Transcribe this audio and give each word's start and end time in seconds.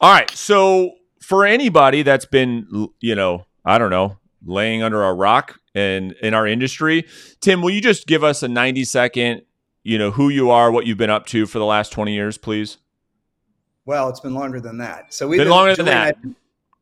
All 0.00 0.12
right. 0.12 0.30
So 0.30 0.94
for 1.20 1.44
anybody 1.44 2.02
that's 2.02 2.24
been, 2.24 2.88
you 3.00 3.14
know, 3.14 3.46
I 3.64 3.78
don't 3.78 3.90
know, 3.90 4.18
laying 4.44 4.82
under 4.82 5.02
a 5.02 5.12
rock 5.12 5.58
and 5.74 6.12
in 6.22 6.34
our 6.34 6.46
industry, 6.46 7.06
Tim, 7.40 7.62
will 7.62 7.70
you 7.70 7.80
just 7.80 8.06
give 8.06 8.22
us 8.22 8.42
a 8.42 8.48
90 8.48 8.84
second, 8.84 9.42
you 9.82 9.98
know, 9.98 10.10
who 10.10 10.28
you 10.28 10.50
are, 10.50 10.70
what 10.70 10.86
you've 10.86 10.98
been 10.98 11.10
up 11.10 11.26
to 11.26 11.46
for 11.46 11.58
the 11.58 11.64
last 11.64 11.92
20 11.92 12.14
years, 12.14 12.38
please? 12.38 12.78
Well, 13.86 14.08
it's 14.08 14.20
been 14.20 14.34
longer 14.34 14.60
than 14.60 14.78
that. 14.78 15.12
So 15.14 15.26
we've 15.26 15.38
been, 15.38 15.46
been 15.46 15.52
longer 15.52 15.74
than 15.74 15.86
that. 15.86 16.16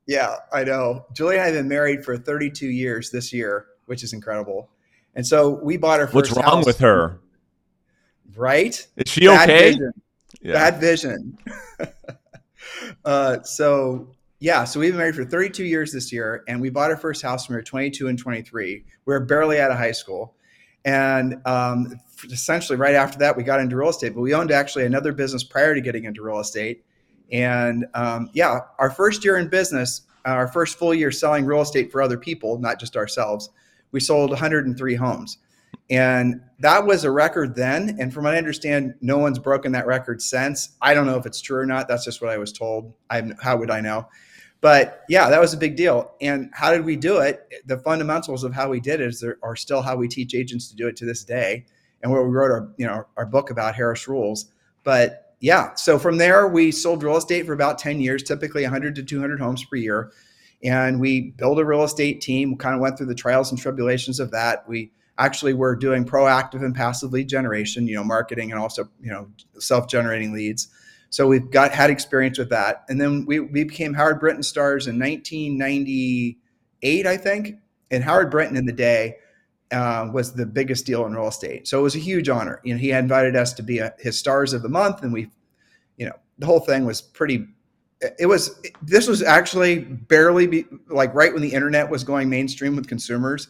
Yeah, 0.06 0.36
I 0.52 0.64
know. 0.64 1.06
Julie 1.12 1.36
and 1.36 1.42
I 1.42 1.46
have 1.46 1.54
been 1.54 1.68
married 1.68 2.04
for 2.04 2.16
32 2.16 2.66
years 2.66 3.10
this 3.10 3.32
year, 3.32 3.66
which 3.86 4.02
is 4.02 4.12
incredible. 4.12 4.68
And 5.14 5.26
so 5.26 5.50
we 5.62 5.76
bought 5.76 6.00
our 6.00 6.06
first. 6.06 6.14
What's 6.14 6.32
wrong 6.32 6.56
house. 6.58 6.66
with 6.66 6.78
her? 6.78 7.18
Right? 8.34 8.86
Is 8.96 9.10
she 9.10 9.26
Bad 9.26 9.48
okay? 9.48 9.70
Vision. 9.70 9.92
Yeah. 10.42 10.52
Bad 10.52 10.80
vision. 10.80 11.38
uh, 13.06 13.42
so 13.42 14.08
yeah, 14.40 14.64
so 14.64 14.80
we've 14.80 14.92
been 14.92 14.98
married 14.98 15.14
for 15.14 15.24
32 15.24 15.64
years 15.64 15.92
this 15.92 16.12
year, 16.12 16.44
and 16.46 16.60
we 16.60 16.68
bought 16.68 16.90
our 16.90 16.96
first 16.96 17.22
house 17.22 17.48
when 17.48 17.54
we 17.54 17.60
were 17.60 17.64
22 17.64 18.08
and 18.08 18.18
23. 18.18 18.84
We 19.06 19.14
were 19.14 19.20
barely 19.20 19.60
out 19.60 19.70
of 19.70 19.78
high 19.78 19.92
school, 19.92 20.34
and 20.84 21.40
um, 21.46 21.98
essentially 22.24 22.76
right 22.76 22.94
after 22.94 23.18
that, 23.20 23.36
we 23.36 23.44
got 23.44 23.60
into 23.60 23.76
real 23.76 23.88
estate. 23.88 24.14
But 24.14 24.20
we 24.20 24.34
owned 24.34 24.50
actually 24.50 24.84
another 24.84 25.12
business 25.12 25.42
prior 25.42 25.74
to 25.74 25.80
getting 25.80 26.04
into 26.04 26.22
real 26.22 26.40
estate, 26.40 26.84
and 27.32 27.86
um, 27.94 28.28
yeah, 28.34 28.58
our 28.78 28.90
first 28.90 29.24
year 29.24 29.38
in 29.38 29.48
business, 29.48 30.02
our 30.26 30.48
first 30.48 30.76
full 30.76 30.92
year 30.92 31.10
selling 31.10 31.46
real 31.46 31.62
estate 31.62 31.90
for 31.90 32.02
other 32.02 32.18
people, 32.18 32.58
not 32.58 32.78
just 32.78 32.96
ourselves, 32.96 33.48
we 33.92 34.00
sold 34.00 34.30
103 34.30 34.94
homes. 34.96 35.38
And 35.88 36.40
that 36.58 36.84
was 36.84 37.04
a 37.04 37.10
record 37.10 37.54
then. 37.54 37.96
And 38.00 38.12
from 38.12 38.24
what 38.24 38.34
I 38.34 38.38
understand, 38.38 38.94
no 39.00 39.18
one's 39.18 39.38
broken 39.38 39.72
that 39.72 39.86
record 39.86 40.20
since. 40.20 40.70
I 40.82 40.94
don't 40.94 41.06
know 41.06 41.16
if 41.16 41.26
it's 41.26 41.40
true 41.40 41.58
or 41.58 41.66
not. 41.66 41.86
That's 41.86 42.04
just 42.04 42.20
what 42.20 42.30
I 42.30 42.38
was 42.38 42.52
told. 42.52 42.92
I, 43.10 43.22
how 43.40 43.56
would 43.56 43.70
I 43.70 43.80
know? 43.80 44.08
But 44.60 45.04
yeah, 45.08 45.28
that 45.28 45.40
was 45.40 45.52
a 45.52 45.58
big 45.58 45.76
deal. 45.76 46.12
And 46.20 46.50
how 46.52 46.72
did 46.72 46.84
we 46.84 46.96
do 46.96 47.18
it? 47.18 47.46
The 47.66 47.78
fundamentals 47.78 48.42
of 48.42 48.54
how 48.54 48.68
we 48.68 48.80
did 48.80 49.00
it 49.00 49.08
is 49.08 49.20
there 49.20 49.38
are 49.42 49.54
still 49.54 49.82
how 49.82 49.96
we 49.96 50.08
teach 50.08 50.34
agents 50.34 50.68
to 50.70 50.76
do 50.76 50.88
it 50.88 50.96
to 50.96 51.04
this 51.04 51.24
day, 51.24 51.66
and 52.02 52.10
where 52.10 52.22
we 52.22 52.30
wrote 52.30 52.50
our 52.50 52.68
you 52.76 52.86
know 52.86 53.06
our 53.16 53.26
book 53.26 53.50
about 53.50 53.74
Harris 53.74 54.08
Rules. 54.08 54.46
But 54.82 55.34
yeah, 55.40 55.74
so 55.74 55.98
from 55.98 56.16
there 56.16 56.48
we 56.48 56.72
sold 56.72 57.02
real 57.02 57.16
estate 57.16 57.46
for 57.46 57.52
about 57.52 57.78
ten 57.78 58.00
years, 58.00 58.22
typically 58.22 58.62
100 58.62 58.96
to 58.96 59.02
200 59.02 59.38
homes 59.38 59.62
per 59.64 59.76
year, 59.76 60.10
and 60.64 61.00
we 61.00 61.32
built 61.32 61.58
a 61.58 61.64
real 61.64 61.84
estate 61.84 62.20
team. 62.20 62.56
Kind 62.56 62.74
of 62.74 62.80
went 62.80 62.96
through 62.96 63.06
the 63.06 63.14
trials 63.14 63.50
and 63.50 63.60
tribulations 63.60 64.18
of 64.18 64.30
that. 64.30 64.66
We 64.68 64.90
actually 65.18 65.54
we're 65.54 65.76
doing 65.76 66.04
proactive 66.04 66.64
and 66.64 66.74
passive 66.74 67.12
lead 67.12 67.28
generation, 67.28 67.86
you 67.86 67.94
know, 67.94 68.04
marketing 68.04 68.50
and 68.50 68.60
also 68.60 68.88
you 69.00 69.10
know 69.10 69.28
self-generating 69.58 70.32
leads. 70.32 70.68
So 71.10 71.28
we've 71.28 71.50
got 71.50 71.72
had 71.72 71.90
experience 71.90 72.38
with 72.38 72.50
that, 72.50 72.84
and 72.88 73.00
then 73.00 73.24
we 73.26 73.40
we 73.40 73.64
became 73.64 73.94
Howard 73.94 74.20
Brinton 74.20 74.42
stars 74.42 74.86
in 74.86 74.98
1998, 74.98 77.06
I 77.06 77.16
think. 77.16 77.56
And 77.90 78.02
Howard 78.02 78.30
Brinton 78.30 78.56
in 78.56 78.66
the 78.66 78.72
day 78.72 79.16
uh, 79.70 80.08
was 80.12 80.34
the 80.34 80.44
biggest 80.44 80.84
deal 80.84 81.06
in 81.06 81.14
real 81.14 81.28
estate, 81.28 81.68
so 81.68 81.78
it 81.78 81.82
was 81.82 81.94
a 81.94 82.00
huge 82.00 82.28
honor. 82.28 82.60
You 82.64 82.74
know, 82.74 82.80
he 82.80 82.90
invited 82.90 83.36
us 83.36 83.52
to 83.54 83.62
be 83.62 83.78
a, 83.78 83.94
his 83.98 84.18
stars 84.18 84.52
of 84.52 84.62
the 84.62 84.68
month, 84.68 85.02
and 85.02 85.12
we, 85.12 85.30
you 85.96 86.06
know, 86.06 86.16
the 86.38 86.46
whole 86.46 86.60
thing 86.60 86.84
was 86.84 87.00
pretty. 87.00 87.46
It 88.18 88.26
was 88.26 88.60
this 88.82 89.08
was 89.08 89.22
actually 89.22 89.78
barely 89.78 90.46
be, 90.46 90.66
like 90.88 91.14
right 91.14 91.32
when 91.32 91.40
the 91.40 91.52
internet 91.52 91.88
was 91.88 92.04
going 92.04 92.28
mainstream 92.28 92.76
with 92.76 92.88
consumers. 92.88 93.48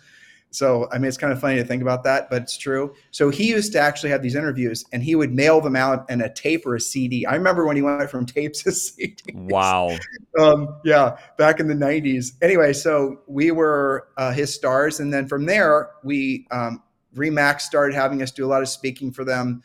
So, 0.50 0.88
I 0.90 0.98
mean, 0.98 1.08
it's 1.08 1.18
kind 1.18 1.32
of 1.32 1.40
funny 1.40 1.56
to 1.56 1.64
think 1.64 1.82
about 1.82 2.02
that, 2.04 2.30
but 2.30 2.42
it's 2.42 2.56
true. 2.56 2.94
So, 3.10 3.30
he 3.30 3.48
used 3.48 3.72
to 3.72 3.78
actually 3.78 4.10
have 4.10 4.22
these 4.22 4.34
interviews 4.34 4.84
and 4.92 5.02
he 5.02 5.14
would 5.14 5.32
mail 5.32 5.60
them 5.60 5.76
out 5.76 6.08
in 6.10 6.20
a 6.22 6.32
tape 6.32 6.66
or 6.66 6.76
a 6.76 6.80
CD. 6.80 7.26
I 7.26 7.34
remember 7.34 7.66
when 7.66 7.76
he 7.76 7.82
went 7.82 8.08
from 8.10 8.24
tapes 8.26 8.62
to 8.62 8.70
CDs. 8.70 9.34
Wow. 9.34 9.96
Um, 10.38 10.80
yeah, 10.84 11.16
back 11.36 11.60
in 11.60 11.68
the 11.68 11.74
90s. 11.74 12.32
Anyway, 12.42 12.72
so 12.72 13.20
we 13.26 13.50
were 13.50 14.08
uh, 14.16 14.32
his 14.32 14.54
stars. 14.54 15.00
And 15.00 15.12
then 15.12 15.26
from 15.26 15.46
there, 15.46 15.90
we, 16.04 16.46
um, 16.50 16.82
Remax 17.14 17.62
started 17.62 17.94
having 17.94 18.22
us 18.22 18.30
do 18.30 18.44
a 18.44 18.48
lot 18.48 18.62
of 18.62 18.68
speaking 18.68 19.10
for 19.10 19.24
them. 19.24 19.62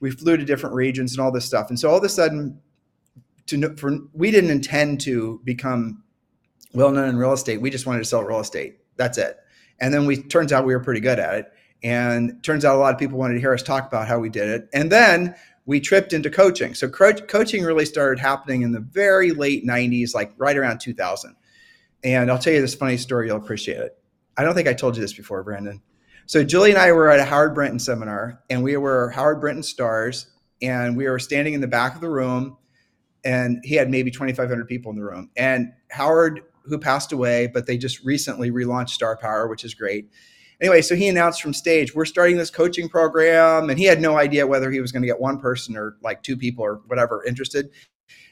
We 0.00 0.10
flew 0.10 0.36
to 0.36 0.44
different 0.44 0.74
regions 0.74 1.12
and 1.12 1.20
all 1.20 1.30
this 1.30 1.44
stuff. 1.44 1.68
And 1.68 1.78
so, 1.78 1.90
all 1.90 1.98
of 1.98 2.04
a 2.04 2.08
sudden, 2.08 2.60
to 3.46 3.76
for, 3.76 3.98
we 4.12 4.30
didn't 4.30 4.50
intend 4.50 5.00
to 5.02 5.40
become 5.44 6.02
well 6.72 6.90
known 6.90 7.08
in 7.08 7.16
real 7.16 7.32
estate. 7.32 7.60
We 7.60 7.70
just 7.70 7.86
wanted 7.86 8.00
to 8.00 8.04
sell 8.04 8.22
real 8.22 8.40
estate. 8.40 8.78
That's 8.96 9.18
it. 9.18 9.38
And 9.80 9.92
then 9.92 10.06
we 10.06 10.22
turns 10.22 10.52
out 10.52 10.64
we 10.66 10.74
were 10.74 10.82
pretty 10.82 11.00
good 11.00 11.18
at 11.18 11.34
it. 11.34 11.52
And 11.82 12.42
turns 12.42 12.64
out 12.64 12.74
a 12.74 12.78
lot 12.78 12.92
of 12.92 12.98
people 12.98 13.18
wanted 13.18 13.34
to 13.34 13.40
hear 13.40 13.54
us 13.54 13.62
talk 13.62 13.86
about 13.86 14.08
how 14.08 14.18
we 14.18 14.28
did 14.28 14.48
it. 14.48 14.68
And 14.72 14.90
then 14.90 15.36
we 15.64 15.80
tripped 15.80 16.12
into 16.12 16.30
coaching. 16.30 16.74
So 16.74 16.88
co- 16.88 17.12
coaching 17.12 17.62
really 17.62 17.84
started 17.84 18.18
happening 18.18 18.62
in 18.62 18.72
the 18.72 18.80
very 18.80 19.30
late 19.30 19.64
90s, 19.64 20.14
like 20.14 20.32
right 20.36 20.56
around 20.56 20.80
2000. 20.80 21.36
And 22.02 22.30
I'll 22.30 22.38
tell 22.38 22.52
you 22.52 22.60
this 22.60 22.74
funny 22.74 22.96
story, 22.96 23.26
you'll 23.26 23.36
appreciate 23.36 23.78
it. 23.78 23.96
I 24.36 24.44
don't 24.44 24.54
think 24.54 24.66
I 24.66 24.72
told 24.72 24.96
you 24.96 25.02
this 25.02 25.12
before, 25.12 25.42
Brandon. 25.42 25.82
So 26.26 26.44
Julie 26.44 26.70
and 26.70 26.78
I 26.78 26.92
were 26.92 27.10
at 27.10 27.20
a 27.20 27.24
Howard 27.24 27.54
Brinton 27.54 27.78
seminar, 27.78 28.42
and 28.50 28.62
we 28.62 28.76
were 28.76 29.10
Howard 29.10 29.40
Brinton 29.40 29.62
stars, 29.62 30.26
and 30.62 30.96
we 30.96 31.08
were 31.08 31.18
standing 31.18 31.54
in 31.54 31.60
the 31.60 31.66
back 31.66 31.94
of 31.94 32.00
the 32.00 32.08
room, 32.08 32.56
and 33.24 33.60
he 33.64 33.74
had 33.74 33.90
maybe 33.90 34.10
2,500 34.10 34.68
people 34.68 34.90
in 34.92 34.96
the 34.96 35.04
room. 35.04 35.30
And 35.36 35.72
Howard 35.90 36.42
who 36.68 36.78
passed 36.78 37.12
away, 37.12 37.46
but 37.46 37.66
they 37.66 37.76
just 37.76 38.04
recently 38.04 38.50
relaunched 38.50 38.90
Star 38.90 39.16
Power, 39.16 39.48
which 39.48 39.64
is 39.64 39.74
great. 39.74 40.10
Anyway, 40.60 40.82
so 40.82 40.96
he 40.96 41.06
announced 41.06 41.40
from 41.40 41.54
stage, 41.54 41.94
we're 41.94 42.04
starting 42.04 42.36
this 42.36 42.50
coaching 42.50 42.88
program, 42.88 43.70
and 43.70 43.78
he 43.78 43.84
had 43.84 44.00
no 44.00 44.18
idea 44.18 44.46
whether 44.46 44.70
he 44.70 44.80
was 44.80 44.90
going 44.90 45.02
to 45.02 45.06
get 45.06 45.20
one 45.20 45.38
person 45.38 45.76
or 45.76 45.96
like 46.02 46.22
two 46.22 46.36
people 46.36 46.64
or 46.64 46.80
whatever 46.86 47.24
interested. 47.24 47.70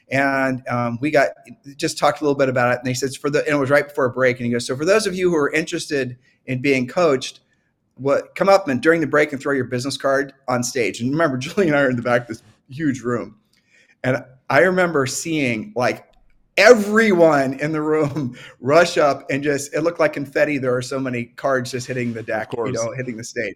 And 0.09 0.65
um, 0.67 0.97
we 1.01 1.09
got 1.09 1.29
just 1.77 1.97
talked 1.97 2.21
a 2.21 2.23
little 2.23 2.37
bit 2.37 2.49
about 2.49 2.73
it, 2.73 2.79
and 2.79 2.87
he 2.87 2.93
says 2.93 3.15
for 3.15 3.29
the 3.29 3.39
and 3.39 3.55
it 3.55 3.59
was 3.59 3.69
right 3.69 3.87
before 3.87 4.05
a 4.05 4.11
break, 4.11 4.37
and 4.37 4.45
he 4.45 4.51
goes, 4.51 4.65
so 4.65 4.75
for 4.75 4.85
those 4.85 5.07
of 5.07 5.15
you 5.15 5.29
who 5.29 5.35
are 5.37 5.51
interested 5.51 6.17
in 6.45 6.61
being 6.61 6.87
coached, 6.87 7.41
what 7.95 8.35
come 8.35 8.49
up 8.49 8.67
and 8.67 8.81
during 8.81 9.01
the 9.01 9.07
break 9.07 9.31
and 9.31 9.41
throw 9.41 9.53
your 9.53 9.65
business 9.65 9.97
card 9.97 10.33
on 10.47 10.63
stage. 10.63 11.01
And 11.01 11.11
remember, 11.11 11.37
Julie 11.37 11.67
and 11.67 11.75
I 11.75 11.81
are 11.81 11.89
in 11.89 11.95
the 11.95 12.01
back 12.01 12.21
of 12.21 12.27
this 12.27 12.43
huge 12.69 13.01
room, 13.01 13.37
and 14.03 14.23
I 14.49 14.59
remember 14.59 15.05
seeing 15.05 15.73
like 15.75 16.05
everyone 16.57 17.59
in 17.59 17.71
the 17.71 17.81
room 17.81 18.35
rush 18.59 18.97
up 18.97 19.25
and 19.29 19.43
just 19.43 19.73
it 19.73 19.81
looked 19.81 19.99
like 19.99 20.13
confetti. 20.13 20.57
There 20.57 20.75
are 20.75 20.81
so 20.81 20.99
many 20.99 21.25
cards 21.25 21.71
just 21.71 21.87
hitting 21.87 22.13
the 22.13 22.23
deck 22.23 22.51
you 22.53 22.71
know 22.71 22.91
hitting 22.91 23.17
the 23.17 23.23
stage. 23.23 23.55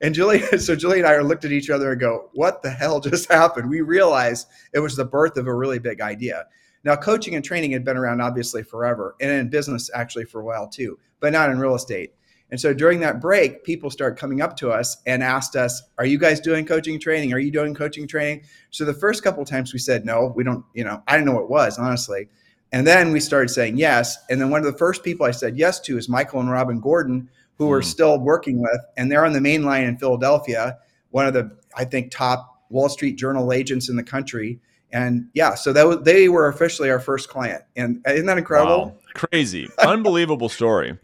And 0.00 0.14
julie 0.14 0.40
so 0.58 0.74
julie 0.74 0.98
and 0.98 1.06
i 1.06 1.18
looked 1.18 1.44
at 1.44 1.52
each 1.52 1.70
other 1.70 1.92
and 1.92 2.00
go 2.00 2.30
what 2.32 2.62
the 2.62 2.70
hell 2.70 3.00
just 3.08 3.30
happened? 3.30 3.68
We 3.68 3.82
realized 3.82 4.48
it 4.72 4.80
was 4.80 4.96
the 4.96 5.04
birth 5.04 5.36
of 5.36 5.46
a 5.46 5.54
really 5.54 5.78
big 5.78 6.00
idea. 6.00 6.46
Now 6.84 6.96
coaching 6.96 7.34
and 7.34 7.44
training 7.44 7.72
had 7.72 7.84
been 7.84 7.96
around 7.96 8.20
obviously 8.20 8.62
forever 8.62 9.14
and 9.20 9.30
in 9.30 9.50
business 9.50 9.90
actually 9.94 10.24
for 10.24 10.40
a 10.40 10.44
while 10.44 10.68
too 10.68 10.98
but 11.20 11.32
not 11.32 11.50
in 11.50 11.58
real 11.58 11.74
estate 11.74 12.14
and 12.50 12.60
so 12.60 12.72
during 12.72 13.00
that 13.00 13.20
break, 13.20 13.62
people 13.62 13.90
started 13.90 14.18
coming 14.18 14.40
up 14.40 14.56
to 14.58 14.70
us 14.70 14.96
and 15.06 15.22
asked 15.22 15.54
us, 15.54 15.82
Are 15.98 16.06
you 16.06 16.18
guys 16.18 16.40
doing 16.40 16.64
coaching 16.64 16.98
training? 16.98 17.32
Are 17.32 17.38
you 17.38 17.50
doing 17.50 17.74
coaching 17.74 18.06
training? 18.06 18.44
So 18.70 18.84
the 18.84 18.94
first 18.94 19.22
couple 19.22 19.42
of 19.42 19.48
times 19.48 19.72
we 19.72 19.78
said, 19.78 20.06
No, 20.06 20.32
we 20.34 20.44
don't, 20.44 20.64
you 20.72 20.84
know, 20.84 21.02
I 21.06 21.12
didn't 21.12 21.26
know 21.26 21.34
what 21.34 21.44
it 21.44 21.50
was, 21.50 21.78
honestly. 21.78 22.28
And 22.72 22.86
then 22.86 23.12
we 23.12 23.20
started 23.20 23.48
saying 23.48 23.76
yes. 23.76 24.16
And 24.30 24.40
then 24.40 24.50
one 24.50 24.60
of 24.60 24.70
the 24.70 24.78
first 24.78 25.02
people 25.02 25.26
I 25.26 25.30
said 25.30 25.58
yes 25.58 25.80
to 25.80 25.98
is 25.98 26.08
Michael 26.08 26.40
and 26.40 26.50
Robin 26.50 26.80
Gordon, 26.80 27.28
who 27.56 27.66
mm. 27.66 27.68
we're 27.68 27.82
still 27.82 28.18
working 28.18 28.60
with. 28.60 28.80
And 28.96 29.10
they're 29.10 29.24
on 29.24 29.32
the 29.32 29.40
main 29.40 29.64
line 29.64 29.84
in 29.84 29.98
Philadelphia, 29.98 30.78
one 31.10 31.26
of 31.26 31.34
the, 31.34 31.50
I 31.76 31.84
think, 31.84 32.10
top 32.10 32.62
Wall 32.70 32.88
Street 32.88 33.16
Journal 33.16 33.52
agents 33.52 33.88
in 33.88 33.96
the 33.96 34.02
country. 34.02 34.60
And 34.90 35.28
yeah, 35.34 35.54
so 35.54 35.72
that 35.74 36.04
they 36.04 36.30
were 36.30 36.48
officially 36.48 36.90
our 36.90 37.00
first 37.00 37.28
client. 37.28 37.62
And 37.76 38.02
isn't 38.06 38.24
that 38.24 38.38
incredible? 38.38 38.86
Wow. 38.86 38.96
Crazy. 39.14 39.68
Unbelievable 39.78 40.48
story. 40.48 40.98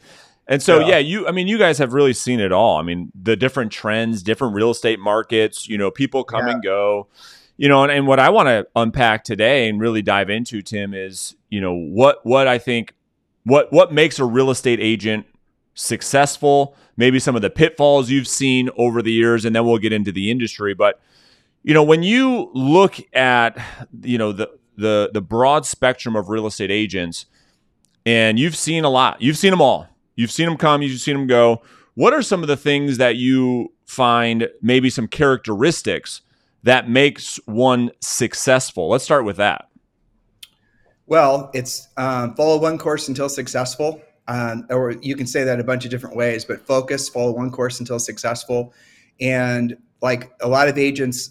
And 0.46 0.62
so, 0.62 0.80
yeah. 0.80 0.88
yeah. 0.88 0.98
you, 0.98 1.26
I 1.26 1.32
mean, 1.32 1.46
you 1.46 1.58
guys 1.58 1.78
have 1.78 1.94
really 1.94 2.12
seen 2.12 2.38
it 2.38 2.52
all. 2.52 2.76
I 2.76 2.82
mean, 2.82 3.10
the 3.14 3.36
different 3.36 3.72
trends, 3.72 4.22
different 4.22 4.54
real 4.54 4.70
estate 4.70 5.00
markets, 5.00 5.68
you 5.68 5.78
know, 5.78 5.90
people 5.90 6.22
come 6.22 6.46
yeah. 6.46 6.52
and 6.54 6.62
go, 6.62 7.08
you 7.56 7.68
know, 7.68 7.82
and, 7.82 7.90
and 7.90 8.06
what 8.06 8.20
I 8.20 8.28
want 8.30 8.48
to 8.48 8.66
unpack 8.76 9.24
today 9.24 9.68
and 9.68 9.80
really 9.80 10.02
dive 10.02 10.28
into, 10.28 10.60
Tim, 10.60 10.92
is, 10.92 11.34
you 11.48 11.60
know, 11.60 11.74
what, 11.74 12.24
what 12.26 12.46
I 12.46 12.58
think, 12.58 12.94
what, 13.44 13.72
what 13.72 13.92
makes 13.92 14.18
a 14.18 14.24
real 14.24 14.50
estate 14.50 14.80
agent 14.80 15.26
successful, 15.74 16.76
maybe 16.96 17.18
some 17.18 17.36
of 17.36 17.42
the 17.42 17.50
pitfalls 17.50 18.10
you've 18.10 18.28
seen 18.28 18.68
over 18.76 19.00
the 19.00 19.12
years, 19.12 19.44
and 19.44 19.56
then 19.56 19.64
we'll 19.64 19.78
get 19.78 19.92
into 19.92 20.12
the 20.12 20.30
industry. 20.30 20.74
But, 20.74 21.00
you 21.62 21.72
know, 21.72 21.82
when 21.82 22.02
you 22.02 22.50
look 22.52 22.96
at, 23.14 23.58
you 24.02 24.18
know, 24.18 24.32
the, 24.32 24.50
the, 24.76 25.10
the 25.14 25.22
broad 25.22 25.64
spectrum 25.64 26.16
of 26.16 26.28
real 26.28 26.46
estate 26.46 26.70
agents, 26.70 27.26
and 28.04 28.38
you've 28.38 28.56
seen 28.56 28.84
a 28.84 28.90
lot, 28.90 29.22
you've 29.22 29.38
seen 29.38 29.50
them 29.50 29.62
all 29.62 29.88
You've 30.16 30.30
seen 30.30 30.46
them 30.46 30.56
come, 30.56 30.82
you've 30.82 31.00
seen 31.00 31.16
them 31.16 31.26
go. 31.26 31.62
What 31.94 32.12
are 32.12 32.22
some 32.22 32.42
of 32.42 32.48
the 32.48 32.56
things 32.56 32.98
that 32.98 33.16
you 33.16 33.72
find 33.86 34.48
maybe 34.60 34.90
some 34.90 35.06
characteristics 35.08 36.22
that 36.62 36.88
makes 36.88 37.38
one 37.46 37.90
successful? 38.00 38.88
Let's 38.88 39.04
start 39.04 39.24
with 39.24 39.36
that. 39.36 39.68
Well, 41.06 41.50
it's 41.54 41.88
um, 41.96 42.34
follow 42.34 42.58
one 42.58 42.78
course 42.78 43.08
until 43.08 43.28
successful. 43.28 44.00
Um, 44.26 44.66
or 44.70 44.92
you 44.92 45.16
can 45.16 45.26
say 45.26 45.44
that 45.44 45.60
a 45.60 45.64
bunch 45.64 45.84
of 45.84 45.90
different 45.90 46.16
ways, 46.16 46.44
but 46.44 46.66
focus, 46.66 47.08
follow 47.08 47.32
one 47.32 47.50
course 47.50 47.78
until 47.78 47.98
successful. 47.98 48.72
And 49.20 49.76
like 50.00 50.32
a 50.40 50.48
lot 50.48 50.68
of 50.68 50.78
agents, 50.78 51.30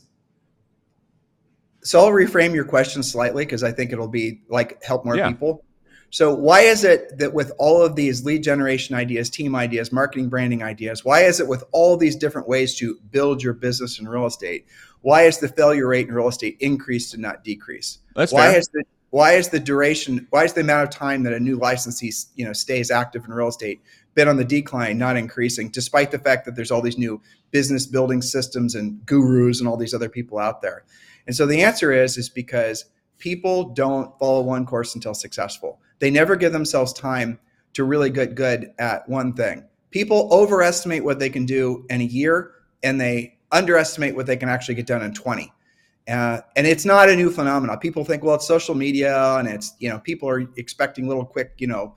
so 1.81 1.99
I'll 1.99 2.11
reframe 2.11 2.53
your 2.53 2.65
question 2.65 3.01
slightly 3.01 3.45
because 3.45 3.63
I 3.63 3.71
think 3.71 3.91
it'll 3.91 4.07
be 4.07 4.41
like 4.47 4.81
help 4.83 5.05
more 5.05 5.17
yeah. 5.17 5.29
people. 5.29 5.65
So 6.13 6.31
why 6.31 6.61
is 6.61 6.83
it 6.83 7.17
that 7.17 7.33
with 7.33 7.51
all 7.57 7.81
of 7.81 7.95
these 7.95 8.23
lead 8.23 8.43
generation 8.43 8.95
ideas, 8.95 9.31
team 9.31 9.55
ideas, 9.55 9.91
marketing 9.91 10.29
branding 10.29 10.61
ideas, 10.61 11.03
why 11.03 11.21
is 11.21 11.39
it 11.39 11.47
with 11.47 11.63
all 11.71 11.97
these 11.97 12.15
different 12.15 12.47
ways 12.47 12.75
to 12.75 12.99
build 13.09 13.41
your 13.41 13.53
business 13.53 13.97
in 13.97 14.07
real 14.07 14.27
estate, 14.27 14.67
why 15.01 15.23
is 15.23 15.39
the 15.39 15.47
failure 15.47 15.87
rate 15.87 16.07
in 16.07 16.13
real 16.13 16.27
estate 16.27 16.55
increased 16.59 17.15
and 17.15 17.23
not 17.23 17.43
decrease? 17.43 17.97
That's 18.15 18.31
why 18.31 18.51
fair. 18.51 18.59
is 18.59 18.67
the 18.67 18.83
why 19.09 19.33
is 19.33 19.49
the 19.49 19.59
duration 19.59 20.27
why 20.29 20.43
is 20.43 20.53
the 20.53 20.61
amount 20.61 20.83
of 20.83 20.91
time 20.91 21.23
that 21.23 21.33
a 21.33 21.39
new 21.39 21.57
licensee 21.57 22.11
you 22.35 22.45
know 22.45 22.53
stays 22.53 22.91
active 22.91 23.25
in 23.25 23.33
real 23.33 23.47
estate 23.47 23.81
been 24.13 24.27
on 24.27 24.37
the 24.37 24.45
decline 24.45 24.99
not 24.99 25.17
increasing 25.17 25.69
despite 25.69 26.11
the 26.11 26.19
fact 26.19 26.45
that 26.45 26.55
there's 26.55 26.71
all 26.71 26.81
these 26.81 26.97
new 26.97 27.19
business 27.49 27.85
building 27.85 28.21
systems 28.21 28.73
and 28.73 29.03
gurus 29.05 29.59
and 29.59 29.67
all 29.67 29.77
these 29.77 29.93
other 29.93 30.09
people 30.09 30.39
out 30.39 30.63
there 30.63 30.83
and 31.27 31.35
so 31.35 31.45
the 31.45 31.61
answer 31.61 31.91
is 31.91 32.17
is 32.17 32.27
because 32.27 32.85
people 33.19 33.69
don't 33.69 34.17
follow 34.17 34.41
one 34.41 34.65
course 34.65 34.95
until 34.95 35.13
successful 35.13 35.79
they 36.03 36.11
never 36.11 36.35
give 36.35 36.51
themselves 36.51 36.91
time 36.91 37.39
to 37.71 37.85
really 37.85 38.09
get 38.09 38.35
good 38.35 38.73
at 38.77 39.07
one 39.07 39.33
thing 39.33 39.65
people 39.91 40.27
overestimate 40.31 41.03
what 41.03 41.19
they 41.19 41.29
can 41.29 41.45
do 41.45 41.85
in 41.89 42.01
a 42.01 42.05
year 42.05 42.51
and 42.83 42.99
they 42.99 43.37
underestimate 43.51 44.15
what 44.15 44.25
they 44.25 44.35
can 44.35 44.49
actually 44.49 44.75
get 44.75 44.85
done 44.85 45.01
in 45.01 45.13
20 45.13 45.51
uh, 46.09 46.41
and 46.57 46.67
it's 46.67 46.83
not 46.83 47.07
a 47.07 47.15
new 47.15 47.31
phenomenon. 47.31 47.79
People 47.79 48.03
think, 48.03 48.23
well, 48.23 48.35
it's 48.35 48.45
social 48.45 48.75
media, 48.75 49.37
and 49.37 49.47
it's 49.47 49.73
you 49.79 49.89
know 49.89 49.99
people 49.99 50.27
are 50.27 50.41
expecting 50.57 51.07
little 51.07 51.25
quick 51.25 51.53
you 51.59 51.67
know 51.67 51.95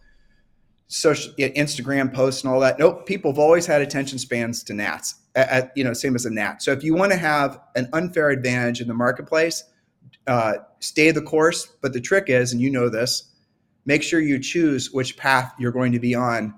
social 0.88 1.32
Instagram 1.34 2.12
posts 2.12 2.44
and 2.44 2.52
all 2.52 2.60
that. 2.60 2.78
Nope, 2.78 3.06
people 3.06 3.32
have 3.32 3.38
always 3.38 3.66
had 3.66 3.82
attention 3.82 4.18
spans 4.18 4.62
to 4.64 4.74
gnats. 4.74 5.16
At, 5.34 5.72
you 5.76 5.84
know, 5.84 5.92
same 5.92 6.14
as 6.14 6.24
a 6.24 6.30
gnat. 6.30 6.62
So 6.62 6.72
if 6.72 6.82
you 6.82 6.94
want 6.94 7.12
to 7.12 7.18
have 7.18 7.60
an 7.74 7.90
unfair 7.92 8.30
advantage 8.30 8.80
in 8.80 8.88
the 8.88 8.94
marketplace, 8.94 9.64
uh, 10.26 10.54
stay 10.80 11.10
the 11.10 11.20
course. 11.20 11.66
But 11.82 11.92
the 11.92 12.00
trick 12.00 12.26
is, 12.28 12.52
and 12.52 12.60
you 12.60 12.70
know 12.70 12.88
this, 12.88 13.32
make 13.86 14.02
sure 14.02 14.20
you 14.20 14.38
choose 14.38 14.92
which 14.92 15.16
path 15.16 15.54
you're 15.58 15.72
going 15.72 15.92
to 15.92 15.98
be 15.98 16.14
on 16.14 16.54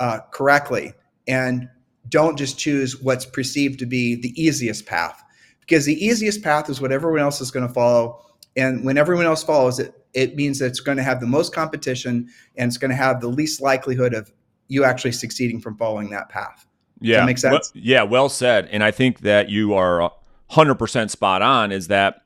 uh, 0.00 0.20
correctly, 0.32 0.94
and 1.26 1.68
don't 2.08 2.38
just 2.38 2.58
choose 2.58 3.00
what's 3.02 3.26
perceived 3.26 3.78
to 3.80 3.86
be 3.86 4.14
the 4.14 4.32
easiest 4.40 4.86
path 4.86 5.22
because 5.68 5.84
the 5.84 6.02
easiest 6.04 6.42
path 6.42 6.70
is 6.70 6.80
what 6.80 6.90
everyone 6.90 7.20
else 7.20 7.40
is 7.40 7.50
going 7.50 7.66
to 7.66 7.72
follow. 7.72 8.24
And 8.56 8.84
when 8.84 8.96
everyone 8.96 9.26
else 9.26 9.44
follows 9.44 9.78
it, 9.78 9.94
it 10.14 10.34
means 10.34 10.58
that 10.58 10.66
it's 10.66 10.80
going 10.80 10.96
to 10.96 11.02
have 11.02 11.20
the 11.20 11.26
most 11.26 11.54
competition 11.54 12.28
and 12.56 12.68
it's 12.68 12.78
going 12.78 12.90
to 12.90 12.96
have 12.96 13.20
the 13.20 13.28
least 13.28 13.60
likelihood 13.60 14.14
of 14.14 14.32
you 14.68 14.84
actually 14.84 15.12
succeeding 15.12 15.60
from 15.60 15.76
following 15.76 16.08
that 16.10 16.30
path. 16.30 16.66
Yeah. 17.00 17.24
make 17.24 17.38
sense? 17.38 17.52
Well, 17.74 17.82
yeah, 17.84 18.02
well 18.02 18.28
said. 18.28 18.66
And 18.72 18.82
I 18.82 18.90
think 18.90 19.20
that 19.20 19.50
you 19.50 19.74
are 19.74 20.10
100% 20.50 21.10
spot 21.10 21.42
on 21.42 21.70
is 21.70 21.88
that, 21.88 22.22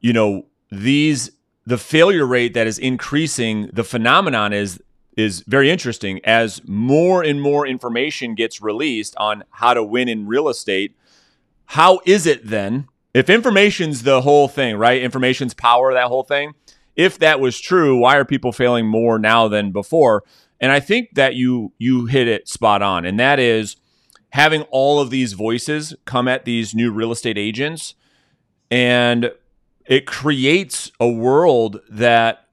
you 0.00 0.12
know, 0.12 0.46
these, 0.70 1.30
the 1.66 1.78
failure 1.78 2.26
rate 2.26 2.54
that 2.54 2.66
is 2.66 2.78
increasing, 2.78 3.70
the 3.72 3.84
phenomenon 3.84 4.52
is 4.52 4.80
is 5.16 5.40
very 5.40 5.70
interesting 5.70 6.20
as 6.24 6.62
more 6.66 7.22
and 7.22 7.42
more 7.42 7.66
information 7.66 8.34
gets 8.34 8.62
released 8.62 9.14
on 9.16 9.42
how 9.50 9.74
to 9.74 9.82
win 9.82 10.08
in 10.08 10.26
real 10.26 10.48
estate 10.48 10.96
how 11.70 12.00
is 12.04 12.26
it 12.26 12.48
then, 12.48 12.88
if 13.14 13.30
information's 13.30 14.02
the 14.02 14.22
whole 14.22 14.48
thing, 14.48 14.76
right? 14.76 15.00
Information's 15.00 15.54
power, 15.54 15.94
that 15.94 16.08
whole 16.08 16.24
thing. 16.24 16.54
If 16.96 17.16
that 17.20 17.38
was 17.38 17.60
true, 17.60 17.96
why 17.96 18.16
are 18.16 18.24
people 18.24 18.50
failing 18.50 18.88
more 18.88 19.20
now 19.20 19.46
than 19.46 19.70
before? 19.70 20.24
And 20.60 20.72
I 20.72 20.80
think 20.80 21.10
that 21.14 21.36
you 21.36 21.72
you 21.78 22.06
hit 22.06 22.26
it 22.26 22.48
spot 22.48 22.82
on, 22.82 23.04
and 23.04 23.20
that 23.20 23.38
is 23.38 23.76
having 24.30 24.62
all 24.72 24.98
of 24.98 25.10
these 25.10 25.34
voices 25.34 25.94
come 26.06 26.26
at 26.26 26.44
these 26.44 26.74
new 26.74 26.90
real 26.90 27.12
estate 27.12 27.38
agents, 27.38 27.94
and 28.68 29.30
it 29.90 30.06
creates 30.06 30.90
a 31.00 31.08
world 31.10 31.80
that 31.90 32.46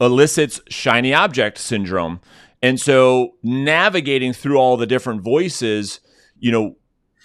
elicits 0.00 0.60
shiny 0.68 1.12
object 1.12 1.58
syndrome. 1.58 2.20
And 2.62 2.80
so 2.80 3.34
navigating 3.42 4.32
through 4.32 4.56
all 4.56 4.76
the 4.76 4.86
different 4.86 5.20
voices, 5.20 6.00
you 6.38 6.52
know, 6.52 6.76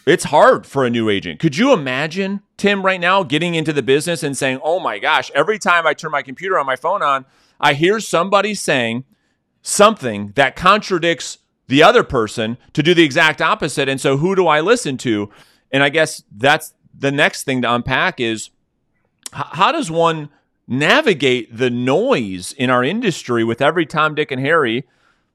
it's 0.07 0.23
hard 0.25 0.65
for 0.65 0.83
a 0.83 0.89
new 0.89 1.09
agent. 1.09 1.39
Could 1.39 1.57
you 1.57 1.73
imagine, 1.73 2.41
Tim, 2.57 2.83
right 2.83 2.99
now 2.99 3.21
getting 3.21 3.53
into 3.53 3.71
the 3.71 3.83
business 3.83 4.23
and 4.23 4.35
saying, 4.35 4.59
oh 4.63 4.79
my 4.79 4.97
gosh, 4.97 5.29
every 5.35 5.59
time 5.59 5.85
I 5.85 5.93
turn 5.93 6.09
my 6.09 6.23
computer 6.23 6.57
on 6.57 6.65
my 6.65 6.75
phone 6.75 7.03
on, 7.03 7.25
I 7.59 7.75
hear 7.75 7.99
somebody 7.99 8.55
saying 8.55 9.03
something 9.61 10.31
that 10.35 10.55
contradicts 10.55 11.37
the 11.67 11.83
other 11.83 12.03
person 12.03 12.57
to 12.73 12.81
do 12.81 12.95
the 12.95 13.03
exact 13.03 13.43
opposite. 13.43 13.87
And 13.87 14.01
so 14.01 14.17
who 14.17 14.35
do 14.35 14.47
I 14.47 14.59
listen 14.59 14.97
to? 14.99 15.29
And 15.71 15.83
I 15.83 15.89
guess 15.89 16.23
that's 16.35 16.73
the 16.97 17.11
next 17.11 17.43
thing 17.43 17.61
to 17.61 17.71
unpack 17.71 18.19
is 18.19 18.49
how 19.31 19.71
does 19.71 19.89
one 19.89 20.29
navigate 20.67 21.55
the 21.55 21.69
noise 21.69 22.53
in 22.53 22.69
our 22.69 22.83
industry 22.83 23.43
with 23.43 23.61
every 23.61 23.85
Tom, 23.85 24.15
Dick, 24.15 24.31
and 24.31 24.41
Harry, 24.41 24.85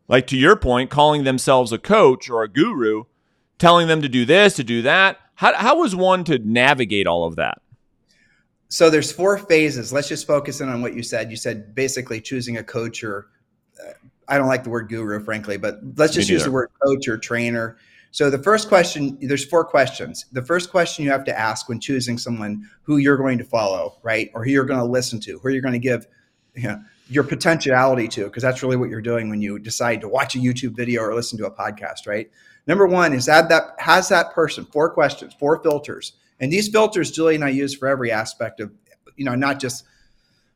like 0.09 0.27
to 0.29 0.37
your 0.37 0.57
point, 0.57 0.91
calling 0.91 1.25
themselves 1.25 1.73
a 1.73 1.79
coach 1.79 2.31
or 2.31 2.43
a 2.43 2.49
guru? 2.49 3.05
telling 3.59 3.89
them 3.89 4.03
to 4.03 4.09
do 4.09 4.25
this, 4.25 4.55
to 4.55 4.65
do 4.65 4.83
that. 4.83 5.19
How, 5.35 5.55
how 5.55 5.79
was 5.79 5.95
one 5.95 6.25
to 6.25 6.39
navigate 6.39 7.07
all 7.07 7.25
of 7.25 7.37
that? 7.37 7.61
So 8.69 8.91
there's 8.91 9.13
four 9.13 9.39
phases. 9.39 9.93
Let's 9.93 10.09
just 10.09 10.27
focus 10.27 10.61
in 10.61 10.69
on 10.69 10.83
what 10.83 10.95
you 10.95 11.03
said. 11.03 11.31
You 11.31 11.37
said 11.37 11.75
basically 11.75 12.21
choosing 12.21 12.57
a 12.57 12.65
coach 12.65 13.05
or 13.05 13.29
uh, 13.81 13.93
I 14.29 14.39
don't 14.39 14.49
like 14.49 14.65
the 14.65 14.71
word 14.71 14.89
guru, 14.89 15.23
frankly, 15.23 15.57
but 15.57 15.79
let's 15.97 16.15
just 16.15 16.29
use 16.29 16.45
the 16.45 16.51
word 16.51 16.71
coach 16.85 17.07
or 17.07 17.17
trainer. 17.17 17.77
So 18.17 18.31
the 18.31 18.43
first 18.43 18.69
question, 18.69 19.19
there's 19.21 19.45
four 19.45 19.63
questions. 19.63 20.25
The 20.33 20.41
first 20.41 20.71
question 20.71 21.05
you 21.05 21.11
have 21.11 21.27
to 21.27 21.39
ask 21.39 21.69
when 21.69 21.79
choosing 21.79 22.17
someone 22.17 22.67
who 22.81 22.97
you're 22.97 23.19
going 23.19 23.37
to 23.37 23.45
follow, 23.45 23.99
right, 24.03 24.31
or 24.33 24.43
who 24.43 24.53
you're 24.53 24.65
going 24.65 24.79
to 24.79 24.87
listen 24.87 25.21
to, 25.21 25.39
who 25.39 25.51
you're 25.51 25.61
going 25.61 25.75
to 25.75 25.79
give, 25.79 26.07
you 26.55 26.63
know, 26.63 26.83
your 27.11 27.25
potentiality 27.25 28.09
to, 28.09 28.25
because 28.25 28.43
that's 28.43 28.63
really 28.63 28.79
what 28.79 28.89
you're 28.89 29.03
doing 29.03 29.29
when 29.29 29.43
you 29.43 29.59
decide 29.59 30.01
to 30.01 30.09
watch 30.09 30.35
a 30.35 30.39
YouTube 30.39 30.75
video 30.75 31.03
or 31.03 31.15
listen 31.15 31.37
to 31.37 31.45
a 31.45 31.51
podcast, 31.51 32.07
right? 32.07 32.31
Number 32.67 32.87
one 32.87 33.13
is 33.13 33.29
add 33.29 33.51
that 33.51 33.75
has 33.77 34.09
that 34.09 34.33
person 34.33 34.65
four 34.65 34.89
questions, 34.89 35.35
four 35.39 35.63
filters, 35.63 36.15
and 36.41 36.51
these 36.51 36.71
filters 36.71 37.11
Julie 37.11 37.35
and 37.35 37.45
I 37.45 37.51
use 37.51 37.75
for 37.75 37.87
every 37.87 38.11
aspect 38.11 38.61
of, 38.61 38.73
you 39.17 39.27
know, 39.27 39.35
not 39.35 39.61
just 39.61 39.85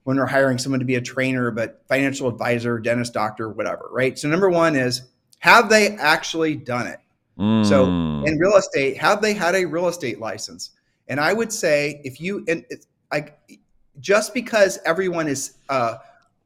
when 0.05 0.17
we're 0.17 0.25
hiring 0.25 0.57
someone 0.57 0.81
to 0.81 0.87
be 0.87 0.95
a 0.95 1.03
trainer, 1.03 1.51
but 1.51 1.83
financial 1.89 2.27
advisor, 2.27 2.79
dentist, 2.79 3.13
doctor, 3.13 3.51
whatever, 3.51 3.87
right? 3.93 4.19
So 4.19 4.31
number 4.31 4.49
one 4.49 4.77
is 4.77 5.03
have 5.41 5.69
they 5.69 5.89
actually 5.89 6.57
done 6.57 6.87
it? 6.87 7.01
Mm. 7.39 7.67
So 7.67 7.85
in 7.85 8.39
real 8.39 8.57
estate, 8.57 8.97
have 8.99 9.23
they 9.23 9.35
had 9.35 9.55
a 9.55 9.65
real 9.65 9.89
estate 9.89 10.21
license? 10.21 10.71
And 11.09 11.19
I 11.19 11.33
would 11.33 11.53
say 11.53 12.01
if 12.05 12.21
you 12.21 12.45
and 12.49 12.65
I 13.11 13.33
just 13.99 14.33
because 14.35 14.79
everyone 14.85 15.29
is 15.29 15.57
uh, 15.69 15.97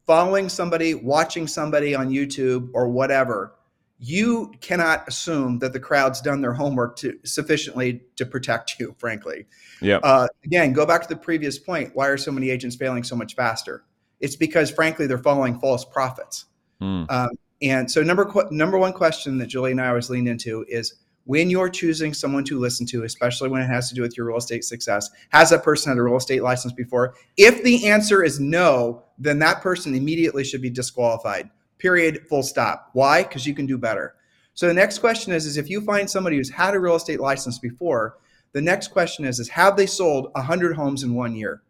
following 0.06 0.48
somebody, 0.48 0.94
watching 0.94 1.46
somebody 1.46 1.94
on 1.94 2.10
YouTube 2.10 2.70
or 2.74 2.88
whatever 2.88 3.54
you 3.98 4.52
cannot 4.60 5.06
assume 5.08 5.58
that 5.60 5.72
the 5.72 5.80
crowd's 5.80 6.20
done 6.20 6.40
their 6.40 6.52
homework 6.52 6.96
to 6.96 7.18
sufficiently 7.24 8.02
to 8.16 8.26
protect 8.26 8.78
you 8.78 8.94
frankly 8.98 9.46
yeah 9.80 9.98
uh, 9.98 10.26
again 10.44 10.72
go 10.72 10.84
back 10.84 11.02
to 11.02 11.08
the 11.08 11.16
previous 11.16 11.58
point 11.58 11.90
why 11.94 12.08
are 12.08 12.16
so 12.16 12.32
many 12.32 12.50
agents 12.50 12.76
failing 12.76 13.02
so 13.02 13.16
much 13.16 13.34
faster 13.34 13.84
it's 14.20 14.36
because 14.36 14.70
frankly 14.70 15.06
they're 15.06 15.18
following 15.18 15.58
false 15.58 15.84
prophets 15.84 16.46
mm. 16.80 17.10
um, 17.10 17.30
and 17.64 17.90
so 17.90 18.02
number 18.02 18.30
number 18.50 18.78
one 18.78 18.92
question 18.92 19.38
that 19.38 19.46
julie 19.46 19.72
and 19.72 19.80
i 19.80 19.88
always 19.88 20.10
lean 20.10 20.26
into 20.26 20.64
is 20.68 20.94
when 21.26 21.48
you're 21.48 21.70
choosing 21.70 22.12
someone 22.12 22.44
to 22.44 22.58
listen 22.58 22.86
to 22.86 23.04
especially 23.04 23.48
when 23.48 23.62
it 23.62 23.66
has 23.66 23.88
to 23.88 23.94
do 23.94 24.02
with 24.02 24.16
your 24.16 24.26
real 24.26 24.36
estate 24.38 24.64
success 24.64 25.10
has 25.30 25.50
that 25.50 25.62
person 25.62 25.90
had 25.90 25.98
a 25.98 26.02
real 26.02 26.16
estate 26.16 26.42
license 26.42 26.72
before 26.72 27.14
if 27.36 27.62
the 27.62 27.88
answer 27.88 28.22
is 28.22 28.40
no 28.40 29.02
then 29.18 29.38
that 29.38 29.60
person 29.60 29.94
immediately 29.94 30.44
should 30.44 30.62
be 30.62 30.70
disqualified 30.70 31.50
period, 31.84 32.26
full 32.28 32.42
stop. 32.42 32.88
Why? 32.94 33.22
Because 33.22 33.46
you 33.46 33.54
can 33.54 33.66
do 33.66 33.76
better. 33.76 34.14
So 34.54 34.66
the 34.66 34.72
next 34.72 35.00
question 35.00 35.34
is, 35.34 35.44
is 35.44 35.58
if 35.58 35.68
you 35.68 35.82
find 35.82 36.08
somebody 36.08 36.36
who's 36.36 36.48
had 36.48 36.74
a 36.74 36.80
real 36.80 36.94
estate 36.94 37.20
license 37.20 37.58
before, 37.58 38.16
the 38.52 38.62
next 38.62 38.88
question 38.88 39.26
is, 39.26 39.38
is 39.38 39.50
have 39.50 39.76
they 39.76 39.84
sold 39.84 40.30
100 40.32 40.76
homes 40.76 41.02
in 41.02 41.14
one 41.14 41.34
year? 41.34 41.62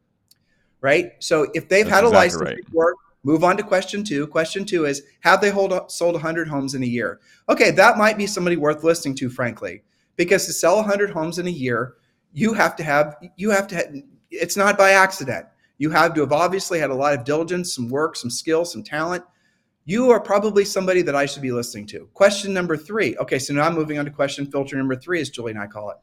Right? 0.80 1.12
So 1.18 1.50
if 1.54 1.68
they've 1.68 1.84
That's 1.84 1.96
had 1.96 2.04
a 2.04 2.08
exactly 2.08 2.16
license 2.16 2.42
right. 2.42 2.64
before, 2.64 2.94
move 3.24 3.42
on 3.42 3.56
to 3.56 3.62
question 3.62 4.04
two. 4.04 4.26
Question 4.28 4.64
two 4.64 4.84
is, 4.84 5.02
have 5.20 5.40
they 5.40 5.50
hold, 5.50 5.90
sold 5.90 6.14
100 6.14 6.46
homes 6.46 6.74
in 6.74 6.82
a 6.82 6.86
year? 6.86 7.20
Okay, 7.48 7.72
that 7.72 7.98
might 7.98 8.16
be 8.16 8.26
somebody 8.26 8.56
worth 8.56 8.84
listening 8.84 9.16
to, 9.16 9.28
frankly, 9.28 9.82
because 10.16 10.46
to 10.46 10.52
sell 10.52 10.76
100 10.76 11.10
homes 11.10 11.38
in 11.38 11.48
a 11.48 11.50
year, 11.50 11.94
you 12.32 12.52
have 12.52 12.76
to 12.76 12.84
have, 12.84 13.16
you 13.36 13.50
have 13.50 13.66
to, 13.68 13.74
have, 13.74 13.94
it's 14.30 14.56
not 14.56 14.78
by 14.78 14.92
accident. 14.92 15.46
You 15.78 15.90
have 15.90 16.14
to 16.14 16.20
have 16.20 16.32
obviously 16.32 16.78
had 16.78 16.90
a 16.90 16.94
lot 16.94 17.14
of 17.14 17.24
diligence, 17.24 17.74
some 17.74 17.88
work, 17.88 18.14
some 18.14 18.30
skill, 18.30 18.64
some 18.64 18.84
talent 18.84 19.24
you 19.86 20.10
are 20.10 20.20
probably 20.20 20.64
somebody 20.64 21.02
that 21.02 21.14
I 21.14 21.26
should 21.26 21.42
be 21.42 21.52
listening 21.52 21.86
to. 21.88 22.08
Question 22.14 22.54
number 22.54 22.76
three. 22.76 23.16
Okay, 23.18 23.38
so 23.38 23.52
now 23.52 23.66
I'm 23.66 23.74
moving 23.74 23.98
on 23.98 24.06
to 24.06 24.10
question 24.10 24.46
filter 24.46 24.76
number 24.76 24.96
three, 24.96 25.20
as 25.20 25.30
Julie 25.30 25.52
and 25.52 25.60
I 25.60 25.66
call 25.66 25.90
it. 25.90 25.96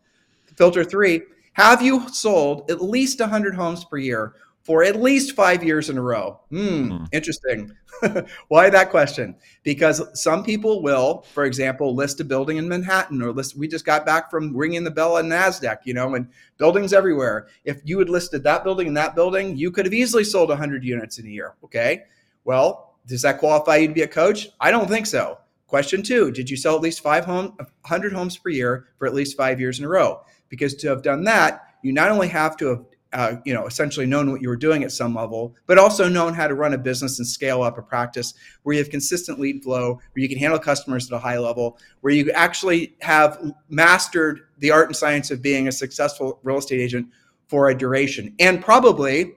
Filter 0.55 0.83
three 0.83 1.21
Have 1.53 1.81
you 1.81 2.07
sold 2.09 2.69
at 2.69 2.81
least 2.81 3.19
100 3.19 3.55
homes 3.55 3.83
per 3.85 3.97
year 3.97 4.35
for 4.63 4.83
at 4.83 5.01
least 5.01 5.35
five 5.35 5.63
years 5.63 5.89
in 5.89 5.97
a 5.97 6.01
row. 6.01 6.39
Hmm, 6.49 6.91
mm. 6.91 7.07
interesting. 7.11 7.71
Why 8.47 8.69
that 8.69 8.89
question? 8.89 9.35
Because 9.63 10.01
some 10.19 10.43
people 10.43 10.83
will, 10.83 11.25
for 11.33 11.45
example, 11.45 11.95
list 11.95 12.19
a 12.19 12.23
building 12.23 12.57
in 12.57 12.67
Manhattan 12.67 13.21
or 13.21 13.31
list. 13.31 13.57
We 13.57 13.67
just 13.67 13.85
got 13.85 14.05
back 14.05 14.29
from 14.29 14.55
ringing 14.55 14.83
the 14.83 14.91
bell 14.91 15.17
on 15.17 15.25
Nasdaq, 15.25 15.79
you 15.85 15.93
know, 15.93 16.13
and 16.13 16.27
buildings 16.57 16.93
everywhere. 16.93 17.47
If 17.65 17.81
you 17.85 17.97
had 17.99 18.09
listed 18.09 18.43
that 18.43 18.63
building 18.63 18.87
and 18.87 18.97
that 18.97 19.15
building, 19.15 19.57
you 19.57 19.71
could 19.71 19.85
have 19.85 19.93
easily 19.93 20.23
sold 20.23 20.49
100 20.49 20.83
units 20.83 21.17
in 21.17 21.25
a 21.25 21.29
year. 21.29 21.55
Okay, 21.63 22.03
well, 22.43 22.95
does 23.07 23.23
that 23.23 23.39
qualify 23.39 23.77
you 23.77 23.87
to 23.87 23.93
be 23.93 24.03
a 24.03 24.07
coach? 24.07 24.49
I 24.59 24.71
don't 24.71 24.87
think 24.87 25.07
so. 25.07 25.39
Question 25.67 26.03
two: 26.03 26.31
Did 26.31 26.49
you 26.49 26.57
sell 26.57 26.75
at 26.75 26.81
least 26.81 27.01
500 27.01 28.13
homes 28.13 28.37
per 28.37 28.49
year 28.49 28.87
for 28.97 29.07
at 29.07 29.13
least 29.13 29.37
five 29.37 29.59
years 29.59 29.79
in 29.79 29.85
a 29.85 29.87
row? 29.89 30.21
Because 30.49 30.75
to 30.75 30.89
have 30.89 31.01
done 31.01 31.23
that, 31.23 31.61
you 31.81 31.93
not 31.93 32.11
only 32.11 32.27
have 32.27 32.57
to 32.57 32.67
have 32.67 32.85
uh, 33.13 33.35
you 33.45 33.53
know, 33.53 33.65
essentially 33.65 34.05
known 34.05 34.31
what 34.31 34.41
you 34.41 34.47
were 34.47 34.55
doing 34.55 34.83
at 34.83 34.91
some 34.91 35.13
level, 35.13 35.55
but 35.65 35.77
also 35.77 36.07
known 36.07 36.33
how 36.33 36.47
to 36.47 36.53
run 36.53 36.73
a 36.73 36.77
business 36.77 37.19
and 37.19 37.27
scale 37.27 37.61
up 37.61 37.77
a 37.77 37.81
practice 37.81 38.33
where 38.63 38.73
you 38.73 38.79
have 38.79 38.89
consistent 38.89 39.39
lead 39.39 39.61
flow, 39.63 39.95
where 39.95 40.21
you 40.21 40.29
can 40.29 40.37
handle 40.37 40.59
customers 40.59 41.11
at 41.11 41.15
a 41.15 41.19
high 41.19 41.37
level, 41.37 41.77
where 42.01 42.13
you 42.13 42.31
actually 42.31 42.95
have 43.01 43.53
mastered 43.69 44.41
the 44.59 44.71
art 44.71 44.87
and 44.87 44.95
science 44.95 45.29
of 45.29 45.41
being 45.41 45.67
a 45.67 45.71
successful 45.71 46.39
real 46.43 46.57
estate 46.57 46.79
agent 46.79 47.07
for 47.47 47.69
a 47.69 47.75
duration. 47.75 48.33
And 48.39 48.63
probably 48.63 49.33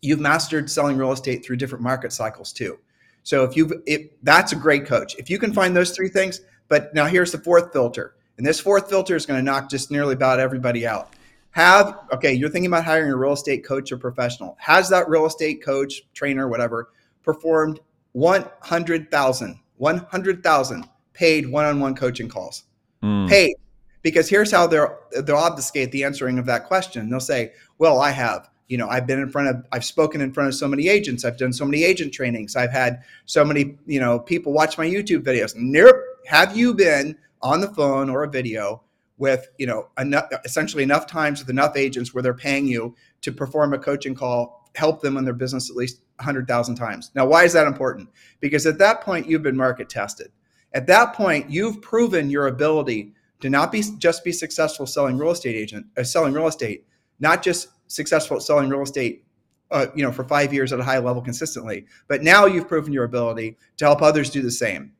you've 0.00 0.20
mastered 0.20 0.70
selling 0.70 0.96
real 0.96 1.12
estate 1.12 1.44
through 1.44 1.56
different 1.56 1.82
market 1.82 2.12
cycles 2.12 2.52
too. 2.52 2.78
So 3.22 3.44
if 3.44 3.56
you 3.56 3.82
if 3.86 4.10
that's 4.22 4.52
a 4.52 4.56
great 4.56 4.86
coach. 4.86 5.14
If 5.16 5.30
you 5.30 5.38
can 5.38 5.52
find 5.52 5.76
those 5.76 5.92
three 5.92 6.08
things, 6.08 6.42
but 6.68 6.94
now 6.94 7.06
here's 7.06 7.32
the 7.32 7.38
fourth 7.38 7.72
filter. 7.72 8.14
And 8.36 8.46
this 8.46 8.60
fourth 8.60 8.88
filter 8.88 9.14
is 9.14 9.26
going 9.26 9.38
to 9.38 9.44
knock 9.44 9.70
just 9.70 9.90
nearly 9.90 10.14
about 10.14 10.40
everybody 10.40 10.86
out 10.86 11.14
have 11.54 12.00
okay 12.12 12.32
you're 12.32 12.48
thinking 12.48 12.66
about 12.66 12.84
hiring 12.84 13.12
a 13.12 13.16
real 13.16 13.32
estate 13.32 13.64
coach 13.64 13.92
or 13.92 13.96
professional. 13.96 14.56
Has 14.58 14.88
that 14.90 15.08
real 15.08 15.24
estate 15.24 15.64
coach 15.64 16.02
trainer 16.12 16.48
whatever 16.48 16.90
performed 17.22 17.78
100000 18.12 19.60
100000 19.76 20.88
paid 21.12 21.48
one-on-one 21.48 21.94
coaching 21.94 22.28
calls? 22.28 22.64
Mm. 23.02 23.28
paid. 23.28 23.54
Because 24.02 24.28
here's 24.28 24.50
how 24.50 24.66
they're 24.66 24.98
they'll 25.22 25.36
obfuscate 25.36 25.92
the 25.92 26.02
answering 26.02 26.40
of 26.40 26.46
that 26.46 26.64
question. 26.64 27.08
They'll 27.08 27.20
say 27.20 27.52
well 27.78 28.00
i 28.00 28.10
have 28.10 28.50
you 28.66 28.76
know 28.76 28.88
i've 28.88 29.06
been 29.06 29.20
in 29.20 29.30
front 29.30 29.46
of 29.46 29.64
i've 29.70 29.84
spoken 29.84 30.20
in 30.20 30.32
front 30.32 30.48
of 30.48 30.56
so 30.56 30.66
many 30.66 30.88
agents. 30.88 31.24
I've 31.24 31.38
done 31.38 31.52
so 31.52 31.64
many 31.64 31.84
agent 31.84 32.12
trainings. 32.12 32.56
I've 32.56 32.72
had 32.72 33.04
so 33.26 33.44
many 33.44 33.78
you 33.86 34.00
know 34.00 34.18
people 34.18 34.52
watch 34.52 34.76
my 34.76 34.86
youtube 34.86 35.22
videos. 35.22 35.54
Nope. 35.54 35.94
Have 36.26 36.56
you 36.56 36.74
been 36.74 37.16
on 37.42 37.60
the 37.60 37.68
phone 37.68 38.10
or 38.10 38.24
a 38.24 38.28
video 38.28 38.82
with 39.18 39.48
you 39.58 39.66
know 39.66 39.88
enough, 39.98 40.28
essentially 40.44 40.82
enough 40.82 41.06
times 41.06 41.40
with 41.40 41.50
enough 41.50 41.76
agents 41.76 42.12
where 42.12 42.22
they're 42.22 42.34
paying 42.34 42.66
you 42.66 42.94
to 43.22 43.32
perform 43.32 43.72
a 43.72 43.78
coaching 43.78 44.14
call 44.14 44.70
help 44.74 45.00
them 45.00 45.16
in 45.16 45.24
their 45.24 45.34
business 45.34 45.70
at 45.70 45.76
least 45.76 46.00
100000 46.16 46.74
times. 46.74 47.10
Now 47.14 47.26
why 47.26 47.44
is 47.44 47.52
that 47.52 47.66
important? 47.66 48.08
Because 48.40 48.66
at 48.66 48.78
that 48.78 49.02
point 49.02 49.28
you've 49.28 49.42
been 49.42 49.56
market 49.56 49.88
tested. 49.88 50.32
At 50.72 50.86
that 50.88 51.14
point 51.14 51.50
you've 51.50 51.80
proven 51.80 52.28
your 52.28 52.48
ability 52.48 53.14
to 53.40 53.50
not 53.50 53.70
be 53.70 53.82
just 53.98 54.24
be 54.24 54.32
successful 54.32 54.86
selling 54.86 55.18
real 55.18 55.32
estate 55.32 55.54
agent 55.54 55.86
uh, 55.98 56.02
selling 56.02 56.32
real 56.32 56.46
estate 56.46 56.86
not 57.20 57.42
just 57.42 57.68
successful 57.88 58.38
at 58.38 58.42
selling 58.42 58.70
real 58.70 58.80
estate 58.80 59.22
uh, 59.70 59.86
you 59.94 60.02
know 60.02 60.10
for 60.10 60.24
five 60.24 60.52
years 60.52 60.72
at 60.72 60.80
a 60.80 60.82
high 60.84 60.98
level 60.98 61.20
consistently 61.20 61.84
but 62.08 62.22
now 62.22 62.46
you've 62.46 62.66
proven 62.66 62.90
your 62.90 63.04
ability 63.04 63.58
to 63.76 63.84
help 63.84 64.00
others 64.00 64.30
do 64.30 64.40
the 64.40 64.50
same 64.50 64.92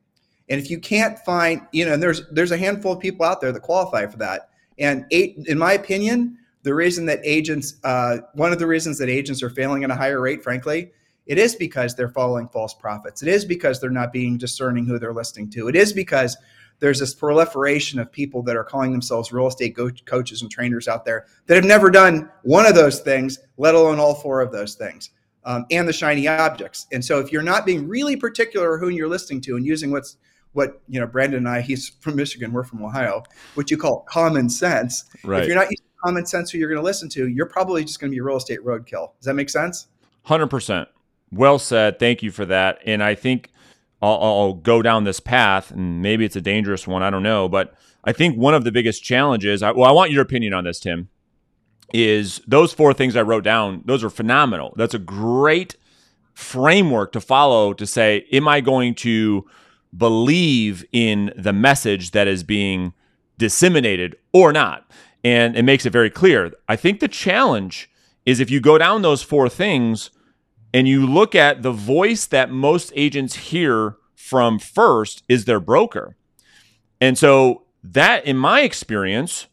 and 0.49 0.59
if 0.59 0.69
you 0.69 0.79
can't 0.79 1.17
find, 1.19 1.61
you 1.71 1.85
know, 1.85 1.93
and 1.93 2.03
there's 2.03 2.27
there's 2.29 2.51
a 2.51 2.57
handful 2.57 2.93
of 2.93 2.99
people 2.99 3.25
out 3.25 3.41
there 3.41 3.51
that 3.51 3.61
qualify 3.61 4.05
for 4.05 4.17
that. 4.17 4.49
And 4.77 5.05
eight, 5.11 5.37
in 5.47 5.57
my 5.57 5.73
opinion, 5.73 6.37
the 6.63 6.73
reason 6.73 7.05
that 7.05 7.19
agents, 7.23 7.75
uh, 7.83 8.17
one 8.33 8.51
of 8.51 8.59
the 8.59 8.67
reasons 8.67 8.97
that 8.97 9.09
agents 9.09 9.41
are 9.41 9.49
failing 9.49 9.83
at 9.83 9.91
a 9.91 9.95
higher 9.95 10.19
rate, 10.19 10.43
frankly, 10.43 10.91
it 11.25 11.37
is 11.37 11.55
because 11.55 11.95
they're 11.95 12.09
following 12.09 12.47
false 12.47 12.73
prophets. 12.73 13.23
It 13.23 13.29
is 13.29 13.45
because 13.45 13.79
they're 13.79 13.89
not 13.89 14.11
being 14.11 14.37
discerning 14.37 14.85
who 14.85 14.99
they're 14.99 15.13
listening 15.13 15.49
to. 15.51 15.67
It 15.67 15.75
is 15.75 15.93
because 15.93 16.37
there's 16.79 16.99
this 16.99 17.13
proliferation 17.13 17.99
of 17.99 18.11
people 18.11 18.43
that 18.43 18.55
are 18.55 18.63
calling 18.63 18.91
themselves 18.91 19.31
real 19.31 19.47
estate 19.47 19.73
go- 19.73 19.89
coaches 20.05 20.41
and 20.41 20.51
trainers 20.51 20.87
out 20.87 21.05
there 21.05 21.25
that 21.47 21.55
have 21.55 21.65
never 21.65 21.89
done 21.89 22.29
one 22.43 22.65
of 22.65 22.75
those 22.75 22.99
things, 22.99 23.39
let 23.57 23.75
alone 23.75 23.99
all 23.99 24.15
four 24.15 24.41
of 24.41 24.51
those 24.51 24.75
things, 24.75 25.11
um, 25.45 25.65
and 25.71 25.87
the 25.87 25.93
shiny 25.93 26.27
objects. 26.27 26.85
And 26.91 27.03
so, 27.03 27.19
if 27.19 27.31
you're 27.31 27.41
not 27.41 27.65
being 27.65 27.87
really 27.87 28.15
particular 28.15 28.77
who 28.77 28.89
you're 28.89 29.07
listening 29.07 29.41
to 29.41 29.55
and 29.55 29.65
using 29.65 29.91
what's 29.91 30.17
what 30.55 30.81
you 30.87 30.99
know 30.99 31.05
brandon 31.05 31.39
and 31.39 31.49
i 31.49 31.61
he's 31.61 31.89
from 31.99 32.15
michigan 32.15 32.51
we're 32.53 32.63
from 32.63 32.83
ohio 32.83 33.21
what 33.55 33.69
you 33.69 33.77
call 33.77 34.05
common 34.09 34.49
sense. 34.49 35.05
Right. 35.23 35.41
if 35.41 35.47
you're 35.47 35.55
not 35.55 35.69
using 35.69 35.85
common 36.03 36.25
sense 36.25 36.49
who 36.51 36.57
you're 36.57 36.69
going 36.69 36.79
to 36.79 36.85
listen 36.85 37.09
to 37.09 37.27
you're 37.27 37.45
probably 37.45 37.83
just 37.83 37.99
going 37.99 38.09
to 38.09 38.15
be 38.15 38.19
a 38.19 38.23
real 38.23 38.37
estate 38.37 38.59
roadkill. 38.63 39.11
Does 39.17 39.25
that 39.25 39.33
make 39.33 39.49
sense? 39.49 39.87
100% 40.27 40.87
well 41.31 41.59
said. 41.59 41.99
Thank 41.99 42.23
you 42.23 42.31
for 42.31 42.45
that. 42.45 42.79
And 42.85 43.03
i 43.03 43.15
think 43.15 43.51
I'll, 44.01 44.19
I'll 44.21 44.53
go 44.53 44.81
down 44.81 45.03
this 45.03 45.19
path 45.19 45.71
and 45.71 46.01
maybe 46.01 46.25
it's 46.25 46.35
a 46.35 46.41
dangerous 46.41 46.87
one 46.87 47.01
i 47.03 47.09
don't 47.09 47.23
know 47.23 47.49
but 47.49 47.73
i 48.03 48.11
think 48.11 48.37
one 48.37 48.53
of 48.53 48.63
the 48.63 48.71
biggest 48.71 49.03
challenges 49.03 49.63
I, 49.63 49.71
well 49.71 49.89
i 49.89 49.91
want 49.91 50.11
your 50.11 50.21
opinion 50.21 50.53
on 50.53 50.63
this 50.63 50.79
tim 50.79 51.09
is 51.93 52.41
those 52.47 52.73
four 52.73 52.93
things 52.93 53.15
i 53.15 53.21
wrote 53.21 53.43
down 53.43 53.81
those 53.85 54.03
are 54.03 54.09
phenomenal. 54.09 54.73
That's 54.75 54.93
a 54.93 54.99
great 54.99 55.75
framework 56.33 57.13
to 57.13 57.21
follow 57.21 57.73
to 57.73 57.87
say 57.87 58.25
am 58.31 58.47
i 58.47 58.61
going 58.61 58.95
to 58.95 59.45
believe 59.95 60.85
in 60.91 61.33
the 61.35 61.53
message 61.53 62.11
that 62.11 62.27
is 62.27 62.43
being 62.43 62.93
disseminated 63.37 64.15
or 64.33 64.51
not. 64.51 64.89
And 65.23 65.57
it 65.57 65.63
makes 65.63 65.85
it 65.85 65.91
very 65.91 66.09
clear. 66.09 66.51
I 66.67 66.75
think 66.75 66.99
the 66.99 67.07
challenge 67.07 67.89
is 68.25 68.39
if 68.39 68.49
you 68.49 68.59
go 68.59 68.77
down 68.77 69.01
those 69.01 69.23
four 69.23 69.49
things 69.49 70.11
and 70.73 70.87
you 70.87 71.05
look 71.05 71.35
at 71.35 71.61
the 71.61 71.71
voice 71.71 72.25
that 72.25 72.51
most 72.51 72.91
agents 72.95 73.35
hear 73.35 73.97
from 74.15 74.59
first 74.59 75.23
is 75.29 75.45
their 75.45 75.59
broker. 75.59 76.15
And 76.99 77.17
so 77.17 77.63
that 77.83 78.25
in 78.25 78.37
my 78.37 78.61
experience 78.61 79.47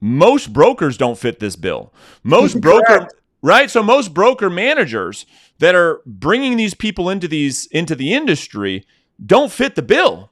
most 0.00 0.52
brokers 0.52 0.98
don't 0.98 1.18
fit 1.18 1.40
this 1.40 1.56
bill. 1.56 1.92
Most 2.22 2.60
broker 2.60 3.08
right? 3.44 3.70
So 3.70 3.82
most 3.82 4.14
broker 4.14 4.48
managers 4.48 5.26
that 5.58 5.74
are 5.74 6.00
bringing 6.06 6.56
these 6.56 6.74
people 6.74 7.10
into 7.10 7.28
these 7.28 7.66
into 7.66 7.94
the 7.94 8.12
industry 8.12 8.84
don't 9.24 9.52
fit 9.52 9.74
the 9.74 9.82
bill. 9.82 10.30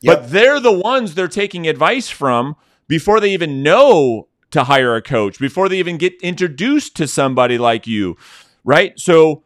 Yep. 0.00 0.18
But 0.18 0.30
they're 0.30 0.60
the 0.60 0.72
ones 0.72 1.14
they're 1.14 1.28
taking 1.28 1.66
advice 1.66 2.08
from 2.08 2.56
before 2.86 3.20
they 3.20 3.32
even 3.32 3.62
know 3.62 4.28
to 4.50 4.64
hire 4.64 4.94
a 4.94 5.02
coach, 5.02 5.38
before 5.38 5.68
they 5.68 5.78
even 5.78 5.96
get 5.96 6.14
introduced 6.22 6.96
to 6.96 7.08
somebody 7.08 7.58
like 7.58 7.86
you, 7.86 8.16
right? 8.64 8.98
So 8.98 9.42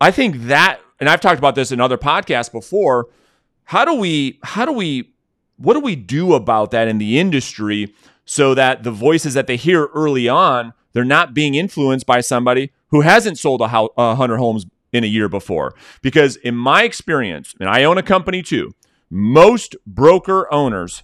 I 0.00 0.10
think 0.10 0.42
that 0.42 0.80
and 1.00 1.08
I've 1.08 1.20
talked 1.20 1.38
about 1.38 1.54
this 1.54 1.72
in 1.72 1.80
other 1.80 1.98
podcasts 1.98 2.50
before, 2.50 3.08
how 3.64 3.84
do 3.84 3.94
we 3.94 4.38
how 4.42 4.64
do 4.64 4.72
we 4.72 5.12
what 5.56 5.74
do 5.74 5.80
we 5.80 5.96
do 5.96 6.34
about 6.34 6.70
that 6.70 6.88
in 6.88 6.98
the 6.98 7.18
industry 7.18 7.94
so 8.24 8.54
that 8.54 8.82
the 8.82 8.90
voices 8.90 9.34
that 9.34 9.46
they 9.46 9.56
hear 9.56 9.86
early 9.94 10.28
on, 10.28 10.72
they're 10.92 11.04
not 11.04 11.34
being 11.34 11.54
influenced 11.54 12.06
by 12.06 12.20
somebody 12.20 12.72
who 12.88 13.00
hasn't 13.00 13.38
sold 13.38 13.60
a, 13.60 13.68
hundred 13.68 14.38
homes 14.38 14.66
in 14.96 15.04
a 15.04 15.06
year 15.06 15.28
before. 15.28 15.74
Because 16.02 16.36
in 16.36 16.56
my 16.56 16.82
experience, 16.84 17.54
and 17.60 17.68
I 17.68 17.84
own 17.84 17.98
a 17.98 18.02
company 18.02 18.42
too, 18.42 18.74
most 19.10 19.76
broker 19.86 20.52
owners, 20.52 21.02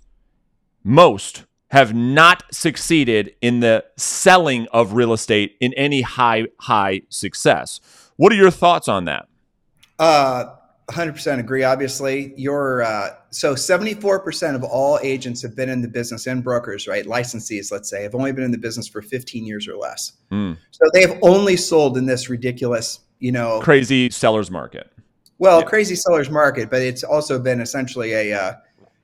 most 0.83 1.45
have 1.69 1.95
not 1.95 2.43
succeeded 2.53 3.35
in 3.41 3.61
the 3.61 3.85
selling 3.97 4.67
of 4.73 4.95
real 4.95 5.13
estate 5.13 5.57
in 5.61 5.73
any 5.75 6.03
high, 6.03 6.47
high 6.61 7.03
success. 7.09 7.81
What 8.17 8.33
are 8.33 8.37
your 8.37 8.51
thoughts 8.51 8.89
on 8.89 9.05
that? 9.07 9.27
Uh, 9.99 10.57
100% 10.91 11.39
agree. 11.39 11.65
Obviously, 11.65 12.35
you're 12.37 12.83
uh, 12.83 13.11
so 13.31 13.55
74% 13.55 14.55
of 14.55 14.65
all 14.65 14.99
agents 15.03 15.41
have 15.43 15.57
been 15.57 15.69
in 15.69 15.81
the 15.81 15.89
business 15.89 16.27
and 16.27 16.43
brokers, 16.43 16.87
right? 16.87 17.07
Licensees, 17.07 17.71
let's 17.73 17.89
say, 17.89 18.03
have 18.03 18.15
only 18.15 18.33
been 18.33 18.45
in 18.45 18.51
the 18.51 18.59
business 18.59 18.89
for 18.89 19.01
15 19.01 19.47
years 19.47 19.69
or 19.69 19.77
less. 19.77 20.13
Mm. 20.31 20.59
So 20.71 20.85
they 20.93 21.01
have 21.03 21.19
only 21.23 21.57
sold 21.57 21.97
in 21.97 22.07
this 22.07 22.29
ridiculous 22.29 23.01
you 23.23 23.31
know 23.31 23.61
crazy 23.61 24.11
sellers 24.11 24.51
market 24.51 24.91
well 25.39 25.61
yeah. 25.61 25.67
crazy 25.67 25.95
sellers 25.95 26.29
market 26.29 26.69
but 26.69 26.83
it's 26.83 27.05
also 27.05 27.39
been 27.39 27.61
essentially 27.61 28.13
a 28.13 28.33
uh, 28.33 28.55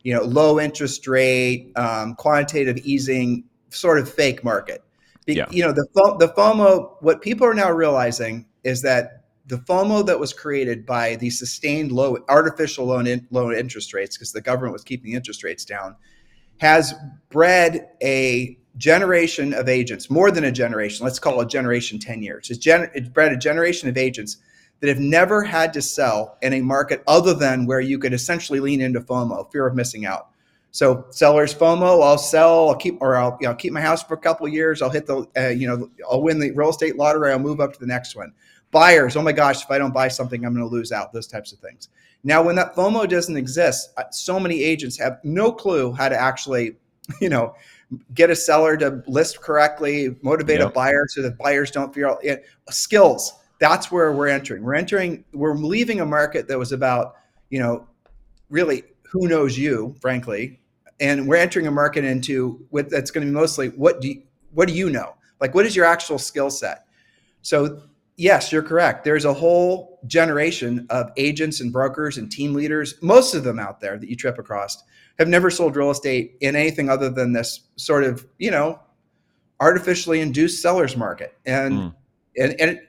you 0.03 0.13
know 0.13 0.23
low 0.23 0.59
interest 0.59 1.07
rate 1.07 1.71
um, 1.77 2.17
quantitative 2.17 2.77
easing 2.79 3.45
sort 3.71 3.99
of 3.99 4.13
fake 4.13 4.43
market 4.43 4.83
Be- 5.25 5.35
yeah. 5.35 5.47
you 5.51 5.63
know 5.63 5.73
the 5.73 5.87
the 6.19 6.29
fomo 6.37 6.97
what 7.01 7.23
people 7.23 7.47
are 7.47 7.55
now 7.55 7.71
realizing 7.71 8.45
is 8.65 8.83
that 8.83 9.15
the 9.47 9.57
FOMO 9.57 10.05
that 10.05 10.21
was 10.21 10.35
created 10.35 10.85
by 10.85 11.17
the 11.17 11.31
sustained 11.31 11.91
low 11.91 12.19
artificial 12.29 12.85
low, 12.85 12.99
in, 12.99 13.27
low 13.31 13.51
interest 13.51 13.95
rates 13.95 14.15
because 14.15 14.31
the 14.31 14.43
government 14.43 14.75
was 14.75 14.85
keeping 14.85 15.13
the 15.13 15.17
interest 15.17 15.43
rates 15.43 15.65
down 15.65 15.97
has 16.59 16.93
bred 17.31 17.89
a 18.03 18.59
generation 18.79 19.53
of 19.53 19.69
agents, 19.69 20.09
more 20.09 20.31
than 20.31 20.45
a 20.45 20.53
generation, 20.53 21.05
let's 21.05 21.19
call 21.19 21.41
it 21.41 21.49
generation 21.49 21.99
10 21.99 22.23
years. 22.23 22.49
It's, 22.51 22.59
gen- 22.59 22.91
it's 22.95 23.09
bred 23.09 23.33
a 23.33 23.37
generation 23.37 23.89
of 23.89 23.99
agents 23.99 24.39
that 24.81 24.89
have 24.89 25.01
never 25.01 25.43
had 25.43 25.73
to 25.73 25.83
sell 25.83 26.39
in 26.43 26.53
a 26.53 26.61
market 26.61 27.03
other 27.07 27.35
than 27.35 27.67
where 27.67 27.81
you 27.81 27.99
could 27.99 28.13
essentially 28.13 28.61
lean 28.61 28.81
into 28.81 29.01
FOMO, 29.01 29.51
fear 29.51 29.67
of 29.67 29.75
missing 29.75 30.07
out. 30.07 30.31
So 30.71 31.07
sellers 31.11 31.55
FOMO, 31.55 32.05
I'll 32.05 32.19
sell, 32.19 32.69
I'll 32.69 32.77
keep, 32.77 32.99
or 33.01 33.17
I'll 33.17 33.37
you 33.41 33.49
know 33.49 33.55
keep 33.55 33.73
my 33.73 33.81
house 33.81 34.03
for 34.03 34.15
a 34.15 34.19
couple 34.19 34.47
years. 34.47 34.83
I'll 34.83 34.91
hit 34.91 35.07
the, 35.07 35.27
uh, 35.37 35.49
you 35.49 35.67
know, 35.67 35.91
I'll 36.09 36.23
win 36.23 36.39
the 36.39 36.53
real 36.53 36.69
estate 36.69 36.97
lottery. 36.97 37.33
I'll 37.33 37.39
move 37.39 37.61
up 37.61 37.73
to 37.73 37.81
the 37.81 37.87
next 37.87 38.15
one. 38.15 38.33
Buyers, 38.71 39.17
oh 39.17 39.23
my 39.23 39.33
gosh, 39.33 39.65
if 39.65 39.71
I 39.71 39.79
don't 39.79 39.95
buy 39.95 40.09
something, 40.09 40.45
I'm 40.45 40.55
going 40.55 40.69
to 40.69 40.73
lose 40.73 40.93
out. 40.93 41.13
Those 41.13 41.27
types 41.27 41.53
of 41.53 41.59
things. 41.59 41.89
Now, 42.23 42.43
when 42.43 42.55
that 42.57 42.75
FOMO 42.75 43.09
doesn't 43.09 43.37
exist, 43.37 43.93
uh, 43.97 44.05
so 44.11 44.39
many 44.39 44.63
agents 44.63 44.99
have 44.99 45.21
no 45.25 45.51
clue 45.51 45.93
how 45.93 46.09
to 46.09 46.17
actually, 46.17 46.77
you 47.21 47.31
know, 47.31 47.55
get 48.15 48.31
a 48.31 48.37
seller 48.37 48.77
to 48.77 49.03
list 49.07 49.41
correctly, 49.41 50.17
motivate 50.23 50.61
yep. 50.61 50.69
a 50.69 50.73
buyer 50.73 51.07
so 51.09 51.23
that 51.23 51.39
buyers 51.39 51.71
don't 51.71 51.95
feel 51.95 52.19
it. 52.23 52.45
Skills. 52.71 53.35
That's 53.61 53.91
where 53.91 54.13
we're 54.13 54.29
entering. 54.29 54.63
We're 54.63 54.75
entering. 54.75 55.25
We're 55.33 55.57
leaving 55.57 56.01
a 56.01 56.07
market 56.07 56.47
that 56.49 56.59
was 56.59 56.73
about, 56.73 57.17
you 57.51 57.59
know, 57.59 57.89
really 58.51 58.85
who 59.11 59.27
knows 59.27 59.59
you, 59.59 59.97
frankly, 60.01 60.61
and 61.01 61.27
we're 61.27 61.37
entering 61.37 61.67
a 61.67 61.71
market 61.71 62.05
into 62.05 62.65
what 62.71 62.91
that's 62.91 63.11
going 63.11 63.27
to 63.27 63.31
be 63.31 63.37
mostly 63.37 63.69
what 63.71 64.01
do 64.01 64.09
you, 64.09 64.23
what 64.53 64.69
do 64.69 64.75
you 64.75 64.91
know? 64.91 65.15
Like, 65.41 65.55
what 65.55 65.67
is 65.67 65.75
your 65.75 65.87
actual 65.87 66.19
skill 66.19 66.51
set? 66.51 66.87
So 67.43 67.83
yes, 68.17 68.53
you're 68.53 68.63
correct. 68.63 69.05
There's 69.05 69.25
a 69.25 69.33
whole 69.33 69.98
generation 70.09 70.87
of 70.91 71.11
agents 71.17 71.61
and 71.61 71.73
brokers 71.73 72.19
and 72.19 72.31
team 72.31 72.55
leaders, 72.55 72.95
most 73.03 73.35
of 73.35 73.45
them 73.45 73.59
out 73.59 73.81
there 73.81 73.99
that 73.99 74.09
you 74.09 74.17
trip 74.17 74.39
across, 74.39 74.83
have 75.19 75.29
never 75.29 75.51
sold 75.51 75.77
real 75.77 75.91
estate 75.91 76.37
in 76.41 76.57
anything 76.57 76.89
other 76.89 77.11
than 77.11 77.33
this 77.33 77.61
sort 77.77 78.05
of, 78.05 78.27
you 78.39 78.51
know, 78.51 78.81
artificially 79.61 80.21
induced 80.21 80.63
sellers 80.63 80.97
market. 80.97 81.37
And 81.47 81.75
mm. 81.75 81.95
and 82.37 82.61
and 82.61 82.71
it, 82.73 82.89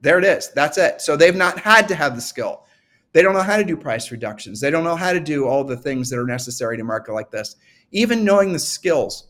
there 0.00 0.18
it 0.18 0.24
is. 0.24 0.50
That's 0.54 0.78
it. 0.78 1.00
So 1.00 1.16
they've 1.16 1.34
not 1.34 1.58
had 1.58 1.88
to 1.88 1.94
have 1.94 2.14
the 2.14 2.20
skill. 2.20 2.64
They 3.12 3.22
don't 3.22 3.34
know 3.34 3.42
how 3.42 3.56
to 3.56 3.64
do 3.64 3.76
price 3.76 4.10
reductions. 4.10 4.60
They 4.60 4.70
don't 4.70 4.84
know 4.84 4.96
how 4.96 5.12
to 5.12 5.20
do 5.20 5.46
all 5.46 5.64
the 5.64 5.76
things 5.76 6.10
that 6.10 6.18
are 6.18 6.26
necessary 6.26 6.76
to 6.76 6.84
market 6.84 7.14
like 7.14 7.30
this. 7.30 7.56
Even 7.92 8.24
knowing 8.24 8.52
the 8.52 8.58
skills. 8.58 9.28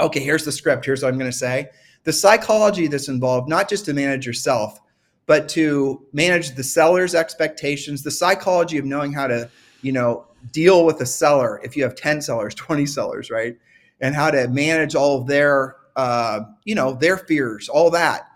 Okay, 0.00 0.20
here's 0.20 0.44
the 0.44 0.52
script. 0.52 0.84
Here's 0.84 1.02
what 1.02 1.08
I'm 1.08 1.18
going 1.18 1.30
to 1.30 1.36
say 1.36 1.70
the 2.04 2.12
psychology 2.12 2.86
that's 2.86 3.08
involved, 3.08 3.48
not 3.48 3.68
just 3.68 3.84
to 3.86 3.92
manage 3.92 4.26
yourself, 4.26 4.80
but 5.26 5.48
to 5.50 6.06
manage 6.12 6.54
the 6.54 6.64
seller's 6.64 7.14
expectations, 7.14 8.02
the 8.02 8.10
psychology 8.10 8.78
of 8.78 8.84
knowing 8.84 9.12
how 9.12 9.26
to, 9.26 9.50
you 9.82 9.92
know, 9.92 10.26
deal 10.52 10.84
with 10.86 11.00
a 11.00 11.06
seller 11.06 11.60
if 11.64 11.76
you 11.76 11.82
have 11.82 11.94
10 11.94 12.22
sellers, 12.22 12.54
20 12.56 12.86
sellers, 12.86 13.30
right? 13.30 13.56
And 14.00 14.14
how 14.14 14.30
to 14.30 14.48
manage 14.48 14.94
all 14.94 15.20
of 15.20 15.26
their, 15.26 15.76
uh, 15.96 16.40
you 16.64 16.74
know, 16.74 16.94
their 16.94 17.16
fears, 17.16 17.68
all 17.68 17.90
that. 17.90 18.28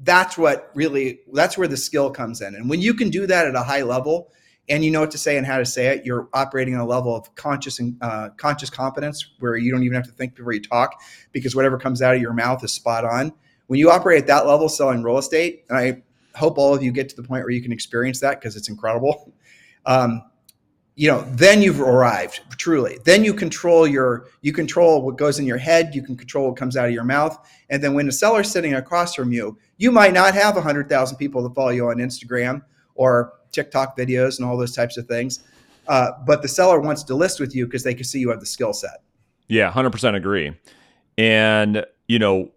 That's 0.00 0.36
what 0.36 0.70
really, 0.74 1.20
that's 1.32 1.56
where 1.56 1.68
the 1.68 1.76
skill 1.76 2.10
comes 2.10 2.42
in. 2.42 2.54
And 2.54 2.68
when 2.68 2.80
you 2.80 2.94
can 2.94 3.08
do 3.10 3.26
that 3.26 3.46
at 3.46 3.54
a 3.54 3.62
high 3.62 3.82
level, 3.82 4.30
and 4.68 4.84
you 4.84 4.90
know 4.90 5.00
what 5.00 5.12
to 5.12 5.18
say 5.18 5.36
and 5.36 5.46
how 5.46 5.58
to 5.58 5.64
say 5.64 5.86
it. 5.88 6.04
You're 6.04 6.28
operating 6.32 6.74
on 6.74 6.80
a 6.80 6.86
level 6.86 7.14
of 7.14 7.32
conscious 7.34 7.78
and 7.78 7.96
uh, 8.00 8.30
conscious 8.36 8.70
competence 8.70 9.34
where 9.38 9.56
you 9.56 9.70
don't 9.70 9.84
even 9.84 9.94
have 9.94 10.06
to 10.06 10.12
think 10.12 10.34
before 10.34 10.52
you 10.52 10.60
talk 10.60 11.00
because 11.32 11.54
whatever 11.54 11.78
comes 11.78 12.02
out 12.02 12.14
of 12.14 12.20
your 12.20 12.32
mouth 12.32 12.62
is 12.64 12.72
spot 12.72 13.04
on. 13.04 13.32
When 13.68 13.78
you 13.78 13.90
operate 13.90 14.22
at 14.22 14.26
that 14.26 14.46
level 14.46 14.68
selling 14.68 15.02
real 15.02 15.18
estate, 15.18 15.64
and 15.68 15.78
I 15.78 16.02
hope 16.36 16.58
all 16.58 16.74
of 16.74 16.82
you 16.82 16.92
get 16.92 17.08
to 17.08 17.16
the 17.16 17.22
point 17.22 17.42
where 17.44 17.50
you 17.50 17.62
can 17.62 17.72
experience 17.72 18.20
that 18.20 18.40
because 18.40 18.56
it's 18.56 18.68
incredible. 18.68 19.32
Um, 19.84 20.22
you 20.96 21.08
know, 21.10 21.26
then 21.32 21.60
you've 21.60 21.80
arrived 21.80 22.40
truly. 22.56 22.98
Then 23.04 23.22
you 23.22 23.34
control 23.34 23.86
your 23.86 24.28
you 24.40 24.52
control 24.52 25.02
what 25.02 25.18
goes 25.18 25.38
in 25.38 25.44
your 25.44 25.58
head. 25.58 25.94
You 25.94 26.02
can 26.02 26.16
control 26.16 26.48
what 26.48 26.56
comes 26.56 26.76
out 26.76 26.86
of 26.86 26.92
your 26.92 27.04
mouth. 27.04 27.38
And 27.68 27.82
then 27.82 27.92
when 27.92 28.06
the 28.06 28.12
seller's 28.12 28.50
sitting 28.50 28.74
across 28.74 29.14
from 29.14 29.30
you, 29.30 29.58
you 29.76 29.92
might 29.92 30.14
not 30.14 30.34
have 30.34 30.56
hundred 30.56 30.88
thousand 30.88 31.18
people 31.18 31.42
that 31.42 31.54
follow 31.54 31.68
you 31.68 31.88
on 31.88 31.96
Instagram 31.96 32.62
or 32.94 33.34
TikTok 33.52 33.96
videos 33.96 34.38
and 34.38 34.48
all 34.48 34.56
those 34.56 34.74
types 34.74 34.96
of 34.96 35.06
things. 35.06 35.44
Uh, 35.86 36.12
but 36.26 36.42
the 36.42 36.48
seller 36.48 36.80
wants 36.80 37.02
to 37.04 37.14
list 37.14 37.40
with 37.40 37.54
you 37.54 37.66
because 37.66 37.82
they 37.82 37.94
can 37.94 38.04
see 38.04 38.18
you 38.18 38.30
have 38.30 38.40
the 38.40 38.46
skill 38.46 38.72
set. 38.72 39.02
Yeah, 39.48 39.70
hundred 39.70 39.90
percent 39.90 40.16
agree. 40.16 40.56
And 41.18 41.84
you 42.08 42.18
know, 42.18 42.50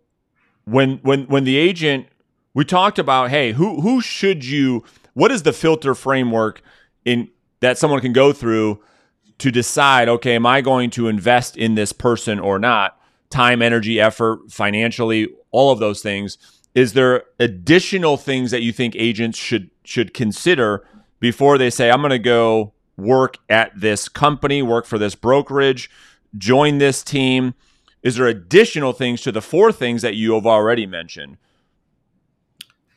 when 0.63 0.99
when 1.03 1.25
when 1.25 1.43
the 1.43 1.57
agent, 1.57 2.07
we 2.53 2.65
talked 2.65 2.99
about, 2.99 3.29
hey, 3.29 3.53
who 3.53 3.81
who 3.81 4.01
should 4.01 4.45
you? 4.45 4.83
What 5.13 5.31
is 5.31 5.43
the 5.43 5.53
filter 5.53 5.95
framework 5.95 6.61
in 7.05 7.29
that 7.59 7.77
someone 7.77 8.01
can 8.01 8.13
go 8.13 8.33
through 8.33 8.81
to 9.39 9.51
decide? 9.51 10.09
Okay, 10.09 10.35
am 10.35 10.45
I 10.45 10.61
going 10.61 10.89
to 10.91 11.07
invest 11.07 11.57
in 11.57 11.75
this 11.75 11.93
person 11.93 12.39
or 12.39 12.59
not? 12.59 12.97
Time, 13.29 13.61
energy, 13.61 13.99
effort, 13.99 14.51
financially, 14.51 15.27
all 15.51 15.71
of 15.71 15.79
those 15.79 16.01
things 16.01 16.37
is 16.75 16.93
there 16.93 17.23
additional 17.39 18.17
things 18.17 18.51
that 18.51 18.61
you 18.61 18.71
think 18.71 18.95
agents 18.95 19.37
should 19.37 19.69
should 19.83 20.13
consider 20.13 20.85
before 21.19 21.57
they 21.57 21.69
say 21.69 21.89
i'm 21.89 22.01
going 22.01 22.09
to 22.09 22.19
go 22.19 22.73
work 22.97 23.37
at 23.49 23.71
this 23.79 24.09
company 24.09 24.61
work 24.61 24.85
for 24.85 24.97
this 24.97 25.15
brokerage 25.15 25.89
join 26.37 26.77
this 26.77 27.03
team 27.03 27.53
is 28.03 28.15
there 28.15 28.27
additional 28.27 28.93
things 28.93 29.21
to 29.21 29.31
the 29.31 29.41
four 29.41 29.71
things 29.71 30.01
that 30.01 30.15
you 30.15 30.33
have 30.33 30.45
already 30.45 30.85
mentioned 30.85 31.37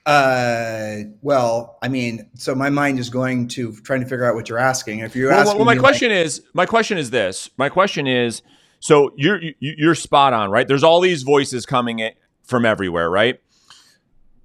uh 0.07 0.97
well 1.21 1.79
i 1.81 1.89
mean 1.89 2.29
so 2.35 2.55
my 2.55 2.69
mind 2.69 2.99
is 2.99 3.09
going 3.09 3.47
to 3.47 3.73
trying 3.83 4.01
to 4.01 4.07
figure 4.07 4.25
out 4.25 4.35
what 4.35 4.49
you're 4.49 4.59
asking 4.59 4.99
if 4.99 5.15
you're 5.15 5.31
well, 5.31 5.41
asking 5.41 5.57
well 5.59 5.65
my 5.65 5.77
question 5.77 6.09
like- 6.09 6.27
is 6.27 6.43
my 6.55 6.67
question 6.67 6.99
is 6.99 7.11
this 7.11 7.51
my 7.57 7.69
question 7.69 8.07
is 8.09 8.43
so 8.81 9.13
you're 9.17 9.41
you're 9.61 9.95
spot 9.95 10.33
on 10.33 10.51
right 10.51 10.67
there's 10.67 10.83
all 10.83 11.01
these 11.01 11.23
voices 11.23 11.65
coming 11.65 12.11
from 12.43 12.65
everywhere 12.65 13.09
right 13.09 13.41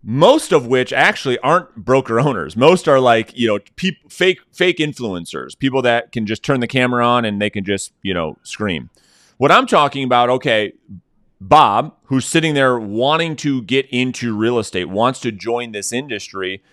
most 0.03 0.53
of 0.53 0.67
which 0.67 0.93
actually 0.93 1.37
aren't 1.39 1.75
broker 1.75 2.17
owners. 2.19 2.55
Most 2.55 2.87
are 2.87 2.99
like, 2.99 3.37
you 3.37 3.45
know, 3.47 3.59
pe- 3.75 3.97
fake 4.09 4.39
fake 4.53 4.77
influencers, 4.77 5.57
people 5.57 5.81
that 5.81 6.13
can 6.13 6.25
just 6.25 6.43
turn 6.43 6.61
the 6.61 6.67
camera 6.67 7.05
on 7.05 7.25
and 7.25 7.41
they 7.41 7.49
can 7.49 7.65
just, 7.65 7.91
you 8.03 8.13
know, 8.13 8.37
scream. 8.43 8.89
What 9.37 9.51
I'm 9.51 9.67
talking 9.67 10.05
about, 10.05 10.29
okay, 10.29 10.71
Bob, 11.39 11.95
who's 12.05 12.25
sitting 12.25 12.53
there 12.53 12.79
wanting 12.79 13.35
to 13.37 13.61
get 13.61 13.85
into 13.87 14.35
real 14.35 14.57
estate, 14.57 14.85
wants 14.85 15.19
to 15.21 15.31
join 15.31 15.71
this 15.71 15.93
industry, 15.93 16.63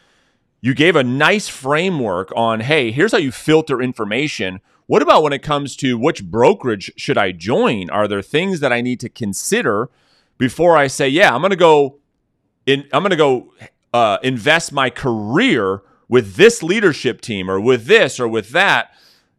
you 0.61 0.75
gave 0.75 0.97
a 0.97 1.05
nice 1.05 1.49
framework 1.49 2.33
on, 2.35 2.61
hey, 2.61 2.91
here's 2.91 3.13
how 3.13 3.19
you 3.19 3.31
filter 3.31 3.83
information. 3.83 4.61
What 4.87 5.03
about 5.03 5.23
when 5.23 5.35
it 5.35 5.43
comes 5.43 5.77
to 5.77 5.99
which 5.99 6.25
brokerage 6.25 6.91
should 6.97 7.19
I 7.19 7.33
join? 7.33 7.91
Are 7.91 8.09
there 8.09 8.23
things 8.23 8.61
that 8.61 8.73
I 8.73 8.81
need 8.81 9.01
to 9.01 9.09
consider 9.09 9.91
before 10.39 10.77
I 10.77 10.87
say, 10.87 11.09
yeah, 11.09 11.35
I'm 11.35 11.43
going 11.43 11.51
to 11.51 11.57
go 11.57 11.99
in, 12.65 12.89
I'm 12.93 13.03
going 13.03 13.11
to 13.11 13.17
go 13.17 13.53
uh, 13.93 14.19
invest 14.23 14.73
my 14.73 14.89
career 14.89 15.83
with 16.09 16.37
this 16.37 16.63
leadership 16.63 17.21
team 17.21 17.51
or 17.51 17.61
with 17.61 17.87
this 17.87 18.19
or 18.19 18.27
with 18.27 18.51
that 18.51 18.91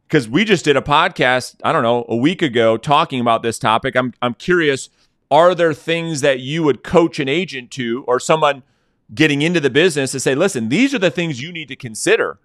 because 0.07 0.29
we 0.29 0.45
just 0.45 0.65
did 0.65 0.77
a 0.77 0.81
podcast 0.81 1.55
i 1.63 1.71
don't 1.71 1.83
know 1.83 2.05
a 2.09 2.15
week 2.15 2.41
ago 2.41 2.77
talking 2.77 3.19
about 3.19 3.43
this 3.43 3.59
topic 3.59 3.95
i'm, 3.95 4.13
I'm 4.21 4.33
curious 4.33 4.89
are 5.31 5.55
there 5.55 5.73
things 5.73 6.21
that 6.21 6.39
you 6.39 6.63
would 6.63 6.83
coach 6.83 7.19
an 7.19 7.27
agent 7.29 7.71
to 7.71 8.03
or 8.07 8.19
someone 8.19 8.63
getting 9.13 9.41
into 9.41 9.59
the 9.59 9.69
business 9.69 10.11
to 10.11 10.19
say 10.19 10.35
listen 10.35 10.69
these 10.69 10.93
are 10.93 10.99
the 10.99 11.11
things 11.11 11.41
you 11.41 11.51
need 11.51 11.67
to 11.67 11.75
consider 11.75 12.39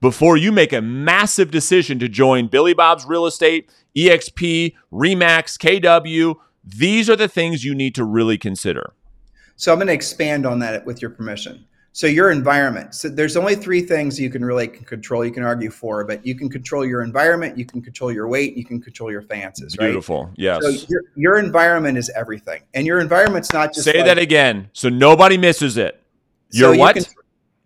before 0.00 0.36
you 0.36 0.50
make 0.50 0.72
a 0.72 0.80
massive 0.80 1.50
decision 1.50 1.98
to 1.98 2.08
join 2.08 2.48
billy 2.48 2.74
bob's 2.74 3.04
real 3.04 3.26
estate 3.26 3.70
exp 3.96 4.74
remax 4.92 5.56
kw 5.58 6.34
these 6.64 7.08
are 7.08 7.16
the 7.16 7.28
things 7.28 7.64
you 7.64 7.74
need 7.74 7.94
to 7.94 8.04
really 8.04 8.38
consider 8.38 8.94
so 9.62 9.70
I'm 9.70 9.78
going 9.78 9.86
to 9.86 9.92
expand 9.92 10.44
on 10.44 10.58
that 10.58 10.84
with 10.86 11.00
your 11.00 11.12
permission. 11.12 11.66
So 11.94 12.06
your 12.06 12.30
environment. 12.30 12.94
So 12.94 13.10
there's 13.10 13.36
only 13.36 13.54
three 13.54 13.82
things 13.82 14.18
you 14.18 14.30
can 14.30 14.42
really 14.42 14.66
control. 14.66 15.26
You 15.26 15.30
can 15.30 15.42
argue 15.42 15.70
for, 15.70 16.04
but 16.04 16.24
you 16.24 16.34
can 16.34 16.48
control 16.48 16.86
your 16.86 17.02
environment, 17.02 17.58
you 17.58 17.66
can 17.66 17.82
control 17.82 18.10
your 18.10 18.28
weight, 18.28 18.56
you 18.56 18.64
can 18.64 18.80
control 18.80 19.12
your 19.12 19.20
finances. 19.20 19.76
Right? 19.78 19.88
Beautiful. 19.88 20.30
Yes. 20.36 20.62
So 20.62 20.70
your, 20.88 21.02
your 21.16 21.38
environment 21.38 21.98
is 21.98 22.10
everything, 22.16 22.62
and 22.72 22.86
your 22.86 22.98
environment's 23.00 23.52
not 23.52 23.74
just. 23.74 23.84
Say 23.84 23.98
like, 23.98 24.06
that 24.06 24.18
again, 24.18 24.70
so 24.72 24.88
nobody 24.88 25.36
misses 25.36 25.76
it. 25.76 26.02
Your 26.50 26.74
so 26.74 26.78
what? 26.78 26.96
You 26.96 27.02
can, 27.02 27.12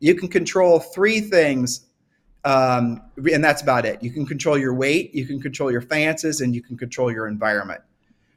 you 0.00 0.14
can 0.16 0.28
control 0.28 0.80
three 0.80 1.20
things, 1.20 1.86
um, 2.44 3.02
and 3.32 3.44
that's 3.44 3.62
about 3.62 3.86
it. 3.86 4.02
You 4.02 4.10
can 4.10 4.26
control 4.26 4.58
your 4.58 4.74
weight, 4.74 5.14
you 5.14 5.24
can 5.24 5.40
control 5.40 5.70
your 5.70 5.82
finances, 5.82 6.40
and 6.40 6.52
you 6.52 6.62
can 6.62 6.76
control 6.76 7.12
your 7.12 7.28
environment. 7.28 7.80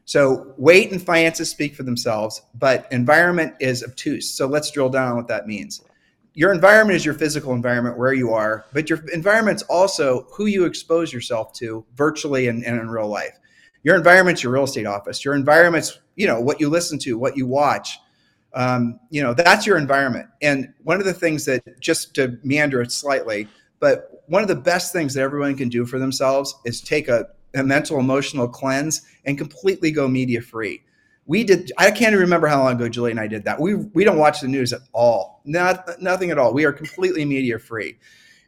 So 0.10 0.56
weight 0.58 0.91
and 0.91 1.00
finances 1.00 1.52
speak 1.52 1.76
for 1.76 1.84
themselves, 1.84 2.41
but 2.56 2.88
environment 2.91 3.54
is 3.60 3.84
obtuse. 3.84 4.34
So 4.34 4.48
let's 4.48 4.72
drill 4.72 4.89
down 4.89 5.10
on 5.10 5.17
what 5.17 5.28
that 5.28 5.45
means. 5.45 5.84
Your 6.34 6.52
environment 6.52 6.95
is 6.95 7.06
your 7.06 7.13
physical 7.13 7.54
environment 7.54 7.95
where 7.95 8.13
you 8.13 8.34
are, 8.34 8.65
but 8.74 8.89
your 8.89 9.08
environment's 9.13 9.62
also 9.69 10.26
who 10.32 10.48
you 10.48 10.65
expose 10.65 11.13
yourself 11.13 11.54
to 11.58 11.86
virtually 11.93 12.48
and, 12.48 12.65
and 12.65 12.80
in 12.80 12.89
real 12.89 13.08
life. 13.08 13.38
Your 13.84 13.95
environment's 13.95 14.41
your 14.41 14.52
real 14.52 14.63
estate 14.63 14.88
office. 14.88 15.24
Your 15.24 15.36
environment's, 15.36 16.00
you 16.15 16.26
know, 16.26 16.41
what 16.41 16.60
you 16.60 16.69
listen 16.69 16.98
to, 17.02 17.15
what 17.15 17.38
you 17.38 17.45
watch. 17.45 18.00
Um, 18.56 19.00
you 19.12 19.22
know, 19.22 19.36
that's 19.36 19.67
your 19.67 19.78
environment. 19.78 20.28
And 20.41 20.74
one 20.82 21.00
of 21.00 21.06
the 21.06 21.13
things 21.13 21.45
that 21.45 21.80
just 21.80 22.15
to 22.15 22.39
meander 22.43 22.82
it 22.82 22.91
slightly, 22.91 23.48
but 23.80 24.24
one 24.26 24.41
of 24.41 24.48
the 24.48 24.56
best 24.56 24.91
things 24.91 25.13
that 25.13 25.22
everyone 25.22 25.56
can 25.56 25.69
do 25.69 25.86
for 25.86 26.00
themselves 26.00 26.56
is 26.65 26.82
take 26.82 27.10
a 27.10 27.28
a 27.55 27.63
mental 27.63 27.99
emotional 27.99 28.47
cleanse 28.47 29.01
and 29.25 29.38
completely 29.38 29.91
go 29.91 30.07
media 30.07 30.41
free. 30.41 30.83
We 31.25 31.43
did. 31.43 31.71
I 31.77 31.91
can't 31.91 32.13
even 32.13 32.19
remember 32.19 32.47
how 32.47 32.63
long 32.63 32.75
ago 32.75 32.89
Julie 32.89 33.12
and 33.12 33.19
I 33.19 33.27
did 33.27 33.43
that. 33.45 33.59
We 33.59 33.75
we 33.75 34.03
don't 34.03 34.17
watch 34.17 34.41
the 34.41 34.47
news 34.47 34.73
at 34.73 34.81
all. 34.93 35.41
Not 35.45 36.01
nothing 36.01 36.31
at 36.31 36.39
all. 36.39 36.53
We 36.53 36.65
are 36.65 36.71
completely 36.71 37.23
media 37.25 37.59
free. 37.59 37.97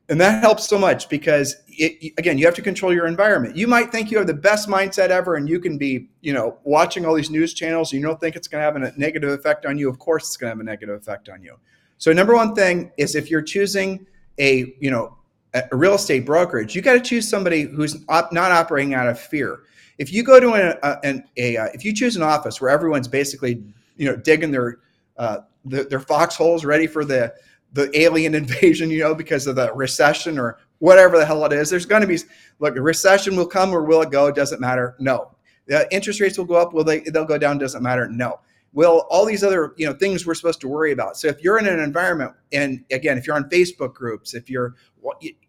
And 0.09 0.19
that 0.19 0.43
helps 0.43 0.67
so 0.67 0.77
much 0.77 1.07
because 1.07 1.55
it, 1.69 2.13
again, 2.17 2.37
you 2.37 2.45
have 2.45 2.55
to 2.55 2.61
control 2.61 2.93
your 2.93 3.07
environment. 3.07 3.55
You 3.55 3.65
might 3.65 3.93
think 3.93 4.11
you 4.11 4.17
have 4.17 4.27
the 4.27 4.33
best 4.33 4.67
mindset 4.67 5.07
ever 5.07 5.35
and 5.35 5.47
you 5.47 5.57
can 5.57 5.77
be, 5.77 6.09
you 6.19 6.33
know, 6.33 6.57
watching 6.65 7.05
all 7.05 7.13
these 7.13 7.29
news 7.29 7.53
channels 7.53 7.93
and 7.93 8.01
you 8.01 8.05
don't 8.05 8.19
think 8.19 8.35
it's 8.35 8.49
going 8.49 8.59
to 8.59 8.65
have 8.65 8.75
a 8.75 8.99
negative 8.99 9.29
effect 9.29 9.65
on 9.65 9.77
you. 9.77 9.89
Of 9.89 9.99
course 9.99 10.27
it's 10.27 10.35
going 10.35 10.49
to 10.49 10.57
have 10.57 10.59
a 10.59 10.63
negative 10.65 10.95
effect 10.95 11.29
on 11.29 11.41
you. 11.41 11.55
So 11.97 12.11
number 12.11 12.35
one 12.35 12.55
thing 12.55 12.91
is 12.97 13.15
if 13.15 13.31
you're 13.31 13.41
choosing 13.41 14.05
a, 14.37 14.73
you 14.81 14.91
know, 14.91 15.15
a 15.53 15.75
real 15.75 15.95
estate 15.95 16.25
brokerage, 16.25 16.75
you 16.75 16.81
got 16.81 16.93
to 16.93 17.01
choose 17.01 17.27
somebody 17.27 17.63
who's 17.63 18.03
op- 18.09 18.31
not 18.31 18.51
operating 18.51 18.93
out 18.93 19.07
of 19.07 19.19
fear. 19.19 19.61
If 19.97 20.11
you 20.11 20.23
go 20.23 20.39
to 20.39 20.53
an, 20.53 20.77
a, 20.81 20.97
an, 21.03 21.23
a 21.37 21.57
uh, 21.57 21.65
if 21.73 21.83
you 21.83 21.93
choose 21.93 22.15
an 22.15 22.23
office 22.23 22.61
where 22.61 22.69
everyone's 22.69 23.07
basically, 23.07 23.63
you 23.97 24.05
know, 24.05 24.15
digging 24.15 24.51
their 24.51 24.79
uh, 25.17 25.39
the, 25.65 25.83
their 25.83 25.99
foxholes 25.99 26.65
ready 26.65 26.87
for 26.87 27.05
the 27.05 27.33
the 27.73 27.97
alien 27.99 28.33
invasion, 28.43 28.89
you 28.89 28.99
know, 28.99 29.13
because 29.13 29.47
of 29.47 29.55
the 29.55 29.71
recession 29.73 30.39
or 30.39 30.59
whatever 30.79 31.17
the 31.17 31.25
hell 31.25 31.45
it 31.45 31.53
is. 31.53 31.69
There's 31.69 31.85
going 31.85 32.01
to 32.01 32.07
be 32.07 32.17
look, 32.59 32.75
a 32.75 32.81
recession 32.81 33.35
will 33.35 33.45
come 33.45 33.73
or 33.73 33.83
will 33.83 34.01
it 34.01 34.11
go? 34.11 34.31
Doesn't 34.31 34.61
matter. 34.61 34.95
No. 34.99 35.35
The 35.67 35.87
interest 35.93 36.19
rates 36.19 36.37
will 36.37 36.45
go 36.45 36.55
up. 36.55 36.73
Will 36.73 36.83
they? 36.83 37.01
They'll 37.01 37.25
go 37.25 37.37
down. 37.37 37.57
Doesn't 37.57 37.83
matter. 37.83 38.09
No. 38.09 38.39
Will 38.73 39.05
all 39.09 39.25
these 39.25 39.43
other 39.43 39.73
you 39.77 39.85
know 39.85 39.93
things 39.93 40.25
we're 40.25 40.33
supposed 40.33 40.61
to 40.61 40.67
worry 40.67 40.91
about? 40.91 41.17
So 41.17 41.27
if 41.27 41.41
you're 41.43 41.59
in 41.59 41.67
an 41.67 41.79
environment, 41.79 42.33
and 42.51 42.83
again, 42.91 43.17
if 43.17 43.27
you're 43.27 43.35
on 43.35 43.49
Facebook 43.49 43.93
groups, 43.93 44.33
if 44.33 44.49
you're 44.49 44.75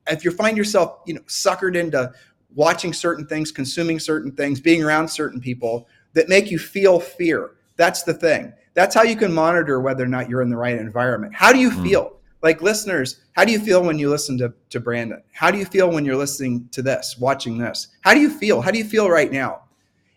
if 0.08 0.24
you 0.24 0.30
find 0.30 0.56
yourself 0.56 1.00
you 1.06 1.14
know 1.14 1.20
suckered 1.22 1.76
into 1.76 2.12
watching 2.54 2.92
certain 2.92 3.26
things, 3.26 3.52
consuming 3.52 3.98
certain 3.98 4.32
things, 4.32 4.61
being 4.61 4.82
around 4.82 5.08
certain 5.08 5.40
people 5.40 5.87
that 6.14 6.28
make 6.28 6.50
you 6.50 6.58
feel 6.58 7.00
fear, 7.00 7.52
that's 7.76 8.02
the 8.02 8.14
thing. 8.14 8.52
That's 8.74 8.94
how 8.94 9.02
you 9.02 9.16
can 9.16 9.32
monitor 9.32 9.80
whether 9.80 10.04
or 10.04 10.08
not 10.08 10.28
you're 10.28 10.42
in 10.42 10.50
the 10.50 10.56
right 10.56 10.78
environment. 10.78 11.35
How 11.35 11.52
do 11.52 11.58
you 11.58 11.70
mm. 11.70 11.82
feel? 11.82 12.16
Like 12.42 12.61
listeners, 12.61 13.20
how 13.32 13.44
do 13.44 13.52
you 13.52 13.61
feel 13.61 13.85
when 13.85 13.98
you 13.98 14.11
listen 14.11 14.37
to, 14.38 14.52
to 14.70 14.80
Brandon? 14.80 15.22
How 15.32 15.50
do 15.50 15.58
you 15.58 15.64
feel 15.64 15.90
when 15.90 16.04
you're 16.04 16.16
listening 16.16 16.68
to 16.72 16.82
this, 16.82 17.16
watching 17.18 17.56
this? 17.56 17.88
How 18.00 18.14
do 18.14 18.20
you 18.20 18.30
feel? 18.30 18.61
How 18.61 18.72
do 18.72 18.78
you 18.78 18.85
feel 18.85 19.08
right 19.08 19.30
now? 19.30 19.62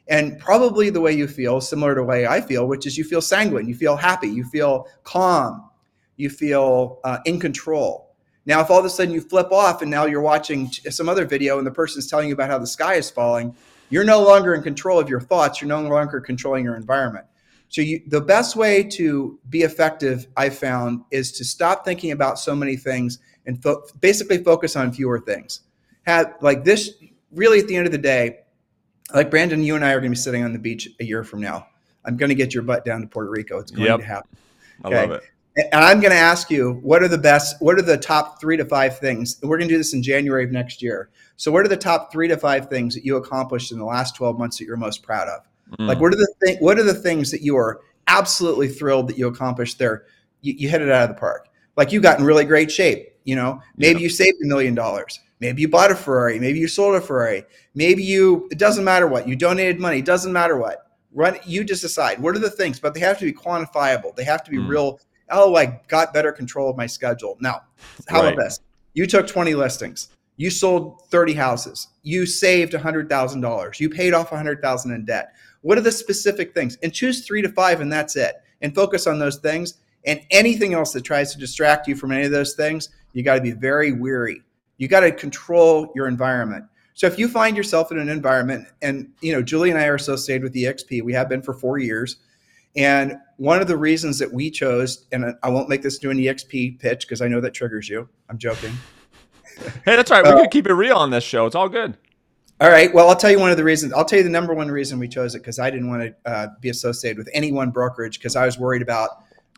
And 0.07 0.39
probably 0.39 0.89
the 0.89 1.01
way 1.01 1.13
you 1.13 1.27
feel, 1.27 1.59
similar 1.61 1.95
to 1.95 2.01
the 2.01 2.05
way 2.05 2.27
I 2.27 2.39
feel, 2.41 2.67
which 2.67 2.85
is 2.85 2.97
you 2.97 3.03
feel 3.03 3.21
sanguine, 3.21 3.67
you 3.67 3.75
feel 3.75 3.95
happy, 3.95 4.27
you 4.27 4.43
feel 4.43 4.87
calm, 5.03 5.69
you 6.15 6.29
feel 6.29 6.99
uh, 7.03 7.19
in 7.25 7.39
control. 7.39 8.15
Now, 8.45 8.61
if 8.61 8.69
all 8.69 8.77
of 8.77 8.85
a 8.85 8.89
sudden 8.89 9.13
you 9.13 9.21
flip 9.21 9.51
off 9.51 9.81
and 9.81 9.89
now 9.89 10.05
you're 10.05 10.21
watching 10.21 10.71
some 10.71 11.09
other 11.09 11.25
video 11.25 11.57
and 11.57 11.65
the 11.65 11.71
person's 11.71 12.07
telling 12.07 12.27
you 12.27 12.35
about 12.35 12.51
how 12.51 12.59
the 12.59 12.67
sky 12.67 12.95
is 12.95 13.09
falling, 13.09 13.55
you're 13.89 14.03
no 14.03 14.21
longer 14.23 14.53
in 14.53 14.61
control 14.61 14.99
of 14.99 15.09
your 15.09 15.19
thoughts. 15.19 15.61
You're 15.61 15.67
no 15.67 15.81
longer 15.81 16.21
controlling 16.21 16.63
your 16.63 16.75
environment. 16.75 17.25
So 17.69 17.81
you, 17.81 18.01
the 18.07 18.21
best 18.21 18.55
way 18.55 18.83
to 18.83 19.39
be 19.49 19.61
effective, 19.63 20.27
I 20.37 20.49
found, 20.49 21.03
is 21.09 21.31
to 21.33 21.43
stop 21.43 21.83
thinking 21.83 22.11
about 22.11 22.37
so 22.37 22.55
many 22.55 22.77
things 22.77 23.19
and 23.47 23.61
fo- 23.61 23.83
basically 23.99 24.43
focus 24.43 24.75
on 24.75 24.93
fewer 24.93 25.19
things. 25.19 25.61
Have 26.05 26.35
like 26.41 26.63
this. 26.63 26.91
Really, 27.31 27.59
at 27.59 27.67
the 27.67 27.75
end 27.75 27.85
of 27.85 27.91
the 27.91 27.97
day, 27.97 28.41
like 29.13 29.29
Brandon, 29.29 29.63
you 29.63 29.75
and 29.75 29.85
I 29.85 29.91
are 29.91 29.99
going 29.99 30.11
to 30.11 30.17
be 30.17 30.21
sitting 30.21 30.43
on 30.43 30.53
the 30.53 30.59
beach 30.59 30.89
a 30.99 31.03
year 31.03 31.23
from 31.23 31.41
now. 31.41 31.67
I'm 32.05 32.17
going 32.17 32.29
to 32.29 32.35
get 32.35 32.53
your 32.53 32.63
butt 32.63 32.85
down 32.85 33.01
to 33.01 33.07
Puerto 33.07 33.29
Rico. 33.29 33.59
It's 33.59 33.71
going 33.71 33.87
yep. 33.87 33.99
to 33.99 34.05
happen. 34.05 34.37
Okay? 34.83 34.97
I 34.97 35.01
love 35.05 35.11
it. 35.11 35.23
And 35.71 35.85
I'm 35.85 36.01
going 36.01 36.11
to 36.11 36.17
ask 36.17 36.49
you, 36.49 36.79
what 36.83 37.01
are 37.01 37.07
the 37.07 37.17
best? 37.17 37.61
What 37.61 37.79
are 37.79 37.81
the 37.81 37.97
top 37.97 38.41
three 38.41 38.57
to 38.57 38.65
five 38.65 38.99
things? 38.99 39.39
We're 39.41 39.57
going 39.57 39.69
to 39.69 39.73
do 39.73 39.77
this 39.77 39.93
in 39.93 40.03
January 40.03 40.43
of 40.43 40.51
next 40.51 40.81
year. 40.81 41.09
So, 41.37 41.49
what 41.49 41.63
are 41.63 41.69
the 41.69 41.77
top 41.77 42.11
three 42.11 42.27
to 42.27 42.35
five 42.35 42.69
things 42.69 42.93
that 42.93 43.05
you 43.05 43.15
accomplished 43.15 43.71
in 43.71 43.79
the 43.79 43.85
last 43.85 44.17
12 44.17 44.37
months 44.37 44.57
that 44.57 44.65
you're 44.65 44.75
most 44.75 45.01
proud 45.01 45.29
of? 45.29 45.43
Mm. 45.79 45.87
Like, 45.87 46.01
what 46.01 46.13
are 46.13 46.17
the 46.17 46.33
th- 46.45 46.57
what 46.59 46.77
are 46.77 46.83
the 46.83 46.93
things 46.93 47.31
that 47.31 47.41
you 47.41 47.55
are 47.55 47.79
absolutely 48.07 48.67
thrilled 48.67 49.07
that 49.07 49.17
you 49.17 49.27
accomplished 49.27 49.79
there? 49.79 50.05
You, 50.41 50.53
you 50.57 50.69
hit 50.69 50.81
it 50.81 50.91
out 50.91 51.09
of 51.09 51.15
the 51.15 51.19
park. 51.19 51.47
Like 51.77 51.93
you 51.93 52.01
got 52.01 52.19
in 52.19 52.25
really 52.25 52.45
great 52.45 52.69
shape. 52.69 53.13
You 53.23 53.35
know, 53.37 53.61
maybe 53.77 53.99
yeah. 53.99 54.03
you 54.03 54.09
saved 54.09 54.37
a 54.43 54.47
million 54.47 54.75
dollars. 54.75 55.19
Maybe 55.39 55.61
you 55.61 55.67
bought 55.67 55.91
a 55.91 55.95
Ferrari. 55.95 56.39
Maybe 56.39 56.59
you 56.59 56.67
sold 56.67 56.95
a 56.95 57.01
Ferrari. 57.01 57.43
Maybe 57.73 58.03
you. 58.03 58.47
It 58.51 58.57
doesn't 58.57 58.83
matter 58.83 59.07
what 59.07 59.27
you 59.27 59.35
donated 59.35 59.79
money. 59.79 59.99
It 59.99 60.05
doesn't 60.05 60.31
matter 60.31 60.57
what. 60.57 60.91
Run. 61.13 61.37
You 61.45 61.63
just 61.63 61.81
decide. 61.81 62.19
What 62.19 62.35
are 62.35 62.39
the 62.39 62.49
things? 62.49 62.79
But 62.79 62.93
they 62.93 62.99
have 63.01 63.19
to 63.19 63.25
be 63.25 63.33
quantifiable. 63.33 64.15
They 64.15 64.23
have 64.23 64.43
to 64.43 64.51
be 64.51 64.57
mm. 64.57 64.67
real. 64.67 64.99
Oh, 65.29 65.55
I 65.55 65.81
got 65.87 66.13
better 66.13 66.31
control 66.31 66.69
of 66.69 66.77
my 66.77 66.85
schedule. 66.85 67.37
Now, 67.39 67.63
how 68.07 68.21
right. 68.21 68.33
about 68.33 68.43
this? 68.43 68.59
You 68.93 69.07
took 69.07 69.27
20 69.27 69.55
listings. 69.55 70.09
You 70.37 70.49
sold 70.49 71.01
30 71.09 71.33
houses. 71.33 71.87
You 72.03 72.25
saved 72.25 72.73
$100,000. 72.73 73.79
You 73.79 73.89
paid 73.89 74.13
off 74.13 74.31
100,000 74.31 74.91
in 74.91 75.05
debt. 75.05 75.33
What 75.61 75.77
are 75.77 75.81
the 75.81 75.91
specific 75.91 76.53
things? 76.53 76.77
And 76.83 76.93
choose 76.93 77.25
three 77.25 77.41
to 77.41 77.49
five, 77.49 77.81
and 77.81 77.91
that's 77.91 78.15
it. 78.15 78.35
And 78.61 78.75
focus 78.75 79.07
on 79.07 79.17
those 79.17 79.37
things. 79.37 79.75
And 80.05 80.21
anything 80.29 80.73
else 80.73 80.93
that 80.93 81.03
tries 81.03 81.33
to 81.33 81.39
distract 81.39 81.87
you 81.87 81.95
from 81.95 82.11
any 82.11 82.25
of 82.25 82.31
those 82.31 82.53
things, 82.53 82.89
you 83.13 83.23
got 83.23 83.35
to 83.35 83.41
be 83.41 83.51
very 83.51 83.91
weary. 83.91 84.41
You 84.77 84.87
got 84.87 85.01
to 85.01 85.11
control 85.11 85.91
your 85.95 86.07
environment. 86.07 86.65
So 86.93 87.07
if 87.07 87.19
you 87.19 87.27
find 87.27 87.57
yourself 87.57 87.91
in 87.91 87.99
an 87.99 88.09
environment, 88.09 88.67
and 88.81 89.11
you 89.21 89.33
know, 89.33 89.41
Julie 89.41 89.69
and 89.69 89.79
I 89.79 89.87
are 89.87 89.95
associated 89.95 90.43
with 90.43 90.53
EXP, 90.53 91.03
we 91.03 91.13
have 91.13 91.27
been 91.27 91.41
for 91.41 91.53
four 91.53 91.77
years. 91.77 92.17
And 92.77 93.17
one 93.37 93.61
of 93.61 93.67
the 93.67 93.77
reasons 93.77 94.19
that 94.19 94.31
we 94.31 94.51
chose, 94.51 95.05
and 95.11 95.35
I 95.43 95.49
won't 95.49 95.69
make 95.69 95.81
this 95.81 95.97
do 95.97 96.09
an 96.09 96.17
EXP 96.17 96.79
pitch 96.79 97.07
because 97.07 97.21
I 97.21 97.27
know 97.27 97.39
that 97.41 97.53
triggers 97.53 97.87
you. 97.87 98.07
I'm 98.29 98.37
joking. 98.37 98.71
hey, 99.85 99.95
that's 99.95 100.11
right. 100.11 100.23
We 100.23 100.31
uh, 100.31 100.41
can 100.41 100.49
keep 100.49 100.67
it 100.67 100.73
real 100.73 100.97
on 100.97 101.09
this 101.09 101.23
show. 101.23 101.45
It's 101.45 101.55
all 101.55 101.69
good. 101.69 101.97
All 102.61 102.69
right. 102.69 102.93
Well, 102.93 103.09
I'll 103.09 103.15
tell 103.15 103.31
you 103.31 103.39
one 103.39 103.51
of 103.51 103.57
the 103.57 103.63
reasons. 103.63 103.91
I'll 103.91 104.05
tell 104.05 104.17
you 104.17 104.23
the 104.23 104.29
number 104.29 104.53
one 104.53 104.69
reason 104.69 104.97
we 104.97 105.09
chose 105.09 105.35
it 105.35 105.39
because 105.39 105.59
I 105.59 105.69
didn't 105.69 105.89
want 105.89 106.03
to 106.03 106.31
uh, 106.31 106.47
be 106.61 106.69
associated 106.69 107.17
with 107.17 107.29
any 107.33 107.51
one 107.51 107.69
brokerage 107.69 108.17
because 108.17 108.37
I 108.37 108.45
was 108.45 108.57
worried 108.57 108.81
about, 108.81 109.09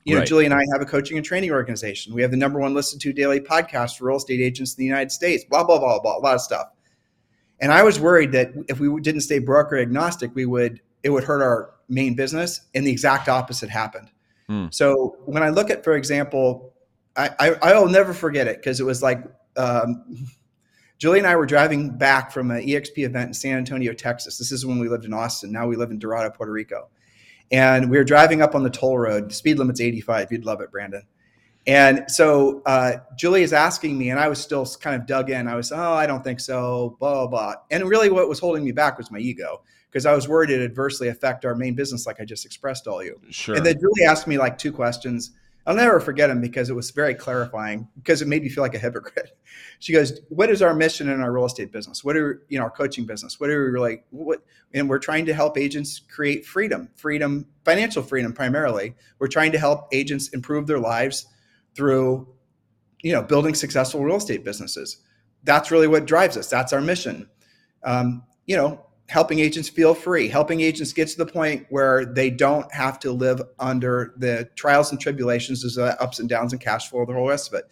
you 0.04 0.14
know, 0.14 0.20
right. 0.20 0.28
Julie 0.28 0.46
and 0.46 0.54
I 0.54 0.64
have 0.72 0.82
a 0.82 0.86
coaching 0.86 1.18
and 1.18 1.26
training 1.26 1.52
organization. 1.52 2.14
We 2.14 2.22
have 2.22 2.32
the 2.32 2.38
number 2.38 2.60
one 2.60 2.74
listened 2.74 3.02
to 3.02 3.14
daily 3.14 3.40
podcast 3.40 3.98
for 3.98 4.06
real 4.06 4.18
estate 4.18 4.40
agents 4.40 4.74
in 4.74 4.82
the 4.82 4.86
United 4.86 5.12
States. 5.12 5.44
Blah 5.44 5.64
blah 5.66 5.80
blah 5.80 6.00
blah. 6.00 6.18
A 6.18 6.20
lot 6.20 6.36
of 6.36 6.42
stuff. 6.42 6.68
And 7.60 7.72
I 7.72 7.84
was 7.84 8.00
worried 8.00 8.32
that 8.34 8.52
if 8.70 8.80
we 8.80 9.02
didn't 9.02 9.22
stay 9.22 9.40
broker 9.40 9.78
agnostic, 9.78 10.34
we 10.34 10.46
would 10.46 10.82
it 11.04 11.10
would 11.10 11.24
hurt 11.24 11.42
our 11.42 11.74
main 11.90 12.16
business. 12.16 12.62
And 12.74 12.86
the 12.86 12.92
exact 12.92 13.28
opposite 13.28 13.70
happened. 13.70 14.10
Hmm. 14.48 14.68
So 14.72 15.18
when 15.26 15.44
I 15.44 15.50
look 15.50 15.70
at, 15.70 15.84
for 15.84 15.96
example, 15.96 16.74
I, 17.16 17.30
I 17.40 17.50
I'll 17.74 17.90
never 17.90 18.14
forget 18.14 18.48
it 18.48 18.58
because 18.58 18.80
it 18.80 18.86
was 18.86 19.02
like. 19.02 19.24
Um, 19.56 20.28
Julie 21.00 21.20
and 21.20 21.28
I 21.28 21.36
were 21.36 21.46
driving 21.46 21.96
back 21.96 22.32
from 22.32 22.50
an 22.50 22.66
EXP 22.66 23.06
event 23.06 23.28
in 23.28 23.34
San 23.36 23.58
Antonio, 23.58 23.94
Texas. 23.94 24.40
This 24.40 24.52
is 24.52 24.66
when 24.66 24.80
we 24.80 24.90
lived 24.90 25.06
in 25.06 25.14
Austin. 25.14 25.52
Now 25.52 25.68
we 25.68 25.76
live 25.76 25.92
in 25.92 26.00
Dorado, 26.00 26.32
Puerto 26.32 26.52
Rico. 26.52 26.90
And 27.52 27.90
we 27.90 27.98
were 27.98 28.04
driving 28.04 28.42
up 28.42 28.56
on 28.56 28.64
the 28.64 28.70
toll 28.70 28.98
road. 28.98 29.30
The 29.30 29.34
speed 29.34 29.58
limit's 29.58 29.82
85. 29.82 30.32
You'd 30.32 30.46
love 30.46 30.62
it, 30.62 30.72
Brandon. 30.72 31.04
And 31.66 32.10
so 32.10 32.62
uh, 32.66 32.94
Julie 33.18 33.44
is 33.44 33.52
asking 33.52 33.98
me, 33.98 34.10
and 34.10 34.20
I 34.20 34.30
was 34.30 34.40
still 34.40 34.66
kind 34.80 34.96
of 34.96 35.06
dug 35.06 35.30
in. 35.30 35.50
I 35.50 35.56
was, 35.56 35.74
oh, 35.74 35.94
I 35.94 36.08
don't 36.08 36.24
think 36.24 36.40
so, 36.40 36.96
blah, 37.00 37.14
blah, 37.14 37.28
blah. 37.28 37.54
And 37.72 37.88
really, 37.90 38.10
what 38.10 38.30
was 38.30 38.40
holding 38.40 38.64
me 38.64 38.72
back 38.72 38.98
was 38.98 39.12
my 39.12 39.20
ego 39.20 39.62
because 39.90 40.06
I 40.06 40.14
was 40.14 40.30
worried 40.30 40.50
it 40.50 40.62
adversely 40.62 41.10
affect 41.10 41.44
our 41.44 41.56
main 41.56 41.74
business, 41.76 42.06
like 42.06 42.22
I 42.22 42.26
just 42.26 42.46
expressed 42.46 42.86
to 42.86 42.92
all 42.92 43.04
you. 43.04 43.20
Sure. 43.32 43.56
And 43.56 43.66
then 43.66 43.76
Julie 43.80 44.06
asked 44.08 44.28
me 44.28 44.38
like 44.38 44.58
two 44.58 44.72
questions. 44.72 45.32
I'll 45.68 45.76
never 45.76 46.00
forget 46.00 46.30
him 46.30 46.40
because 46.40 46.70
it 46.70 46.74
was 46.74 46.92
very 46.92 47.14
clarifying 47.14 47.90
because 47.98 48.22
it 48.22 48.28
made 48.30 48.42
me 48.42 48.48
feel 48.48 48.64
like 48.64 48.74
a 48.74 48.80
hypocrite. 48.80 49.32
She 49.80 49.94
goes, 49.94 50.22
"What 50.30 50.50
is 50.50 50.64
our 50.64 50.74
mission 50.74 51.08
in 51.08 51.22
our 51.22 51.32
real 51.32 51.46
estate 51.46 51.72
business? 51.72 52.04
What 52.04 52.18
are 52.18 52.42
you 52.50 52.58
know 52.58 52.64
our 52.64 52.72
coaching 52.72 53.06
business? 53.06 53.40
What 53.40 53.52
are 53.52 53.66
we 53.66 53.70
really 53.70 54.02
what?" 54.10 54.42
And 54.74 54.90
we're 54.90 54.98
trying 54.98 55.28
to 55.28 55.36
help 55.36 55.56
agents 55.56 56.00
create 56.00 56.48
freedom, 56.48 56.90
freedom, 56.96 57.46
financial 57.64 58.02
freedom 58.02 58.34
primarily. 58.34 58.96
We're 59.20 59.28
trying 59.28 59.52
to 59.52 59.60
help 59.60 59.88
agents 59.92 60.30
improve 60.30 60.66
their 60.66 60.80
lives 60.80 61.28
through, 61.76 62.28
you 63.04 63.12
know, 63.12 63.22
building 63.22 63.54
successful 63.54 64.04
real 64.04 64.16
estate 64.16 64.44
businesses. 64.44 64.98
That's 65.44 65.70
really 65.70 65.88
what 65.88 66.06
drives 66.06 66.38
us. 66.38 66.50
That's 66.50 66.74
our 66.74 66.82
mission. 66.82 67.30
Um, 67.84 68.24
you 68.48 68.58
know, 68.58 68.87
helping 69.10 69.40
agents 69.40 69.70
feel 69.70 69.94
free, 69.94 70.28
helping 70.28 70.62
agents 70.62 70.92
get 70.92 71.08
to 71.08 71.18
the 71.18 71.26
point 71.26 71.66
where 71.70 72.06
they 72.06 72.30
don't 72.30 72.72
have 72.74 73.00
to 73.00 73.12
live 73.12 73.42
under 73.60 74.14
the 74.18 74.50
trials 74.56 74.92
and 74.92 75.00
tribulations, 75.00 75.62
there's 75.62 75.78
uh, 75.78 75.96
ups 76.00 76.20
and 76.20 76.28
downs 76.28 76.52
and 76.52 76.62
cash 76.62 76.90
flow, 76.90 77.06
the 77.06 77.14
whole 77.14 77.28
rest 77.28 77.48
of 77.48 77.60
it. 77.60 77.72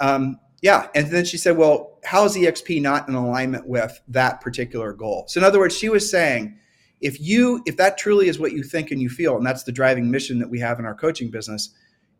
Um, 0.00 0.40
yeah. 0.62 0.88
And 0.94 1.08
then 1.08 1.24
she 1.24 1.36
said, 1.36 1.56
well, 1.56 1.98
how 2.04 2.24
is 2.24 2.34
EXP 2.34 2.80
not 2.82 3.08
in 3.08 3.14
alignment 3.14 3.68
with 3.68 4.00
that 4.08 4.40
particular 4.40 4.92
goal? 4.92 5.24
So 5.28 5.38
in 5.38 5.44
other 5.44 5.58
words, 5.58 5.76
she 5.76 5.88
was 5.88 6.10
saying, 6.10 6.58
if 7.00 7.20
you, 7.20 7.62
if 7.66 7.76
that 7.76 7.98
truly 7.98 8.28
is 8.28 8.38
what 8.38 8.52
you 8.52 8.62
think 8.62 8.90
and 8.90 9.00
you 9.00 9.10
feel, 9.10 9.36
and 9.36 9.46
that's 9.46 9.64
the 9.64 9.72
driving 9.72 10.10
mission 10.10 10.38
that 10.38 10.48
we 10.48 10.58
have 10.60 10.78
in 10.78 10.86
our 10.86 10.94
coaching 10.94 11.30
business, 11.30 11.70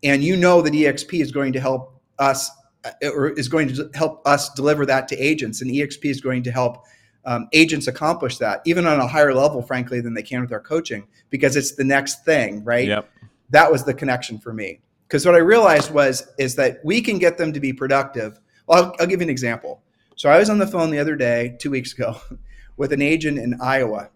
and 0.03 0.23
you 0.23 0.37
know 0.37 0.61
that 0.61 0.75
EXP 0.75 1.21
is 1.21 1.33
going 1.33 1.55
to 1.55 1.61
help 1.61 2.01
us 2.19 2.51
uh, 2.85 2.91
or 3.03 3.31
is 3.31 3.49
going 3.49 3.67
to 3.67 3.91
help 3.95 4.21
us 4.27 4.51
deliver 4.51 4.85
that 4.85 5.09
to 5.09 5.17
agents, 5.17 5.63
and 5.63 5.71
EXP 5.71 6.05
is 6.05 6.21
going 6.21 6.43
to 6.43 6.53
help 6.53 6.85
um, 7.27 7.49
agents 7.53 7.87
accomplish 7.87 8.39
that, 8.39 8.63
even 8.65 8.87
on 8.87 9.01
a 9.01 9.07
higher 9.07 9.35
level, 9.35 9.63
frankly, 9.63 10.01
than 10.01 10.15
they 10.15 10.23
can 10.23 10.43
with 10.43 10.53
our 10.53 10.61
coaching, 10.61 11.07
because 11.31 11.57
it's 11.57 11.73
the 11.73 11.85
next 11.85 12.25
thing, 12.25 12.63
right? 12.65 12.89
Yep. 12.89 13.11
That 13.51 13.71
was 13.71 13.85
the 13.85 13.95
connection 13.95 14.39
for 14.39 14.53
me. 14.53 14.81
Because 15.09 15.25
what 15.25 15.35
I 15.35 15.39
realized 15.39 15.93
was 15.93 16.27
is 16.39 16.55
that 16.57 16.79
we 16.85 17.01
can 17.01 17.19
get 17.19 17.39
them 17.39 17.53
to 17.53 17.61
be 17.61 17.73
productive. 17.73 18.41
Well, 18.67 18.85
I'll, 18.85 18.97
I'll 19.01 19.07
give 19.07 19.21
you 19.21 19.25
an 19.25 19.31
example. 19.31 19.83
So 20.17 20.29
I 20.29 20.39
was 20.39 20.51
on 20.51 20.59
the 20.59 20.67
phone 20.67 20.91
the 20.91 20.99
other 20.99 21.17
day, 21.17 21.57
two 21.59 21.71
weeks 21.71 21.93
ago, 21.93 22.17
with 22.77 22.93
an 22.93 23.03
agent 23.03 23.39
in 23.39 23.59
Iowa, 23.61 24.11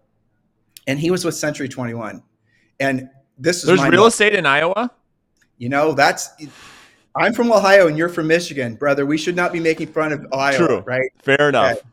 and 0.87 0.99
he 0.99 1.11
was 1.11 1.25
with 1.25 1.35
Century 1.35 1.68
21. 1.68 2.23
And 2.81 3.11
this 3.38 3.59
is 3.59 3.64
there's 3.64 3.83
real 3.83 4.07
estate 4.07 4.35
in 4.35 4.47
Iowa. 4.47 4.90
You 5.59 5.68
know, 5.68 5.92
that's 5.92 6.31
I'm 7.16 7.33
from 7.33 7.53
Ohio 7.53 7.88
and 7.88 7.99
you're 7.99 8.09
from 8.09 8.29
Michigan, 8.29 8.77
brother. 8.77 9.05
We 9.05 9.18
should 9.18 9.37
not 9.37 9.53
be 9.53 9.61
making 9.61 9.88
fun 9.88 10.12
of 10.12 10.27
Ohio, 10.33 10.66
True. 10.66 10.81
right? 10.87 11.11
Fair 11.23 11.49
enough. 11.49 11.79
Okay. 11.79 11.87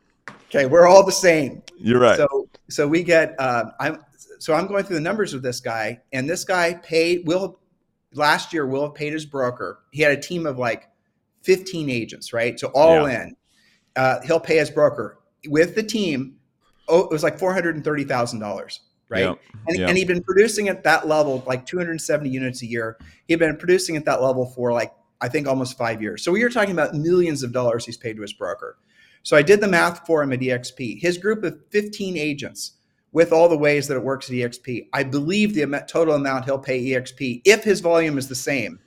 Okay. 0.55 0.65
we're 0.65 0.87
all 0.87 1.05
the 1.05 1.11
same. 1.11 1.61
You're 1.77 1.99
right. 1.99 2.17
So, 2.17 2.49
so 2.69 2.87
we 2.87 3.03
get. 3.03 3.35
Uh, 3.39 3.65
I'm 3.79 4.03
so 4.39 4.53
I'm 4.53 4.67
going 4.67 4.83
through 4.83 4.97
the 4.97 5.01
numbers 5.01 5.33
with 5.33 5.43
this 5.43 5.59
guy, 5.59 6.01
and 6.13 6.29
this 6.29 6.43
guy 6.43 6.73
paid. 6.75 7.27
Will 7.27 7.59
last 8.13 8.53
year 8.53 8.65
Will 8.65 8.83
have 8.83 8.95
paid 8.95 9.13
his 9.13 9.25
broker. 9.25 9.79
He 9.91 10.01
had 10.01 10.11
a 10.11 10.21
team 10.21 10.45
of 10.45 10.57
like 10.57 10.89
15 11.43 11.89
agents, 11.89 12.33
right? 12.33 12.59
So 12.59 12.71
all 12.73 13.09
yeah. 13.09 13.23
in, 13.23 13.35
uh, 13.95 14.21
he'll 14.25 14.39
pay 14.39 14.57
his 14.57 14.69
broker 14.69 15.19
with 15.47 15.75
the 15.75 15.83
team. 15.83 16.37
Oh, 16.87 17.01
it 17.01 17.11
was 17.11 17.23
like 17.23 17.39
four 17.39 17.53
hundred 17.53 17.75
and 17.75 17.83
thirty 17.83 18.03
thousand 18.03 18.39
dollars 18.39 18.81
right? 19.09 19.21
Yeah. 19.21 19.33
And, 19.67 19.79
yeah. 19.79 19.87
and 19.87 19.97
he'd 19.97 20.07
been 20.07 20.23
producing 20.23 20.69
at 20.69 20.83
that 20.83 21.07
level, 21.07 21.43
like 21.45 21.65
270 21.65 22.29
units 22.29 22.61
a 22.61 22.65
year. 22.65 22.97
He'd 23.27 23.37
been 23.37 23.57
producing 23.57 23.95
at 23.95 24.05
that 24.05 24.21
level 24.21 24.45
for 24.45 24.71
like, 24.71 24.93
I 25.21 25.29
think 25.29 25.47
almost 25.47 25.77
five 25.77 26.01
years. 26.01 26.23
So 26.23 26.31
we 26.31 26.43
were 26.43 26.49
talking 26.49 26.71
about 26.71 26.93
millions 26.93 27.43
of 27.43 27.51
dollars 27.51 27.85
he's 27.85 27.97
paid 27.97 28.15
to 28.17 28.21
his 28.21 28.33
broker. 28.33 28.77
So 29.25 29.35
I 29.35 29.41
did 29.41 29.59
the 29.59 29.67
math 29.67 30.05
for 30.05 30.21
him 30.21 30.31
at 30.33 30.39
EXP. 30.39 31.01
His 31.01 31.17
group 31.17 31.43
of 31.43 31.59
15 31.71 32.15
agents, 32.15 32.73
with 33.11 33.33
all 33.33 33.49
the 33.49 33.57
ways 33.57 33.87
that 33.87 33.97
it 33.97 34.03
works 34.03 34.29
at 34.29 34.35
EXP, 34.35 34.87
I 34.93 35.01
believe 35.01 35.55
the 35.55 35.83
total 35.89 36.13
amount 36.13 36.45
he'll 36.45 36.59
pay 36.59 36.79
EXP, 36.91 37.41
if 37.43 37.63
his 37.63 37.79
volume 37.79 38.19
is 38.19 38.27
the 38.27 38.35
same, 38.35 38.79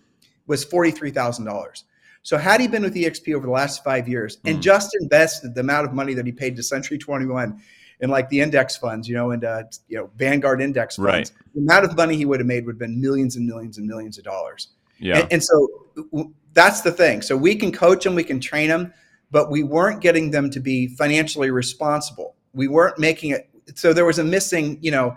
was 0.46 0.64
$43,000. 0.64 1.82
So 2.22 2.38
had 2.38 2.60
he 2.60 2.68
been 2.68 2.84
with 2.84 2.94
EXP 2.94 3.34
over 3.34 3.46
the 3.46 3.52
last 3.52 3.82
five 3.82 4.08
years 4.08 4.36
mm. 4.36 4.52
and 4.52 4.62
just 4.62 4.96
invested 5.00 5.56
the 5.56 5.60
amount 5.60 5.88
of 5.88 5.92
money 5.92 6.14
that 6.14 6.24
he 6.24 6.30
paid 6.30 6.54
to 6.54 6.62
Century 6.62 6.98
21 6.98 7.60
in 8.00 8.08
like 8.08 8.28
the 8.28 8.40
index 8.40 8.76
funds, 8.76 9.08
you 9.08 9.16
know, 9.16 9.32
and 9.32 9.42
uh, 9.42 9.64
you 9.88 9.98
know 9.98 10.08
Vanguard 10.16 10.62
index 10.62 10.96
funds, 10.96 11.08
right. 11.08 11.32
the 11.56 11.60
amount 11.62 11.84
of 11.84 11.96
money 11.96 12.14
he 12.14 12.24
would 12.24 12.38
have 12.38 12.46
made 12.46 12.64
would 12.64 12.74
have 12.74 12.78
been 12.78 13.00
millions 13.00 13.34
and 13.34 13.44
millions 13.44 13.78
and 13.78 13.88
millions 13.88 14.18
of 14.18 14.24
dollars. 14.24 14.68
Yeah. 15.00 15.18
And, 15.18 15.32
and 15.32 15.42
so 15.42 16.32
that's 16.52 16.82
the 16.82 16.92
thing. 16.92 17.22
So 17.22 17.36
we 17.36 17.56
can 17.56 17.72
coach 17.72 18.04
them, 18.04 18.14
we 18.14 18.22
can 18.22 18.38
train 18.38 18.68
them, 18.68 18.94
but 19.30 19.50
we 19.50 19.62
weren't 19.62 20.00
getting 20.00 20.30
them 20.30 20.50
to 20.50 20.60
be 20.60 20.88
financially 20.88 21.50
responsible. 21.50 22.36
We 22.52 22.68
weren't 22.68 22.98
making 22.98 23.30
it. 23.32 23.48
So 23.74 23.92
there 23.92 24.06
was 24.06 24.18
a 24.18 24.24
missing, 24.24 24.78
you 24.80 24.90
know, 24.90 25.14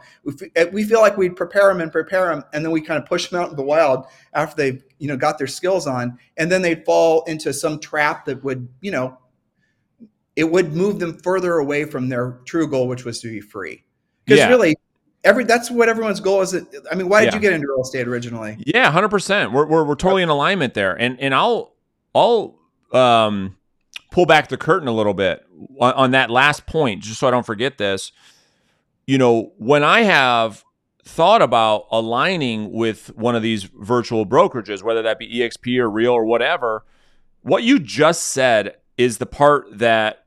we 0.74 0.84
feel 0.84 1.00
like 1.00 1.16
we'd 1.16 1.38
prepare 1.38 1.70
them 1.70 1.80
and 1.80 1.90
prepare 1.90 2.28
them, 2.28 2.44
and 2.54 2.66
then 2.66 2.72
we 2.72 2.82
kind 2.82 3.02
of 3.02 3.08
push 3.08 3.30
them 3.30 3.42
out 3.42 3.50
in 3.50 3.56
the 3.56 3.64
wild 3.64 4.08
after 4.34 4.56
they've, 4.58 4.84
you 5.00 5.08
know, 5.08 5.16
got 5.16 5.38
their 5.38 5.48
skills 5.48 5.88
on, 5.88 6.18
and 6.36 6.52
then 6.52 6.62
they'd 6.62 6.84
fall 6.84 7.24
into 7.24 7.54
some 7.54 7.80
trap 7.80 8.26
that 8.26 8.44
would, 8.44 8.68
you 8.82 8.92
know, 8.92 9.18
it 10.36 10.44
would 10.44 10.74
move 10.74 11.00
them 11.00 11.18
further 11.20 11.60
away 11.60 11.86
from 11.86 12.10
their 12.10 12.40
true 12.46 12.68
goal, 12.68 12.90
which 12.90 13.06
was 13.06 13.22
to 13.22 13.30
be 13.30 13.40
free. 13.40 13.86
Because 14.26 14.40
yeah. 14.40 14.50
really, 14.50 14.76
every 15.24 15.46
that's 15.46 15.72
what 15.72 15.88
everyone's 15.90 16.20
goal 16.20 16.42
is. 16.42 16.54
I 16.54 16.96
mean, 16.96 17.10
why 17.10 17.22
did 17.22 17.28
yeah. 17.28 17.36
you 17.36 17.42
get 17.42 17.54
into 17.54 17.68
real 17.68 17.82
estate 17.82 18.08
originally? 18.08 18.58
Yeah, 18.66 18.92
hundred 18.92 19.10
percent. 19.10 19.52
We're, 19.52 19.66
we're 19.66 19.84
we're 19.84 19.96
totally 19.96 20.24
in 20.24 20.30
alignment 20.30 20.74
there, 20.74 20.94
and 20.94 21.20
and 21.20 21.34
I'll 21.34 21.74
I'll 22.14 22.60
um 22.92 23.58
pull 24.12 24.28
back 24.28 24.50
the 24.50 24.58
curtain 24.58 24.88
a 24.88 24.92
little 24.92 25.16
bit 25.16 25.44
on, 25.80 25.94
on 25.94 26.12
that 26.12 26.30
last 26.30 26.68
point, 26.68 27.02
just 27.02 27.20
so 27.20 27.28
I 27.28 27.32
don't 27.32 27.46
forget 27.46 27.80
this. 27.80 28.12
You 29.08 29.18
know, 29.18 29.54
when 29.58 29.84
I 29.84 30.02
have 30.02 30.64
thought 31.04 31.42
about 31.42 31.88
aligning 31.92 32.72
with 32.72 33.08
one 33.18 33.36
of 33.36 33.42
these 33.42 33.64
virtual 33.64 34.26
brokerages, 34.26 34.84
whether 34.84 35.02
that 35.02 35.18
be 35.18 35.40
EXP 35.40 35.80
or 35.80 35.90
Real 35.90 36.12
or 36.12 36.26
whatever, 36.26 36.86
what 37.42 37.64
you 37.64 37.80
just 37.80 38.26
said 38.26 38.76
is 38.98 39.18
the 39.18 39.26
part 39.26 39.66
that 39.80 40.26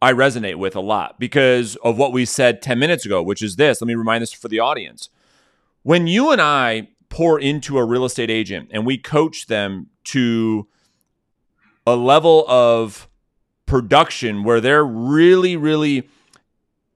I 0.00 0.12
resonate 0.12 0.56
with 0.56 0.76
a 0.76 0.80
lot 0.80 1.18
because 1.18 1.76
of 1.76 1.98
what 1.98 2.12
we 2.12 2.24
said 2.24 2.62
10 2.62 2.78
minutes 2.78 3.04
ago, 3.04 3.22
which 3.22 3.42
is 3.42 3.56
this. 3.56 3.80
Let 3.80 3.88
me 3.88 3.94
remind 3.94 4.22
this 4.22 4.32
for 4.32 4.48
the 4.48 4.60
audience. 4.60 5.08
When 5.82 6.06
you 6.06 6.30
and 6.30 6.40
I 6.40 6.88
pour 7.08 7.40
into 7.40 7.78
a 7.78 7.84
real 7.84 8.04
estate 8.04 8.30
agent 8.30 8.68
and 8.72 8.86
we 8.86 8.98
coach 8.98 9.46
them 9.46 9.88
to 10.04 10.66
a 11.86 11.96
level 11.96 12.44
of 12.48 13.08
production 13.66 14.44
where 14.44 14.60
they're 14.60 14.84
really, 14.84 15.56
really 15.56 16.08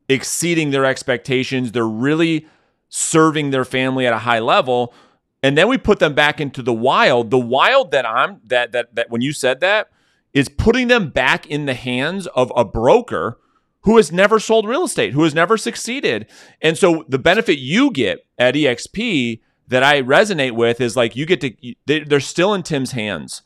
exceeding 0.08 0.70
their 0.70 0.84
expectations, 0.84 1.72
they're 1.72 1.86
really 1.86 2.46
serving 2.88 3.50
their 3.50 3.64
family 3.64 4.06
at 4.06 4.12
a 4.12 4.18
high 4.18 4.38
level, 4.38 4.94
and 5.42 5.56
then 5.56 5.68
we 5.68 5.78
put 5.78 5.98
them 5.98 6.14
back 6.14 6.40
into 6.40 6.62
the 6.62 6.72
wild. 6.72 7.30
The 7.30 7.38
wild 7.38 7.90
that 7.90 8.06
I'm 8.06 8.40
that 8.44 8.72
that 8.72 8.94
that 8.94 9.10
when 9.10 9.20
you 9.20 9.32
said 9.32 9.60
that 9.60 9.90
is 10.32 10.48
putting 10.48 10.88
them 10.88 11.08
back 11.10 11.46
in 11.46 11.66
the 11.66 11.74
hands 11.74 12.26
of 12.28 12.52
a 12.54 12.64
broker 12.64 13.38
who 13.82 13.96
has 13.96 14.10
never 14.10 14.40
sold 14.40 14.66
real 14.66 14.84
estate, 14.84 15.12
who 15.12 15.22
has 15.22 15.34
never 15.34 15.56
succeeded. 15.56 16.26
And 16.60 16.76
so 16.76 17.04
the 17.08 17.18
benefit 17.18 17.58
you 17.58 17.90
get 17.92 18.26
at 18.36 18.54
EXP 18.54 19.40
that 19.68 19.82
I 19.82 20.02
resonate 20.02 20.52
with 20.52 20.80
is 20.80 20.96
like 20.96 21.16
you 21.16 21.24
get 21.24 21.40
to 21.40 21.74
they're 21.86 22.20
still 22.20 22.52
in 22.52 22.62
Tim's 22.62 22.92
hands. 22.92 23.42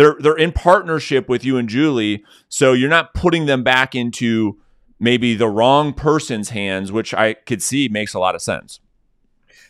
They're 0.00 0.16
they're 0.18 0.34
in 0.34 0.52
partnership 0.52 1.28
with 1.28 1.44
you 1.44 1.58
and 1.58 1.68
Julie, 1.68 2.24
so 2.48 2.72
you're 2.72 2.88
not 2.88 3.12
putting 3.12 3.44
them 3.44 3.62
back 3.62 3.94
into 3.94 4.58
maybe 4.98 5.34
the 5.34 5.46
wrong 5.46 5.92
person's 5.92 6.48
hands, 6.48 6.90
which 6.90 7.12
I 7.12 7.34
could 7.34 7.62
see 7.62 7.86
makes 7.86 8.14
a 8.14 8.18
lot 8.18 8.34
of 8.34 8.40
sense. 8.40 8.80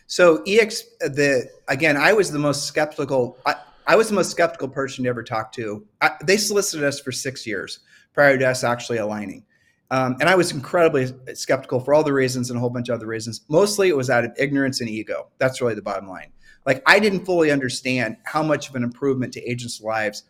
So 0.07 0.41
EX 0.47 0.83
the 1.01 1.49
again, 1.67 1.97
I 1.97 2.13
was 2.13 2.31
the 2.31 2.39
most 2.39 2.63
skeptical. 2.63 3.39
I, 3.45 3.55
I 3.85 3.97
was 3.97 4.07
the 4.07 4.15
most 4.15 4.31
skeptical 4.31 4.69
person 4.69 5.03
to 5.03 5.09
ever 5.09 5.21
talk 5.21 5.51
to. 5.53 5.85
I, 5.99 6.11
they 6.23 6.37
solicited 6.37 6.87
us 6.87 7.01
for 7.01 7.11
six 7.11 7.45
years 7.45 7.79
prior 8.13 8.37
to 8.37 8.47
us 8.47 8.63
actually 8.63 8.99
aligning. 8.99 9.43
Um, 9.89 10.15
and 10.21 10.29
I 10.29 10.35
was 10.35 10.53
incredibly 10.53 11.11
skeptical 11.33 11.81
for 11.81 11.93
all 11.93 12.05
the 12.05 12.13
reasons 12.13 12.49
and 12.49 12.55
a 12.55 12.61
whole 12.61 12.69
bunch 12.69 12.87
of 12.87 12.95
other 12.95 13.07
reasons. 13.07 13.41
Mostly 13.49 13.89
it 13.89 13.97
was 13.97 14.09
out 14.09 14.23
of 14.23 14.31
ignorance 14.37 14.79
and 14.79 14.89
ego. 14.89 15.27
That's 15.39 15.59
really 15.59 15.75
the 15.75 15.81
bottom 15.81 16.07
line. 16.07 16.31
Like 16.65 16.83
I 16.85 16.99
didn't 16.99 17.25
fully 17.25 17.51
understand 17.51 18.17
how 18.25 18.43
much 18.43 18.69
of 18.69 18.75
an 18.75 18.83
improvement 18.83 19.33
to 19.33 19.49
agents' 19.49 19.81
lives 19.81 20.23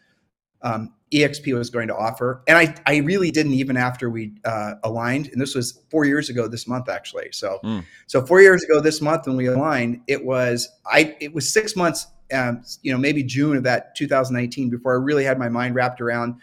um, 0.62 0.94
EXP 1.12 1.58
was 1.58 1.70
going 1.70 1.88
to 1.88 1.96
offer. 1.96 2.44
And 2.48 2.58
I, 2.58 2.76
I 2.86 2.98
really 2.98 3.32
didn't 3.32 3.54
even 3.54 3.76
after 3.76 4.10
we 4.10 4.34
uh, 4.46 4.76
aligned. 4.84 5.28
And 5.28 5.42
this 5.42 5.56
was 5.56 5.82
four 5.90 6.06
years 6.06 6.30
ago 6.30 6.48
this 6.48 6.68
month, 6.68 6.88
actually. 6.88 7.30
So, 7.32 7.60
mm. 7.64 7.84
so 8.08 8.26
four 8.26 8.42
years 8.42 8.64
ago 8.64 8.80
this 8.80 9.02
month 9.02 9.28
when 9.28 9.36
we 9.36 9.48
aligned, 9.48 10.02
it 10.08 10.24
was, 10.24 10.70
I, 10.86 11.16
it 11.20 11.34
was 11.34 11.52
six 11.52 11.76
months 11.76 12.08
um, 12.34 12.64
you 12.82 12.92
know, 12.92 12.98
maybe 12.98 13.24
June 13.24 13.58
of 13.58 13.64
that 13.64 13.96
2019 13.96 14.70
before 14.70 14.94
I 14.94 15.04
really 15.04 15.24
had 15.24 15.38
my 15.38 15.50
mind 15.50 15.76
wrapped 15.76 16.02
around. 16.02 16.36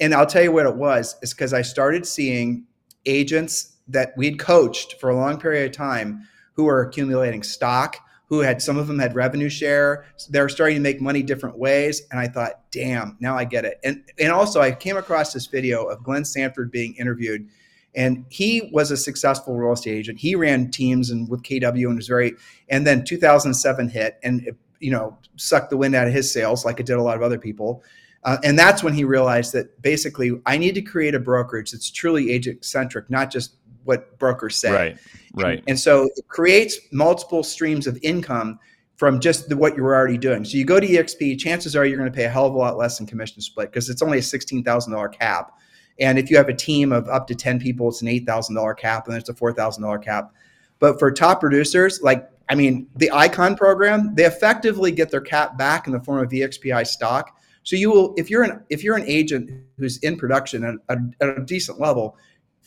And 0.00 0.14
I'll 0.14 0.26
tell 0.26 0.42
you 0.42 0.52
what 0.52 0.66
it 0.66 0.76
was 0.76 1.16
is 1.22 1.32
because 1.32 1.52
I 1.52 1.62
started 1.62 2.06
seeing 2.06 2.64
agents 3.04 3.76
that 3.88 4.12
we'd 4.16 4.38
coached 4.38 5.00
for 5.00 5.10
a 5.10 5.16
long 5.16 5.38
period 5.38 5.70
of 5.70 5.76
time 5.76 6.26
who 6.54 6.64
were 6.64 6.82
accumulating 6.82 7.42
stock, 7.42 7.98
who 8.28 8.40
had 8.40 8.60
some 8.60 8.76
of 8.76 8.88
them 8.88 8.98
had 8.98 9.14
revenue 9.14 9.48
share. 9.48 10.04
they 10.30 10.40
were 10.40 10.48
starting 10.48 10.76
to 10.76 10.82
make 10.82 11.00
money 11.00 11.22
different 11.22 11.58
ways. 11.58 12.02
And 12.10 12.18
I 12.18 12.26
thought, 12.26 12.70
damn, 12.72 13.16
now 13.20 13.36
I 13.36 13.44
get 13.44 13.64
it. 13.64 13.78
And 13.84 14.02
and 14.18 14.32
also 14.32 14.60
I 14.60 14.72
came 14.72 14.96
across 14.96 15.32
this 15.32 15.46
video 15.46 15.84
of 15.84 16.02
Glenn 16.02 16.24
Sanford 16.24 16.70
being 16.70 16.94
interviewed. 16.96 17.48
And 17.94 18.26
he 18.28 18.68
was 18.72 18.90
a 18.90 18.96
successful 18.96 19.56
real 19.56 19.72
estate 19.72 19.96
agent. 19.96 20.18
He 20.18 20.34
ran 20.34 20.70
teams 20.70 21.10
and 21.10 21.28
with 21.30 21.42
KW 21.42 21.86
and 21.86 21.96
was 21.96 22.08
very. 22.08 22.34
And 22.68 22.86
then 22.86 23.04
2007 23.04 23.88
hit, 23.88 24.18
and 24.22 24.46
it 24.46 24.56
you 24.80 24.90
know, 24.90 25.16
sucked 25.36 25.70
the 25.70 25.76
wind 25.76 25.94
out 25.94 26.06
of 26.06 26.12
his 26.12 26.30
sails 26.30 26.64
like 26.64 26.80
it 26.80 26.86
did 26.86 26.96
a 26.96 27.02
lot 27.02 27.16
of 27.16 27.22
other 27.22 27.38
people. 27.38 27.82
Uh, 28.24 28.38
and 28.42 28.58
that's 28.58 28.82
when 28.82 28.92
he 28.92 29.04
realized 29.04 29.52
that 29.52 29.80
basically 29.82 30.32
I 30.46 30.58
need 30.58 30.74
to 30.74 30.82
create 30.82 31.14
a 31.14 31.20
brokerage 31.20 31.70
that's 31.70 31.90
truly 31.90 32.32
agent 32.32 32.64
centric, 32.64 33.08
not 33.08 33.30
just 33.30 33.54
what 33.86 34.18
brokers 34.18 34.56
say. 34.56 34.72
Right. 34.72 34.98
Right. 35.34 35.58
And, 35.60 35.70
and 35.70 35.80
so 35.80 36.08
it 36.16 36.28
creates 36.28 36.78
multiple 36.92 37.42
streams 37.42 37.86
of 37.86 37.98
income 38.02 38.58
from 38.96 39.20
just 39.20 39.48
the, 39.48 39.56
what 39.56 39.76
you're 39.76 39.94
already 39.94 40.18
doing. 40.18 40.44
So 40.44 40.56
you 40.56 40.64
go 40.64 40.80
to 40.80 40.86
EXP, 40.86 41.38
chances 41.38 41.76
are 41.76 41.84
you're 41.84 41.98
going 41.98 42.10
to 42.10 42.16
pay 42.16 42.24
a 42.24 42.30
hell 42.30 42.46
of 42.46 42.54
a 42.54 42.58
lot 42.58 42.78
less 42.78 42.98
in 43.00 43.06
commission 43.06 43.42
split 43.42 43.70
because 43.70 43.90
it's 43.90 44.02
only 44.02 44.18
a 44.18 44.22
$16,000 44.22 45.12
cap. 45.12 45.52
And 45.98 46.18
if 46.18 46.30
you 46.30 46.36
have 46.36 46.48
a 46.48 46.54
team 46.54 46.92
of 46.92 47.08
up 47.08 47.26
to 47.28 47.34
10 47.34 47.60
people, 47.60 47.88
it's 47.88 48.02
an 48.02 48.08
$8,000 48.08 48.78
cap 48.78 49.08
and 49.08 49.16
it's 49.16 49.28
a 49.28 49.34
$4,000 49.34 50.02
cap. 50.02 50.32
But 50.78 50.98
for 50.98 51.10
top 51.10 51.40
producers, 51.40 52.00
like 52.02 52.28
I 52.48 52.54
mean, 52.54 52.88
the 52.96 53.10
Icon 53.10 53.56
program, 53.56 54.14
they 54.14 54.24
effectively 54.24 54.92
get 54.92 55.10
their 55.10 55.20
cap 55.20 55.58
back 55.58 55.86
in 55.86 55.92
the 55.92 56.00
form 56.00 56.22
of 56.22 56.30
EXPI 56.30 56.86
stock. 56.86 57.36
So 57.64 57.74
you 57.74 57.90
will, 57.90 58.14
if 58.16 58.30
you're 58.30 58.44
an 58.44 58.62
if 58.70 58.84
you're 58.84 58.96
an 58.96 59.04
agent 59.06 59.50
who's 59.76 59.98
in 59.98 60.16
production 60.16 60.62
at 60.64 60.74
a, 60.96 60.98
at 61.20 61.38
a 61.38 61.44
decent 61.44 61.80
level, 61.80 62.16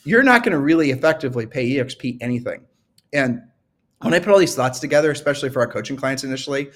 you're 0.04 0.22
not 0.22 0.42
going 0.42 0.52
to 0.52 0.60
really 0.60 0.90
effectively 0.90 1.46
pay 1.46 1.68
EXP 1.70 2.18
anything. 2.20 2.64
And 3.12 3.42
when 4.02 4.14
I 4.14 4.18
put 4.18 4.32
all 4.32 4.38
these 4.38 4.54
thoughts 4.54 4.80
together, 4.80 5.10
especially 5.10 5.50
for 5.50 5.60
our 5.60 5.66
coaching 5.66 5.96
clients 5.96 6.24
initially, 6.24 6.70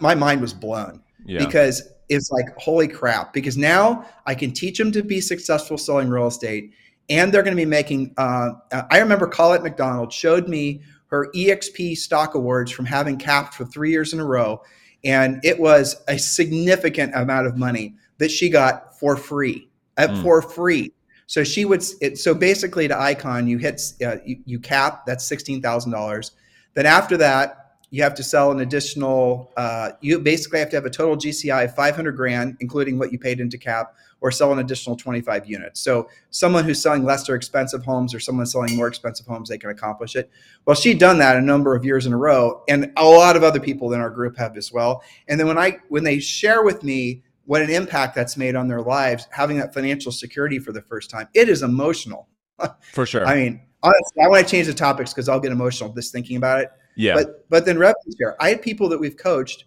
my 0.00 0.14
mind 0.14 0.40
was 0.40 0.52
blown 0.52 1.02
yeah. 1.24 1.44
because 1.44 1.90
it's 2.08 2.30
like 2.30 2.46
holy 2.58 2.88
crap. 2.88 3.32
Because 3.32 3.56
now 3.56 4.06
I 4.26 4.34
can 4.34 4.52
teach 4.52 4.78
them 4.78 4.92
to 4.92 5.02
be 5.02 5.20
successful 5.20 5.78
selling 5.78 6.08
real 6.08 6.26
estate, 6.26 6.72
and 7.08 7.32
they're 7.32 7.42
going 7.42 7.56
to 7.56 7.60
be 7.60 7.66
making. 7.66 8.14
Uh, 8.16 8.50
I 8.90 8.98
remember 8.98 9.26
Colette 9.26 9.62
McDonald 9.62 10.12
showed 10.12 10.48
me 10.48 10.82
her 11.08 11.30
EXP 11.34 11.96
stock 11.96 12.34
awards 12.34 12.70
from 12.70 12.84
having 12.84 13.16
capped 13.16 13.54
for 13.54 13.64
three 13.64 13.90
years 13.90 14.12
in 14.12 14.20
a 14.20 14.24
row. 14.24 14.60
And 15.04 15.40
it 15.44 15.58
was 15.58 16.02
a 16.08 16.18
significant 16.18 17.14
amount 17.14 17.46
of 17.46 17.56
money 17.56 17.94
that 18.18 18.30
she 18.30 18.48
got 18.48 18.98
for 18.98 19.16
free, 19.16 19.68
uh, 19.98 20.08
mm. 20.08 20.22
for 20.22 20.42
free. 20.42 20.92
So 21.26 21.42
she 21.44 21.64
would, 21.64 21.84
it, 22.00 22.18
so 22.18 22.34
basically 22.34 22.88
to 22.88 22.98
Icon, 22.98 23.46
you 23.46 23.58
hit, 23.58 23.80
uh, 24.04 24.16
you, 24.24 24.38
you 24.44 24.58
cap, 24.60 25.04
that's 25.06 25.28
$16,000. 25.28 26.30
Then 26.74 26.86
after 26.86 27.16
that, 27.16 27.66
you 27.90 28.02
have 28.02 28.14
to 28.14 28.22
sell 28.22 28.50
an 28.50 28.60
additional. 28.60 29.52
Uh, 29.56 29.90
you 30.00 30.18
basically 30.18 30.58
have 30.58 30.68
to 30.70 30.76
have 30.76 30.86
a 30.86 30.90
total 30.90 31.16
GCI 31.16 31.64
of 31.64 31.74
500 31.74 32.16
grand, 32.16 32.56
including 32.60 32.98
what 32.98 33.12
you 33.12 33.18
paid 33.18 33.38
into 33.40 33.56
cap, 33.56 33.94
or 34.20 34.30
sell 34.30 34.52
an 34.52 34.58
additional 34.58 34.96
25 34.96 35.46
units. 35.48 35.80
So 35.80 36.08
someone 36.30 36.64
who's 36.64 36.82
selling 36.82 37.04
lesser 37.04 37.34
expensive 37.36 37.84
homes 37.84 38.12
or 38.12 38.18
someone 38.18 38.46
selling 38.46 38.76
more 38.76 38.88
expensive 38.88 39.26
homes, 39.26 39.48
they 39.48 39.58
can 39.58 39.70
accomplish 39.70 40.16
it. 40.16 40.30
Well, 40.64 40.74
she'd 40.74 40.98
done 40.98 41.18
that 41.18 41.36
a 41.36 41.40
number 41.40 41.76
of 41.76 41.84
years 41.84 42.06
in 42.06 42.12
a 42.12 42.18
row, 42.18 42.64
and 42.68 42.92
a 42.96 43.04
lot 43.04 43.36
of 43.36 43.44
other 43.44 43.60
people 43.60 43.92
in 43.92 44.00
our 44.00 44.10
group 44.10 44.36
have 44.36 44.56
as 44.56 44.72
well. 44.72 45.02
And 45.28 45.38
then 45.38 45.46
when 45.46 45.58
I 45.58 45.78
when 45.88 46.02
they 46.02 46.18
share 46.18 46.64
with 46.64 46.82
me 46.82 47.22
what 47.46 47.62
an 47.62 47.70
impact 47.70 48.14
that's 48.14 48.36
made 48.36 48.56
on 48.56 48.68
their 48.68 48.82
lives, 48.82 49.26
having 49.30 49.56
that 49.58 49.72
financial 49.72 50.12
security 50.12 50.58
for 50.58 50.72
the 50.72 50.82
first 50.82 51.10
time, 51.10 51.28
it 51.34 51.48
is 51.48 51.62
emotional. 51.62 52.28
For 52.92 53.06
sure. 53.06 53.26
I 53.26 53.36
mean, 53.36 53.60
honestly, 53.82 54.22
I 54.22 54.28
want 54.28 54.44
to 54.46 54.50
change 54.50 54.66
the 54.66 54.74
topics 54.74 55.12
because 55.12 55.28
I'll 55.28 55.40
get 55.40 55.52
emotional 55.52 55.92
just 55.92 56.12
thinking 56.12 56.36
about 56.36 56.60
it. 56.60 56.70
Yeah. 56.96 57.14
But 57.14 57.48
but 57.48 57.64
then 57.66 57.78
revenue 57.78 58.12
share. 58.18 58.42
I 58.42 58.48
had 58.48 58.62
people 58.62 58.88
that 58.88 58.98
we've 58.98 59.16
coached 59.16 59.64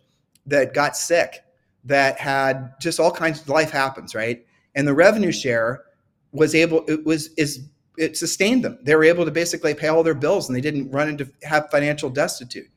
that 0.47 0.73
got 0.73 0.97
sick 0.97 1.43
that 1.85 2.19
had 2.19 2.73
just 2.81 2.99
all 2.99 3.11
kinds 3.11 3.41
of 3.41 3.49
life 3.49 3.71
happens, 3.71 4.15
right? 4.15 4.45
And 4.75 4.87
the 4.87 4.93
revenue 4.93 5.31
share 5.31 5.83
was 6.31 6.55
able 6.55 6.83
it 6.87 7.05
was 7.05 7.29
is 7.37 7.69
it 7.97 8.17
sustained 8.17 8.63
them. 8.63 8.79
They 8.81 8.95
were 8.95 9.03
able 9.03 9.25
to 9.25 9.31
basically 9.31 9.73
pay 9.73 9.87
all 9.87 10.03
their 10.03 10.15
bills 10.15 10.49
and 10.49 10.55
they 10.55 10.61
didn't 10.61 10.89
run 10.89 11.09
into 11.09 11.29
have 11.43 11.69
financial 11.69 12.09
destitute. 12.09 12.69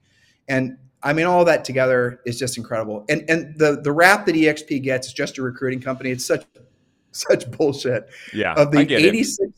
And 0.49 0.77
I 1.03 1.12
mean 1.12 1.27
all 1.27 1.45
that 1.45 1.65
together 1.65 2.21
is 2.27 2.38
just 2.38 2.57
incredible. 2.57 3.05
And 3.09 3.25
and 3.29 3.59
the 3.59 3.81
the 3.81 3.93
rap 3.93 4.27
that 4.27 4.35
EXP 4.35 4.83
gets 4.83 5.09
is 5.09 5.12
just 5.12 5.38
a 5.38 5.43
recruiting 5.43 5.81
company. 5.81 6.11
It's 6.11 6.25
such 6.25 6.45
such 7.12 7.51
bullshit. 7.51 8.09
Yeah. 8.33 8.55
Of 8.55 8.71
the 8.71 8.81
86 8.81 9.53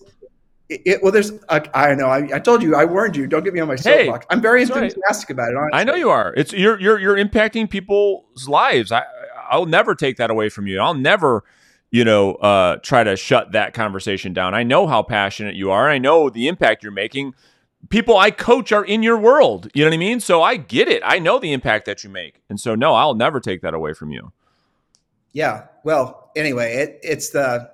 it, 0.70 0.82
it, 0.86 1.02
well, 1.02 1.12
there's, 1.12 1.30
I 1.48 1.94
know, 1.94 2.06
I, 2.06 2.36
I, 2.36 2.38
told 2.38 2.62
you, 2.62 2.74
I 2.74 2.86
warned 2.86 3.16
you. 3.16 3.26
Don't 3.26 3.44
get 3.44 3.52
me 3.52 3.60
on 3.60 3.68
my 3.68 3.76
soapbox. 3.76 4.24
Hey, 4.24 4.28
I'm 4.34 4.40
very 4.40 4.62
enthusiastic 4.62 5.28
right. 5.28 5.30
about 5.30 5.50
it. 5.50 5.56
Honestly. 5.56 5.78
I 5.78 5.84
know 5.84 5.94
you 5.94 6.08
are. 6.08 6.32
It's 6.36 6.54
you're 6.54 6.80
you're 6.80 6.98
you're 6.98 7.16
impacting 7.16 7.68
people's 7.68 8.48
lives. 8.48 8.90
I 8.90 9.04
I'll 9.50 9.66
never 9.66 9.94
take 9.94 10.16
that 10.16 10.30
away 10.30 10.48
from 10.48 10.66
you. 10.66 10.80
I'll 10.80 10.94
never, 10.94 11.44
you 11.90 12.04
know, 12.04 12.34
uh, 12.36 12.76
try 12.76 13.04
to 13.04 13.14
shut 13.14 13.52
that 13.52 13.74
conversation 13.74 14.32
down. 14.32 14.54
I 14.54 14.62
know 14.62 14.86
how 14.86 15.02
passionate 15.02 15.54
you 15.54 15.70
are. 15.70 15.90
I 15.90 15.98
know 15.98 16.30
the 16.30 16.48
impact 16.48 16.82
you're 16.82 16.92
making. 16.92 17.34
People 17.90 18.16
I 18.16 18.30
coach 18.30 18.72
are 18.72 18.84
in 18.84 19.02
your 19.02 19.18
world. 19.18 19.68
You 19.74 19.84
know 19.84 19.90
what 19.90 19.94
I 19.94 19.98
mean? 19.98 20.20
So 20.20 20.42
I 20.42 20.56
get 20.56 20.88
it. 20.88 21.02
I 21.04 21.18
know 21.18 21.38
the 21.38 21.52
impact 21.52 21.86
that 21.86 22.04
you 22.04 22.10
make, 22.10 22.42
and 22.48 22.58
so 22.58 22.74
no, 22.74 22.94
I'll 22.94 23.14
never 23.14 23.40
take 23.40 23.62
that 23.62 23.74
away 23.74 23.92
from 23.92 24.10
you. 24.10 24.32
Yeah. 25.32 25.66
Well, 25.82 26.30
anyway, 26.36 26.74
it, 26.76 27.00
it's 27.02 27.30
the 27.30 27.70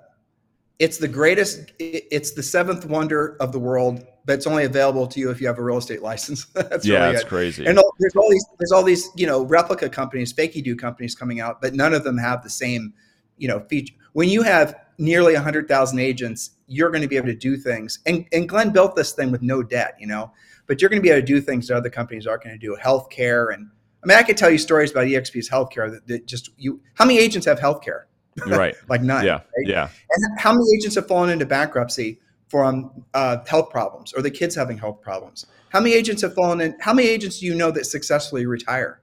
it's 0.80 0.96
the 0.96 1.06
greatest 1.06 1.72
it's 1.78 2.32
the 2.32 2.42
seventh 2.42 2.86
wonder 2.86 3.36
of 3.38 3.52
the 3.52 3.58
world 3.58 4.04
but 4.24 4.32
it's 4.32 4.46
only 4.46 4.64
available 4.64 5.06
to 5.06 5.20
you 5.20 5.30
if 5.30 5.40
you 5.40 5.46
have 5.46 5.58
a 5.58 5.62
real 5.62 5.76
estate 5.76 6.02
license 6.02 6.46
that's 6.54 6.86
yeah 6.86 7.00
really 7.00 7.12
that's 7.12 7.24
it. 7.24 7.28
crazy 7.28 7.66
and 7.66 7.78
there's 7.98 8.16
all 8.16 8.30
these 8.30 8.44
there's 8.58 8.72
all 8.72 8.82
these 8.82 9.10
you 9.14 9.26
know 9.26 9.44
replica 9.44 9.88
companies 9.88 10.32
fakey 10.32 10.64
do 10.64 10.74
companies 10.74 11.14
coming 11.14 11.38
out 11.38 11.60
but 11.60 11.74
none 11.74 11.92
of 11.92 12.02
them 12.02 12.16
have 12.16 12.42
the 12.42 12.50
same 12.50 12.92
you 13.36 13.46
know 13.46 13.60
feature 13.60 13.94
when 14.14 14.28
you 14.28 14.42
have 14.42 14.74
nearly 14.98 15.34
100000 15.34 15.98
agents 15.98 16.50
you're 16.70 16.90
going 16.90 17.02
to 17.02 17.08
be 17.08 17.16
able 17.16 17.26
to 17.26 17.34
do 17.34 17.56
things 17.56 17.98
and, 18.06 18.24
and 18.32 18.48
glenn 18.48 18.70
built 18.70 18.94
this 18.94 19.12
thing 19.12 19.30
with 19.30 19.42
no 19.42 19.62
debt 19.62 19.94
you 19.98 20.06
know 20.06 20.32
but 20.66 20.80
you're 20.80 20.88
going 20.88 21.00
to 21.00 21.02
be 21.02 21.10
able 21.10 21.20
to 21.20 21.26
do 21.26 21.40
things 21.40 21.66
that 21.66 21.76
other 21.76 21.90
companies 21.90 22.26
aren't 22.26 22.44
going 22.44 22.58
to 22.58 22.66
do 22.66 22.76
healthcare 22.80 23.52
and 23.52 23.68
i 24.02 24.06
mean 24.06 24.16
i 24.16 24.22
could 24.22 24.36
tell 24.36 24.50
you 24.50 24.58
stories 24.58 24.90
about 24.90 25.06
exp's 25.06 25.50
healthcare 25.50 25.90
that, 25.90 26.06
that 26.06 26.26
just 26.26 26.50
you 26.56 26.80
how 26.94 27.04
many 27.04 27.18
agents 27.18 27.46
have 27.46 27.58
healthcare? 27.58 28.04
Right. 28.46 28.74
Like 28.88 29.02
none 29.02 29.24
yeah 29.26 29.34
right? 29.34 29.66
yeah. 29.66 29.88
And 30.10 30.38
how 30.38 30.52
many 30.52 30.64
agents 30.76 30.94
have 30.94 31.08
fallen 31.08 31.30
into 31.30 31.44
bankruptcy 31.44 32.20
from 32.48 33.04
uh, 33.12 33.38
health 33.46 33.70
problems 33.70 34.12
or 34.12 34.22
the 34.22 34.30
kids 34.30 34.54
having 34.54 34.78
health 34.78 35.02
problems? 35.02 35.46
How 35.70 35.80
many 35.80 35.94
agents 35.94 36.22
have 36.22 36.34
fallen 36.34 36.60
in 36.60 36.76
how 36.80 36.94
many 36.94 37.08
agents 37.08 37.40
do 37.40 37.46
you 37.46 37.54
know 37.54 37.70
that 37.72 37.86
successfully 37.86 38.46
retire? 38.46 39.00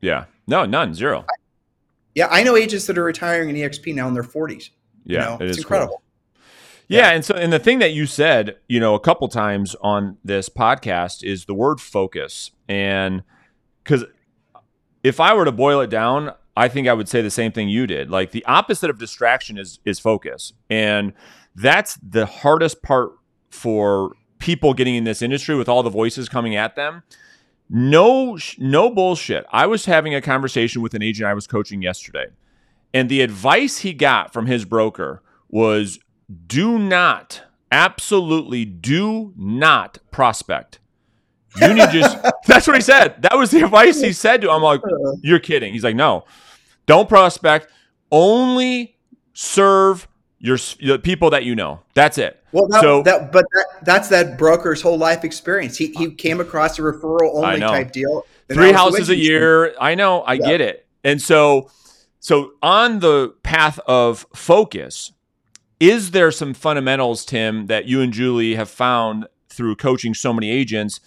Yeah. 0.00 0.26
No 0.46 0.64
none 0.64 0.94
zero. 0.94 1.24
I, 1.28 1.34
yeah 2.16 2.26
i 2.30 2.42
know 2.42 2.56
agents 2.56 2.86
that 2.86 2.98
are 2.98 3.04
retiring 3.04 3.50
in 3.50 3.56
exp 3.56 3.94
now 3.94 4.08
in 4.08 4.14
their 4.14 4.24
40s 4.24 4.70
yeah 5.04 5.34
you 5.34 5.38
know? 5.38 5.46
it's 5.46 5.58
incredible 5.58 5.98
cool. 5.98 6.02
Yeah, 6.88 7.08
yeah, 7.08 7.10
and 7.14 7.24
so 7.24 7.34
and 7.34 7.52
the 7.52 7.58
thing 7.58 7.78
that 7.80 7.92
you 7.92 8.06
said, 8.06 8.56
you 8.68 8.78
know, 8.78 8.94
a 8.94 9.00
couple 9.00 9.28
times 9.28 9.74
on 9.80 10.18
this 10.24 10.48
podcast 10.48 11.24
is 11.24 11.46
the 11.46 11.54
word 11.54 11.80
focus. 11.80 12.52
And 12.68 13.22
cuz 13.84 14.04
if 15.02 15.20
I 15.20 15.34
were 15.34 15.44
to 15.44 15.52
boil 15.52 15.80
it 15.80 15.90
down, 15.90 16.32
I 16.56 16.68
think 16.68 16.88
I 16.88 16.94
would 16.94 17.08
say 17.08 17.22
the 17.22 17.30
same 17.30 17.52
thing 17.52 17.68
you 17.68 17.86
did. 17.86 18.10
Like 18.10 18.30
the 18.30 18.44
opposite 18.46 18.90
of 18.90 18.98
distraction 18.98 19.58
is 19.58 19.80
is 19.84 19.98
focus. 19.98 20.52
And 20.70 21.12
that's 21.54 21.98
the 22.02 22.26
hardest 22.26 22.82
part 22.82 23.12
for 23.50 24.12
people 24.38 24.74
getting 24.74 24.94
in 24.94 25.04
this 25.04 25.22
industry 25.22 25.56
with 25.56 25.68
all 25.68 25.82
the 25.82 25.90
voices 25.90 26.28
coming 26.28 26.54
at 26.54 26.76
them. 26.76 27.02
No 27.68 28.38
no 28.58 28.90
bullshit. 28.90 29.44
I 29.50 29.66
was 29.66 29.86
having 29.86 30.14
a 30.14 30.20
conversation 30.20 30.82
with 30.82 30.94
an 30.94 31.02
agent 31.02 31.26
I 31.26 31.34
was 31.34 31.46
coaching 31.46 31.82
yesterday. 31.82 32.26
And 32.94 33.08
the 33.08 33.20
advice 33.22 33.78
he 33.78 33.92
got 33.92 34.32
from 34.32 34.46
his 34.46 34.64
broker 34.64 35.22
was 35.48 35.98
do 36.46 36.78
not 36.78 37.42
absolutely 37.70 38.64
do 38.64 39.32
not 39.36 39.98
prospect 40.10 40.78
you 41.60 41.74
need 41.74 41.90
just 41.90 42.18
that's 42.46 42.66
what 42.66 42.76
he 42.76 42.82
said. 42.82 43.22
That 43.22 43.36
was 43.36 43.50
the 43.50 43.64
advice 43.64 44.00
he 44.00 44.12
said 44.12 44.40
to 44.42 44.48
him. 44.48 44.54
I'm 44.54 44.62
like, 44.62 44.80
uh-huh. 44.84 45.16
you're 45.22 45.38
kidding. 45.38 45.72
He's 45.72 45.84
like, 45.84 45.96
no, 45.96 46.24
don't 46.86 47.08
prospect. 47.08 47.68
Only 48.10 48.96
serve 49.32 50.08
your 50.38 50.58
the 50.80 50.98
people 50.98 51.30
that 51.30 51.44
you 51.44 51.54
know. 51.54 51.80
That's 51.94 52.18
it. 52.18 52.42
Well, 52.52 52.68
that, 52.68 52.80
so 52.80 53.02
that, 53.02 53.32
but 53.32 53.44
that, 53.52 53.66
that's 53.82 54.08
that 54.08 54.38
broker's 54.38 54.80
whole 54.80 54.98
life 54.98 55.24
experience. 55.24 55.76
He 55.76 55.92
he 55.96 56.10
came 56.10 56.40
across 56.40 56.78
a 56.78 56.82
referral 56.82 57.34
only 57.34 57.60
type 57.60 57.92
deal. 57.92 58.26
Three 58.48 58.72
houses 58.72 59.08
a 59.08 59.16
year. 59.16 59.74
I 59.80 59.94
know. 59.94 60.22
I 60.22 60.34
yeah. 60.34 60.46
get 60.46 60.60
it. 60.60 60.86
And 61.02 61.20
so, 61.20 61.70
so 62.20 62.52
on 62.62 63.00
the 63.00 63.34
path 63.42 63.78
of 63.86 64.26
focus, 64.34 65.12
is 65.80 66.12
there 66.12 66.30
some 66.30 66.54
fundamentals, 66.54 67.24
Tim, 67.24 67.66
that 67.66 67.86
you 67.86 68.00
and 68.00 68.12
Julie 68.12 68.54
have 68.54 68.70
found 68.70 69.26
through 69.48 69.76
coaching 69.76 70.14
so 70.14 70.32
many 70.32 70.50
agents 70.50 71.00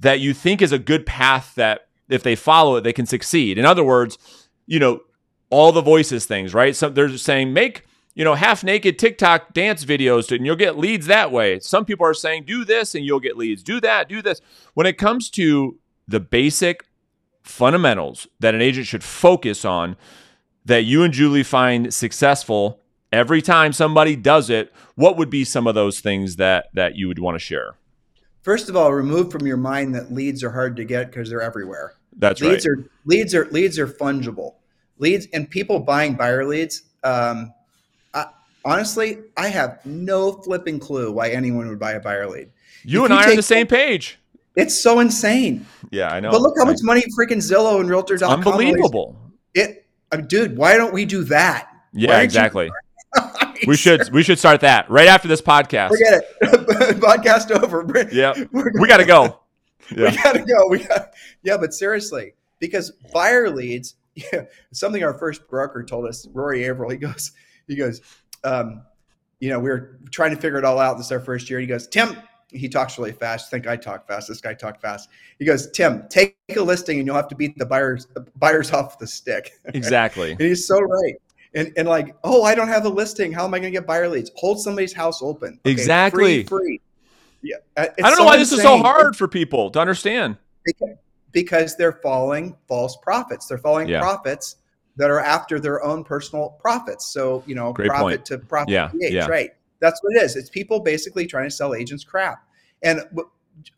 that 0.00 0.20
you 0.20 0.34
think 0.34 0.62
is 0.62 0.72
a 0.72 0.78
good 0.78 1.06
path 1.06 1.54
that 1.56 1.88
if 2.08 2.22
they 2.22 2.36
follow 2.36 2.76
it, 2.76 2.82
they 2.82 2.92
can 2.92 3.06
succeed? 3.06 3.58
In 3.58 3.64
other 3.64 3.84
words, 3.84 4.18
you 4.66 4.78
know, 4.78 5.00
all 5.50 5.72
the 5.72 5.82
voices 5.82 6.26
things, 6.26 6.54
right? 6.54 6.74
So 6.74 6.88
they're 6.88 7.16
saying 7.16 7.52
make 7.52 7.86
you 8.14 8.24
know 8.24 8.34
half 8.34 8.64
naked 8.64 8.98
TikTok 8.98 9.54
dance 9.54 9.84
videos 9.84 10.34
and 10.34 10.44
you'll 10.44 10.56
get 10.56 10.76
leads 10.76 11.06
that 11.06 11.30
way. 11.30 11.60
Some 11.60 11.84
people 11.84 12.04
are 12.04 12.14
saying 12.14 12.44
do 12.44 12.64
this 12.64 12.94
and 12.94 13.04
you'll 13.04 13.20
get 13.20 13.36
leads. 13.36 13.62
Do 13.62 13.80
that, 13.80 14.08
do 14.08 14.20
this. 14.20 14.40
When 14.74 14.86
it 14.86 14.98
comes 14.98 15.30
to 15.30 15.78
the 16.06 16.20
basic 16.20 16.84
fundamentals 17.42 18.26
that 18.40 18.54
an 18.54 18.60
agent 18.60 18.86
should 18.86 19.04
focus 19.04 19.64
on 19.64 19.96
that 20.64 20.82
you 20.82 21.02
and 21.02 21.14
Julie 21.14 21.42
find 21.42 21.94
successful 21.94 22.80
every 23.12 23.42
time 23.42 23.72
somebody 23.72 24.16
does 24.16 24.50
it, 24.50 24.72
what 24.94 25.16
would 25.16 25.30
be 25.30 25.44
some 25.44 25.66
of 25.66 25.74
those 25.74 26.00
things 26.00 26.36
that 26.36 26.66
that 26.74 26.96
you 26.96 27.08
would 27.08 27.18
want 27.18 27.34
to 27.34 27.38
share? 27.38 27.74
First 28.42 28.68
of 28.68 28.76
all, 28.76 28.92
remove 28.92 29.30
from 29.30 29.46
your 29.46 29.56
mind 29.56 29.94
that 29.94 30.12
leads 30.12 30.42
are 30.42 30.50
hard 30.50 30.76
to 30.76 30.84
get 30.84 31.10
because 31.10 31.28
they're 31.28 31.42
everywhere. 31.42 31.94
That's 32.16 32.40
leads 32.40 32.66
right. 32.66 32.78
Are, 32.78 32.90
leads 33.04 33.34
are 33.34 33.46
leads 33.46 33.78
are 33.78 33.86
fungible 33.86 34.54
leads 34.98 35.26
and 35.32 35.48
people 35.48 35.80
buying 35.80 36.14
buyer 36.14 36.44
leads. 36.44 36.82
Um, 37.04 37.52
I, 38.14 38.26
honestly, 38.64 39.18
I 39.36 39.48
have 39.48 39.84
no 39.84 40.32
flipping 40.32 40.78
clue 40.78 41.12
why 41.12 41.30
anyone 41.30 41.68
would 41.68 41.78
buy 41.78 41.92
a 41.92 42.00
buyer 42.00 42.28
lead. 42.28 42.50
You 42.84 43.04
if 43.04 43.10
and 43.10 43.18
you 43.18 43.20
I 43.20 43.26
are 43.26 43.30
on 43.30 43.36
the 43.36 43.42
same 43.42 43.66
page. 43.66 44.18
It's 44.56 44.78
so 44.78 45.00
insane. 45.00 45.66
Yeah, 45.90 46.08
I 46.08 46.20
know. 46.20 46.30
But 46.30 46.42
look 46.42 46.58
how 46.58 46.64
much 46.64 46.78
money 46.82 47.04
freaking 47.18 47.36
Zillow 47.36 47.80
and 47.80 47.88
Realtor.com. 47.88 48.30
Unbelievable. 48.30 49.16
It, 49.54 49.86
I 50.10 50.16
mean, 50.16 50.26
dude. 50.26 50.56
Why 50.56 50.76
don't 50.76 50.92
we 50.92 51.04
do 51.04 51.22
that? 51.24 51.68
Yeah, 51.92 52.20
exactly. 52.20 52.70
We 53.68 53.76
should 53.76 54.10
we 54.10 54.22
should 54.22 54.38
start 54.38 54.60
that 54.62 54.90
right 54.90 55.08
after 55.08 55.28
this 55.28 55.42
podcast. 55.42 55.90
Forget 55.90 56.24
it. 56.40 56.40
podcast 57.00 57.50
over. 57.50 57.86
Yeah, 58.12 58.34
we 58.52 58.88
got 58.88 58.98
to 58.98 59.04
go. 59.04 59.40
Yeah. 59.96 60.10
We 60.10 60.16
got 60.18 60.32
to 60.34 60.42
go. 60.44 60.68
We 60.68 60.84
got. 60.84 61.14
Yeah, 61.42 61.56
but 61.56 61.72
seriously, 61.72 62.34
because 62.58 62.90
buyer 63.10 63.48
leads 63.48 63.94
yeah, 64.18 64.42
something 64.72 65.02
our 65.02 65.14
first 65.14 65.48
broker 65.48 65.82
told 65.82 66.06
us, 66.06 66.26
Rory 66.32 66.68
Averill, 66.68 66.90
he 66.90 66.96
goes, 66.96 67.32
he 67.66 67.76
goes, 67.76 68.00
um, 68.44 68.82
you 69.40 69.48
know, 69.50 69.58
we 69.58 69.70
were 69.70 69.98
trying 70.10 70.34
to 70.34 70.40
figure 70.40 70.58
it 70.58 70.64
all 70.64 70.78
out. 70.78 70.96
This 70.96 71.06
is 71.06 71.12
our 71.12 71.20
first 71.20 71.48
year. 71.48 71.60
He 71.60 71.66
goes, 71.66 71.86
Tim, 71.86 72.16
he 72.50 72.68
talks 72.68 72.98
really 72.98 73.12
fast. 73.12 73.48
I 73.48 73.50
think 73.50 73.66
I 73.66 73.76
talk 73.76 74.06
fast. 74.06 74.28
This 74.28 74.40
guy 74.40 74.54
talked 74.54 74.80
fast. 74.80 75.08
He 75.38 75.44
goes, 75.44 75.70
Tim, 75.70 76.06
take 76.08 76.36
a 76.56 76.60
listing 76.60 76.98
and 76.98 77.06
you'll 77.06 77.16
have 77.16 77.28
to 77.28 77.36
beat 77.36 77.56
the 77.58 77.66
buyers 77.66 78.06
buyers 78.36 78.72
off 78.72 78.98
the 78.98 79.06
stick. 79.06 79.52
Exactly. 79.66 80.32
and 80.32 80.40
he's 80.40 80.66
so 80.66 80.80
right. 80.80 81.14
And, 81.54 81.72
and 81.76 81.88
like, 81.88 82.14
oh, 82.24 82.42
I 82.42 82.54
don't 82.54 82.68
have 82.68 82.84
a 82.84 82.88
listing. 82.88 83.32
How 83.32 83.44
am 83.44 83.54
I 83.54 83.58
going 83.58 83.72
to 83.72 83.78
get 83.78 83.86
buyer 83.86 84.08
leads? 84.08 84.30
Hold 84.36 84.60
somebody's 84.60 84.92
house 84.92 85.22
open. 85.22 85.58
Okay, 85.64 85.70
exactly. 85.70 86.44
Free, 86.44 86.58
free. 86.58 86.80
Yeah. 87.42 87.56
Uh, 87.76 87.86
I 88.02 88.10
don't 88.10 88.18
know 88.18 88.24
why 88.24 88.36
insane. 88.36 88.40
this 88.40 88.52
is 88.52 88.62
so 88.62 88.78
hard 88.78 89.16
for 89.16 89.28
people 89.28 89.70
to 89.70 89.80
understand 89.80 90.36
because 91.32 91.76
they're 91.76 92.00
following 92.02 92.56
false 92.66 92.96
prophets. 93.02 93.46
They're 93.46 93.58
following 93.58 93.88
yeah. 93.88 94.00
prophets 94.00 94.56
that 94.96 95.10
are 95.10 95.20
after 95.20 95.60
their 95.60 95.82
own 95.84 96.04
personal 96.04 96.50
profits. 96.60 97.06
So, 97.06 97.42
you 97.46 97.54
know, 97.54 97.72
Great 97.72 97.88
profit 97.88 98.18
point. 98.18 98.24
to 98.26 98.38
profit 98.38 98.70
yeah, 98.70 98.90
yeah. 98.94 99.26
right? 99.26 99.50
That's 99.80 100.02
what 100.02 100.16
it 100.16 100.22
is. 100.22 100.36
It's 100.36 100.50
people 100.50 100.80
basically 100.80 101.26
trying 101.26 101.48
to 101.48 101.54
sell 101.54 101.74
agents 101.74 102.04
crap. 102.04 102.44
And 102.82 103.02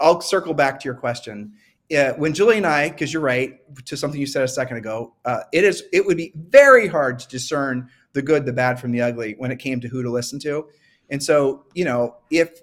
I'll 0.01 0.21
circle 0.21 0.55
back 0.55 0.81
to 0.81 0.85
your 0.85 0.95
question. 0.95 1.53
Uh, 1.97 2.13
when 2.15 2.33
Julie 2.33 2.59
and 2.59 2.67
I, 2.67 2.89
because 2.89 3.13
you're 3.13 3.23
right 3.23 3.59
to 3.87 3.97
something 3.97 4.21
you 4.21 4.27
said 4.27 4.43
a 4.45 4.49
second 4.49 4.77
ago, 4.77 5.15
uh, 5.25 5.41
it 5.53 5.65
is 5.65 5.85
it 5.93 6.05
would 6.07 6.17
be 6.17 6.33
very 6.35 6.87
hard 6.87 7.19
to 7.19 7.29
discern 7.29 7.89
the 8.13 8.23
good, 8.23 8.47
the 8.47 8.53
bad 8.53 8.79
from 8.79 8.93
the 8.93 9.01
ugly 9.01 9.35
when 9.39 9.51
it 9.51 9.59
came 9.59 9.81
to 9.81 9.89
who 9.89 10.03
to 10.03 10.11
listen 10.11 10.39
to. 10.41 10.69
And 11.11 11.23
so, 11.23 11.65
you 11.75 11.85
know, 11.85 12.17
if 12.31 12.61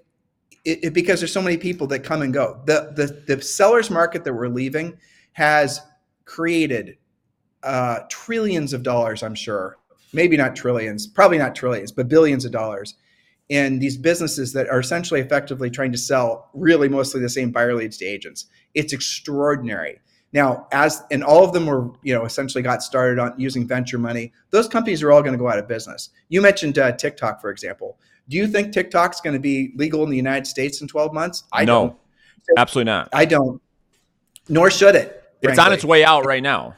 it, 0.63 0.85
it, 0.85 0.93
because 0.93 1.19
there's 1.19 1.33
so 1.33 1.41
many 1.41 1.57
people 1.57 1.87
that 1.87 1.99
come 1.99 2.21
and 2.21 2.33
go, 2.33 2.61
the 2.65 2.93
the 2.95 3.35
the 3.35 3.41
sellers 3.41 3.89
market 3.89 4.23
that 4.23 4.33
we're 4.33 4.47
leaving 4.47 4.97
has 5.33 5.81
created 6.25 6.97
uh, 7.63 7.99
trillions 8.09 8.73
of 8.73 8.83
dollars. 8.83 9.23
I'm 9.23 9.35
sure, 9.35 9.77
maybe 10.13 10.37
not 10.37 10.55
trillions, 10.55 11.07
probably 11.07 11.37
not 11.37 11.55
trillions, 11.55 11.91
but 11.91 12.07
billions 12.07 12.45
of 12.45 12.51
dollars 12.51 12.95
in 13.49 13.79
these 13.79 13.97
businesses 13.97 14.53
that 14.53 14.67
are 14.69 14.79
essentially 14.79 15.21
effectively 15.21 15.69
trying 15.69 15.91
to 15.91 15.97
sell 15.97 16.49
really 16.53 16.89
mostly 16.89 17.21
the 17.21 17.29
same 17.29 17.51
buyer 17.51 17.73
leads 17.73 17.97
to 17.97 18.05
agents. 18.05 18.45
It's 18.73 18.93
extraordinary. 18.93 19.99
Now, 20.33 20.67
as 20.73 21.03
and 21.09 21.23
all 21.23 21.45
of 21.45 21.53
them 21.53 21.65
were, 21.65 21.89
you 22.03 22.13
know, 22.13 22.25
essentially 22.25 22.61
got 22.61 22.83
started 22.83 23.17
on 23.17 23.33
using 23.37 23.65
venture 23.65 23.97
money. 23.97 24.33
Those 24.49 24.67
companies 24.67 25.01
are 25.01 25.11
all 25.11 25.21
going 25.21 25.31
to 25.31 25.37
go 25.37 25.49
out 25.49 25.57
of 25.57 25.67
business. 25.67 26.09
You 26.27 26.41
mentioned 26.41 26.77
uh, 26.77 26.91
TikTok, 26.91 27.39
for 27.39 27.49
example. 27.49 27.97
Do 28.27 28.35
you 28.35 28.47
think 28.47 28.73
TikTok's 28.73 29.21
going 29.21 29.35
to 29.35 29.39
be 29.39 29.71
legal 29.75 30.03
in 30.03 30.09
the 30.09 30.17
United 30.17 30.45
States 30.45 30.81
in 30.81 30.87
12 30.87 31.13
months? 31.13 31.43
I 31.53 31.63
no, 31.63 31.97
don't. 32.45 32.59
absolutely 32.59 32.91
not. 32.91 33.09
I 33.13 33.23
don't. 33.23 33.61
Nor 34.49 34.69
should 34.69 34.95
it. 34.95 35.09
Frankly. 35.41 35.49
It's 35.51 35.59
on 35.59 35.71
its 35.71 35.85
way 35.85 36.03
out 36.03 36.25
right 36.25 36.43
now. 36.43 36.75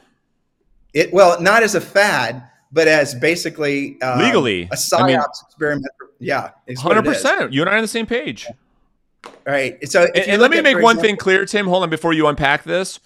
It 0.92 1.12
well, 1.12 1.40
not 1.40 1.62
as 1.62 1.74
a 1.74 1.80
fad, 1.80 2.49
but 2.72 2.88
as 2.88 3.14
basically 3.14 4.00
um, 4.02 4.20
legally 4.20 4.62
a 4.64 4.76
psyops 4.76 5.00
I 5.00 5.06
mean, 5.06 5.20
experiment. 5.20 5.86
Yeah, 6.18 6.50
hundred 6.78 7.04
percent. 7.04 7.52
You 7.52 7.62
and 7.62 7.70
I 7.70 7.74
are 7.74 7.76
on 7.76 7.82
the 7.82 7.88
same 7.88 8.06
page. 8.06 8.46
Right. 9.46 9.88
So, 9.88 10.04
and, 10.14 10.28
and 10.28 10.42
let 10.42 10.50
me 10.50 10.60
make 10.60 10.76
one 10.76 10.96
example, 10.96 11.02
thing 11.02 11.16
clear, 11.16 11.44
Tim. 11.44 11.66
Hold 11.66 11.82
on 11.82 11.90
before 11.90 12.12
you 12.12 12.26
unpack 12.26 12.64
this. 12.64 13.00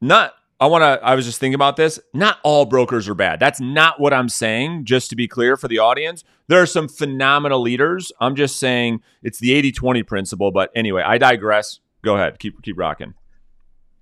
Not, 0.00 0.34
I 0.60 0.66
want 0.66 0.82
to. 0.82 1.04
I 1.04 1.14
was 1.14 1.24
just 1.24 1.38
thinking 1.38 1.54
about 1.54 1.76
this. 1.76 1.98
Not 2.12 2.38
all 2.42 2.64
brokers 2.64 3.08
are 3.08 3.14
bad. 3.14 3.40
That's 3.40 3.60
not 3.60 4.00
what 4.00 4.12
I'm 4.12 4.28
saying. 4.28 4.84
Just 4.84 5.10
to 5.10 5.16
be 5.16 5.28
clear 5.28 5.56
for 5.56 5.68
the 5.68 5.78
audience, 5.78 6.24
there 6.48 6.60
are 6.60 6.66
some 6.66 6.88
phenomenal 6.88 7.60
leaders. 7.60 8.12
I'm 8.20 8.36
just 8.36 8.58
saying 8.58 9.02
it's 9.22 9.38
the 9.38 9.50
80-20 9.72 10.06
principle. 10.06 10.50
But 10.50 10.70
anyway, 10.74 11.02
I 11.02 11.18
digress. 11.18 11.80
Go 12.02 12.16
ahead. 12.16 12.38
Keep 12.38 12.62
keep 12.62 12.78
rocking. 12.78 13.14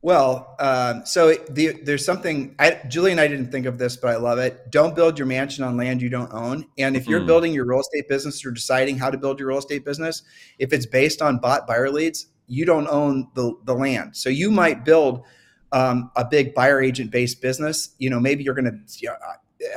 Well, 0.05 0.57
um, 0.59 1.07
so 1.07 1.33
the, 1.49 1.81
there's 1.85 2.05
something. 2.05 2.57
I, 2.59 2.81
Julie 2.89 3.13
and 3.13 3.21
I 3.21 3.29
didn't 3.29 3.53
think 3.53 3.67
of 3.67 3.79
this, 3.79 3.97
but 3.97 4.09
I 4.09 4.17
love 4.17 4.39
it. 4.39 4.69
Don't 4.69 4.97
build 4.97 5.17
your 5.17 5.27
mansion 5.27 5.63
on 5.63 5.77
land 5.77 6.03
you 6.03 6.09
don't 6.09 6.33
own. 6.33 6.67
And 6.77 6.97
if 6.97 7.07
you're 7.07 7.21
mm. 7.21 7.27
building 7.27 7.55
your 7.55 7.65
real 7.65 7.81
estate 7.81 8.09
business 8.09 8.45
or 8.45 8.51
deciding 8.51 8.99
how 8.99 9.11
to 9.11 9.17
build 9.17 9.39
your 9.39 9.49
real 9.49 9.59
estate 9.59 9.85
business, 9.85 10.23
if 10.59 10.73
it's 10.73 10.87
based 10.87 11.23
on 11.23 11.39
bought 11.39 11.69
buyer 11.69 11.89
leads, 11.89 12.27
you 12.49 12.65
don't 12.65 12.89
own 12.89 13.29
the 13.35 13.55
the 13.65 13.75
land. 13.75 14.17
So 14.17 14.29
you 14.29 14.51
might 14.51 14.85
build 14.85 15.23
um, 15.71 16.11
a 16.17 16.25
big 16.25 16.53
buyer 16.53 16.83
agent 16.83 17.13
based 17.13 17.41
business. 17.41 17.91
You 17.99 18.11
know, 18.11 18.19
maybe 18.19 18.43
you're 18.43 18.55
going 18.55 18.65
to. 18.65 18.79
You 18.99 19.11
know, 19.11 19.17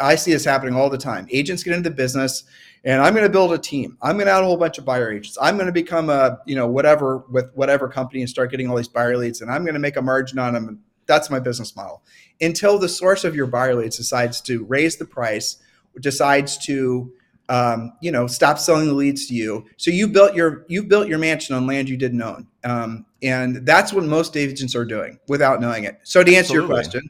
I 0.02 0.16
see 0.16 0.32
this 0.32 0.44
happening 0.44 0.74
all 0.74 0.90
the 0.90 0.98
time. 0.98 1.28
Agents 1.30 1.62
get 1.62 1.76
into 1.76 1.92
the 1.92 1.96
business 1.96 2.46
and 2.86 3.02
I'm 3.02 3.14
going 3.14 3.26
to 3.26 3.32
build 3.32 3.52
a 3.52 3.58
team. 3.58 3.98
I'm 4.02 4.16
going 4.16 4.28
to 4.28 4.32
add 4.32 4.44
a 4.44 4.46
whole 4.46 4.58
bunch 4.58 4.78
of 4.78 4.86
buyer 4.86 5.12
agents. 5.12 5.38
I'm 5.42 5.56
going 5.56 5.66
to 5.66 5.74
become 5.74 6.10
a, 6.10 6.40
you 6.46 6.56
know, 6.56 6.68
whatever 6.68 7.18
with 7.30 7.52
whatever 7.56 7.90
company 7.90 8.22
and 8.22 8.30
start 8.30 8.52
getting 8.52 8.70
all 8.70 8.78
these 8.78 8.88
buyer 8.88 9.18
leads 9.18 9.42
and 9.42 9.52
I'm 9.52 9.64
going 9.64 9.74
to 9.74 9.80
make 9.80 9.98
a 9.98 10.02
margin 10.02 10.40
on 10.40 10.54
them. 10.54 10.84
That's 11.08 11.30
my 11.30 11.40
business 11.40 11.76
model. 11.76 12.04
Until 12.40 12.80
the 12.80 12.90
source 12.90 13.24
of 13.24 13.36
your 13.36 13.48
buyer 13.48 13.76
leads 13.76 13.98
decides 13.98 14.40
to 14.42 14.64
raise 14.66 14.98
the 14.98 15.06
price, 15.06 15.58
decides 16.00 16.58
to 16.66 17.12
um, 17.48 17.94
you 18.02 18.12
know, 18.12 18.28
stop 18.28 18.58
selling 18.58 18.88
the 18.88 18.94
leads 18.94 19.28
to 19.28 19.36
you. 19.36 19.66
So 19.78 19.92
you 19.92 20.08
built 20.08 20.36
your 20.36 20.66
you 20.68 20.84
built 20.84 21.08
your 21.08 21.20
mansion 21.20 21.56
on 21.56 21.68
land 21.68 21.88
you 21.90 21.98
didn't 21.98 22.22
own, 22.22 22.48
um, 22.64 23.06
and 23.22 23.58
that's 23.68 23.94
what 23.94 24.04
most 24.04 24.36
agents 24.36 24.76
are 24.76 24.86
doing 24.86 25.20
without 25.28 25.62
knowing 25.62 25.84
it. 25.84 26.00
So 26.04 26.24
to 26.24 26.36
answer 26.36 26.40
Absolutely. 26.40 26.68
your 26.68 26.76
question, 26.76 27.10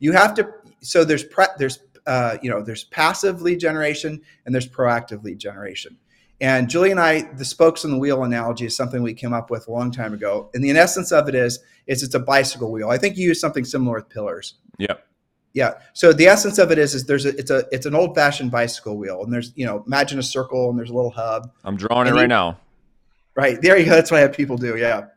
you 0.00 0.12
have 0.12 0.34
to. 0.34 0.52
So 0.80 1.04
there's 1.04 1.22
pre, 1.22 1.46
there's 1.58 1.78
uh, 2.06 2.38
you 2.42 2.50
know, 2.50 2.62
there's 2.62 2.84
passive 2.84 3.42
lead 3.42 3.60
generation 3.60 4.20
and 4.44 4.54
there's 4.54 4.68
proactive 4.68 5.22
lead 5.22 5.38
generation. 5.38 5.96
And 6.40 6.70
Julie 6.70 6.90
and 6.90 6.98
I, 6.98 7.22
the 7.34 7.44
spokes 7.44 7.84
in 7.84 7.90
the 7.90 7.98
wheel 7.98 8.24
analogy 8.24 8.64
is 8.64 8.74
something 8.74 9.02
we 9.02 9.12
came 9.12 9.34
up 9.34 9.50
with 9.50 9.68
a 9.68 9.70
long 9.70 9.90
time 9.90 10.14
ago. 10.14 10.50
And 10.54 10.64
the 10.64 10.70
essence 10.70 11.12
of 11.12 11.28
it 11.28 11.34
is, 11.34 11.58
is 11.86 12.02
it's 12.02 12.14
a 12.14 12.20
bicycle 12.20 12.72
wheel. 12.72 12.88
I 12.88 12.96
think 12.96 13.18
you 13.18 13.28
use 13.28 13.40
something 13.40 13.64
similar 13.64 13.96
with 13.96 14.08
pillars. 14.08 14.54
Yep. 14.78 15.06
Yeah. 15.52 15.74
So 15.92 16.12
the 16.12 16.28
essence 16.28 16.58
of 16.58 16.70
it 16.70 16.78
is, 16.78 16.94
is 16.94 17.04
there's 17.04 17.26
a, 17.26 17.36
it's 17.36 17.50
a, 17.50 17.64
it's 17.72 17.84
an 17.84 17.94
old 17.94 18.14
fashioned 18.14 18.50
bicycle 18.50 18.96
wheel 18.96 19.22
and 19.22 19.32
there's, 19.32 19.52
you 19.54 19.66
know, 19.66 19.84
imagine 19.86 20.18
a 20.18 20.22
circle 20.22 20.70
and 20.70 20.78
there's 20.78 20.90
a 20.90 20.94
little 20.94 21.10
hub. 21.10 21.50
I'm 21.64 21.76
drawing 21.76 22.06
it 22.06 22.12
right 22.12 22.22
you, 22.22 22.28
now. 22.28 22.58
Right. 23.34 23.60
There 23.60 23.76
you 23.76 23.84
go. 23.84 23.90
That's 23.90 24.10
what 24.10 24.18
I 24.18 24.20
have 24.20 24.32
people 24.32 24.56
do. 24.56 24.76
Yeah. 24.76 25.08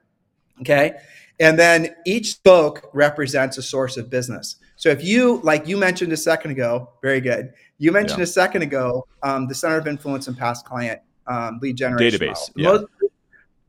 Okay. 0.61 0.95
And 1.39 1.57
then 1.57 1.95
each 2.05 2.31
spoke 2.31 2.89
represents 2.93 3.57
a 3.57 3.61
source 3.61 3.95
of 3.95 4.09
business. 4.09 4.57
So 4.83 4.89
if 4.89 5.01
you, 5.01 5.39
like 5.45 5.65
you 5.65 5.77
mentioned 5.77 6.11
a 6.11 6.17
second 6.17 6.51
ago, 6.51 6.89
very 7.01 7.21
good. 7.21 7.53
You 7.77 7.93
mentioned 7.93 8.17
yeah. 8.17 8.25
a 8.25 8.27
second 8.27 8.63
ago 8.63 9.07
um, 9.23 9.47
the 9.47 9.55
center 9.55 9.77
of 9.77 9.87
influence 9.87 10.27
and 10.27 10.37
past 10.37 10.65
client 10.65 10.99
um, 11.25 11.59
lead 11.61 11.77
generation 11.77 12.19
database. 12.19 12.51
Yeah. 12.53 12.71
Most, 12.71 12.87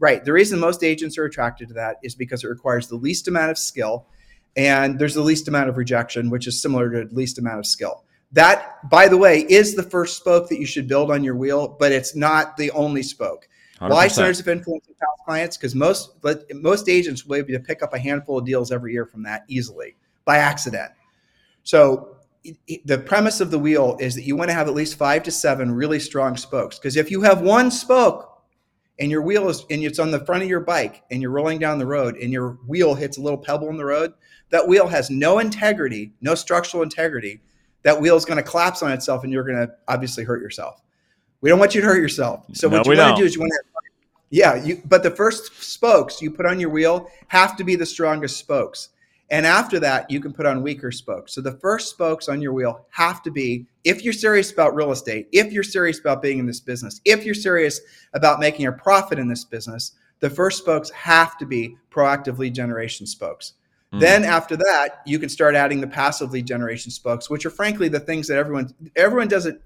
right. 0.00 0.24
The 0.24 0.32
reason 0.32 0.58
most 0.58 0.82
agents 0.82 1.16
are 1.16 1.24
attracted 1.24 1.68
to 1.68 1.74
that 1.74 1.98
is 2.02 2.16
because 2.16 2.42
it 2.42 2.48
requires 2.48 2.88
the 2.88 2.96
least 2.96 3.28
amount 3.28 3.52
of 3.52 3.58
skill, 3.58 4.08
and 4.56 4.98
there's 4.98 5.14
the 5.14 5.22
least 5.22 5.46
amount 5.46 5.68
of 5.68 5.76
rejection, 5.76 6.30
which 6.30 6.48
is 6.48 6.60
similar 6.60 6.90
to 6.90 7.08
the 7.08 7.14
least 7.14 7.38
amount 7.38 7.60
of 7.60 7.66
skill. 7.66 8.02
That, 8.32 8.90
by 8.90 9.06
the 9.06 9.16
way, 9.16 9.46
is 9.48 9.76
the 9.76 9.84
first 9.84 10.16
spoke 10.16 10.48
that 10.48 10.58
you 10.58 10.66
should 10.66 10.88
build 10.88 11.12
on 11.12 11.22
your 11.22 11.36
wheel, 11.36 11.76
but 11.78 11.92
it's 11.92 12.16
not 12.16 12.56
the 12.56 12.72
only 12.72 13.04
spoke. 13.04 13.46
100%. 13.80 13.90
Why 13.90 14.08
centers 14.08 14.40
of 14.40 14.48
influence 14.48 14.88
and 14.88 14.98
past 14.98 15.24
clients? 15.24 15.56
Because 15.56 15.76
most 15.76 16.10
most 16.54 16.88
agents 16.88 17.24
will 17.24 17.44
be 17.44 17.54
able 17.54 17.62
to 17.62 17.68
pick 17.68 17.84
up 17.84 17.94
a 17.94 18.00
handful 18.00 18.38
of 18.38 18.44
deals 18.44 18.72
every 18.72 18.92
year 18.92 19.06
from 19.06 19.22
that 19.22 19.44
easily 19.46 19.94
by 20.24 20.38
accident. 20.38 20.90
So 21.64 22.16
the 22.84 22.98
premise 22.98 23.40
of 23.40 23.50
the 23.50 23.58
wheel 23.58 23.96
is 24.00 24.14
that 24.14 24.24
you 24.24 24.36
want 24.36 24.50
to 24.50 24.54
have 24.54 24.68
at 24.68 24.74
least 24.74 24.96
five 24.96 25.22
to 25.24 25.30
seven 25.30 25.72
really 25.72 25.98
strong 25.98 26.36
spokes. 26.36 26.78
Because 26.78 26.96
if 26.96 27.10
you 27.10 27.22
have 27.22 27.40
one 27.40 27.70
spoke 27.70 28.42
and 28.98 29.10
your 29.10 29.22
wheel 29.22 29.48
is 29.48 29.64
and 29.70 29.82
it's 29.82 29.98
on 29.98 30.10
the 30.10 30.24
front 30.24 30.42
of 30.42 30.48
your 30.48 30.60
bike 30.60 31.02
and 31.10 31.22
you're 31.22 31.30
rolling 31.30 31.58
down 31.58 31.78
the 31.78 31.86
road 31.86 32.16
and 32.16 32.32
your 32.32 32.50
wheel 32.66 32.94
hits 32.94 33.16
a 33.16 33.20
little 33.20 33.38
pebble 33.38 33.70
in 33.70 33.76
the 33.76 33.84
road, 33.84 34.12
that 34.50 34.68
wheel 34.68 34.86
has 34.86 35.10
no 35.10 35.38
integrity, 35.38 36.12
no 36.20 36.34
structural 36.34 36.82
integrity. 36.82 37.40
That 37.82 38.00
wheel 38.00 38.16
is 38.16 38.24
going 38.24 38.36
to 38.36 38.42
collapse 38.42 38.82
on 38.82 38.92
itself 38.92 39.24
and 39.24 39.32
you're 39.32 39.44
going 39.44 39.66
to 39.66 39.72
obviously 39.88 40.24
hurt 40.24 40.42
yourself. 40.42 40.82
We 41.40 41.50
don't 41.50 41.58
want 41.58 41.74
you 41.74 41.80
to 41.80 41.86
hurt 41.86 42.00
yourself. 42.00 42.44
So 42.52 42.68
no, 42.68 42.78
what 42.78 42.86
you 42.86 42.96
want 42.96 43.16
to 43.16 43.22
do 43.22 43.26
is 43.26 43.34
you 43.34 43.40
want 43.40 43.52
to 43.52 43.74
yeah, 44.30 44.56
you, 44.56 44.82
but 44.84 45.04
the 45.04 45.12
first 45.12 45.62
spokes 45.62 46.20
you 46.20 46.30
put 46.30 46.44
on 46.44 46.58
your 46.58 46.70
wheel 46.70 47.08
have 47.28 47.56
to 47.56 47.62
be 47.62 47.76
the 47.76 47.86
strongest 47.86 48.36
spokes. 48.36 48.88
And 49.30 49.46
after 49.46 49.80
that, 49.80 50.10
you 50.10 50.20
can 50.20 50.32
put 50.32 50.46
on 50.46 50.62
weaker 50.62 50.92
spokes. 50.92 51.34
So 51.34 51.40
the 51.40 51.58
first 51.58 51.90
spokes 51.90 52.28
on 52.28 52.42
your 52.42 52.52
wheel 52.52 52.86
have 52.90 53.22
to 53.22 53.30
be 53.30 53.66
if 53.82 54.04
you're 54.04 54.12
serious 54.12 54.52
about 54.52 54.74
real 54.74 54.92
estate, 54.92 55.28
if 55.32 55.52
you're 55.52 55.62
serious 55.62 55.98
about 55.98 56.22
being 56.22 56.38
in 56.38 56.46
this 56.46 56.60
business, 56.60 57.00
if 57.04 57.24
you're 57.24 57.34
serious 57.34 57.80
about 58.12 58.38
making 58.38 58.66
a 58.66 58.72
profit 58.72 59.18
in 59.18 59.28
this 59.28 59.44
business, 59.44 59.92
the 60.20 60.30
first 60.30 60.58
spokes 60.58 60.90
have 60.90 61.38
to 61.38 61.46
be 61.46 61.76
proactive 61.90 62.38
lead 62.38 62.54
generation 62.54 63.06
spokes. 63.06 63.54
Mm. 63.92 64.00
Then 64.00 64.24
after 64.24 64.56
that, 64.56 65.02
you 65.06 65.18
can 65.18 65.28
start 65.28 65.54
adding 65.54 65.80
the 65.80 65.86
passive 65.86 66.30
lead 66.30 66.46
generation 66.46 66.90
spokes, 66.90 67.30
which 67.30 67.46
are 67.46 67.50
frankly 67.50 67.88
the 67.88 68.00
things 68.00 68.28
that 68.28 68.38
everyone 68.38 68.74
everyone 68.96 69.28
does 69.28 69.46
it 69.46 69.60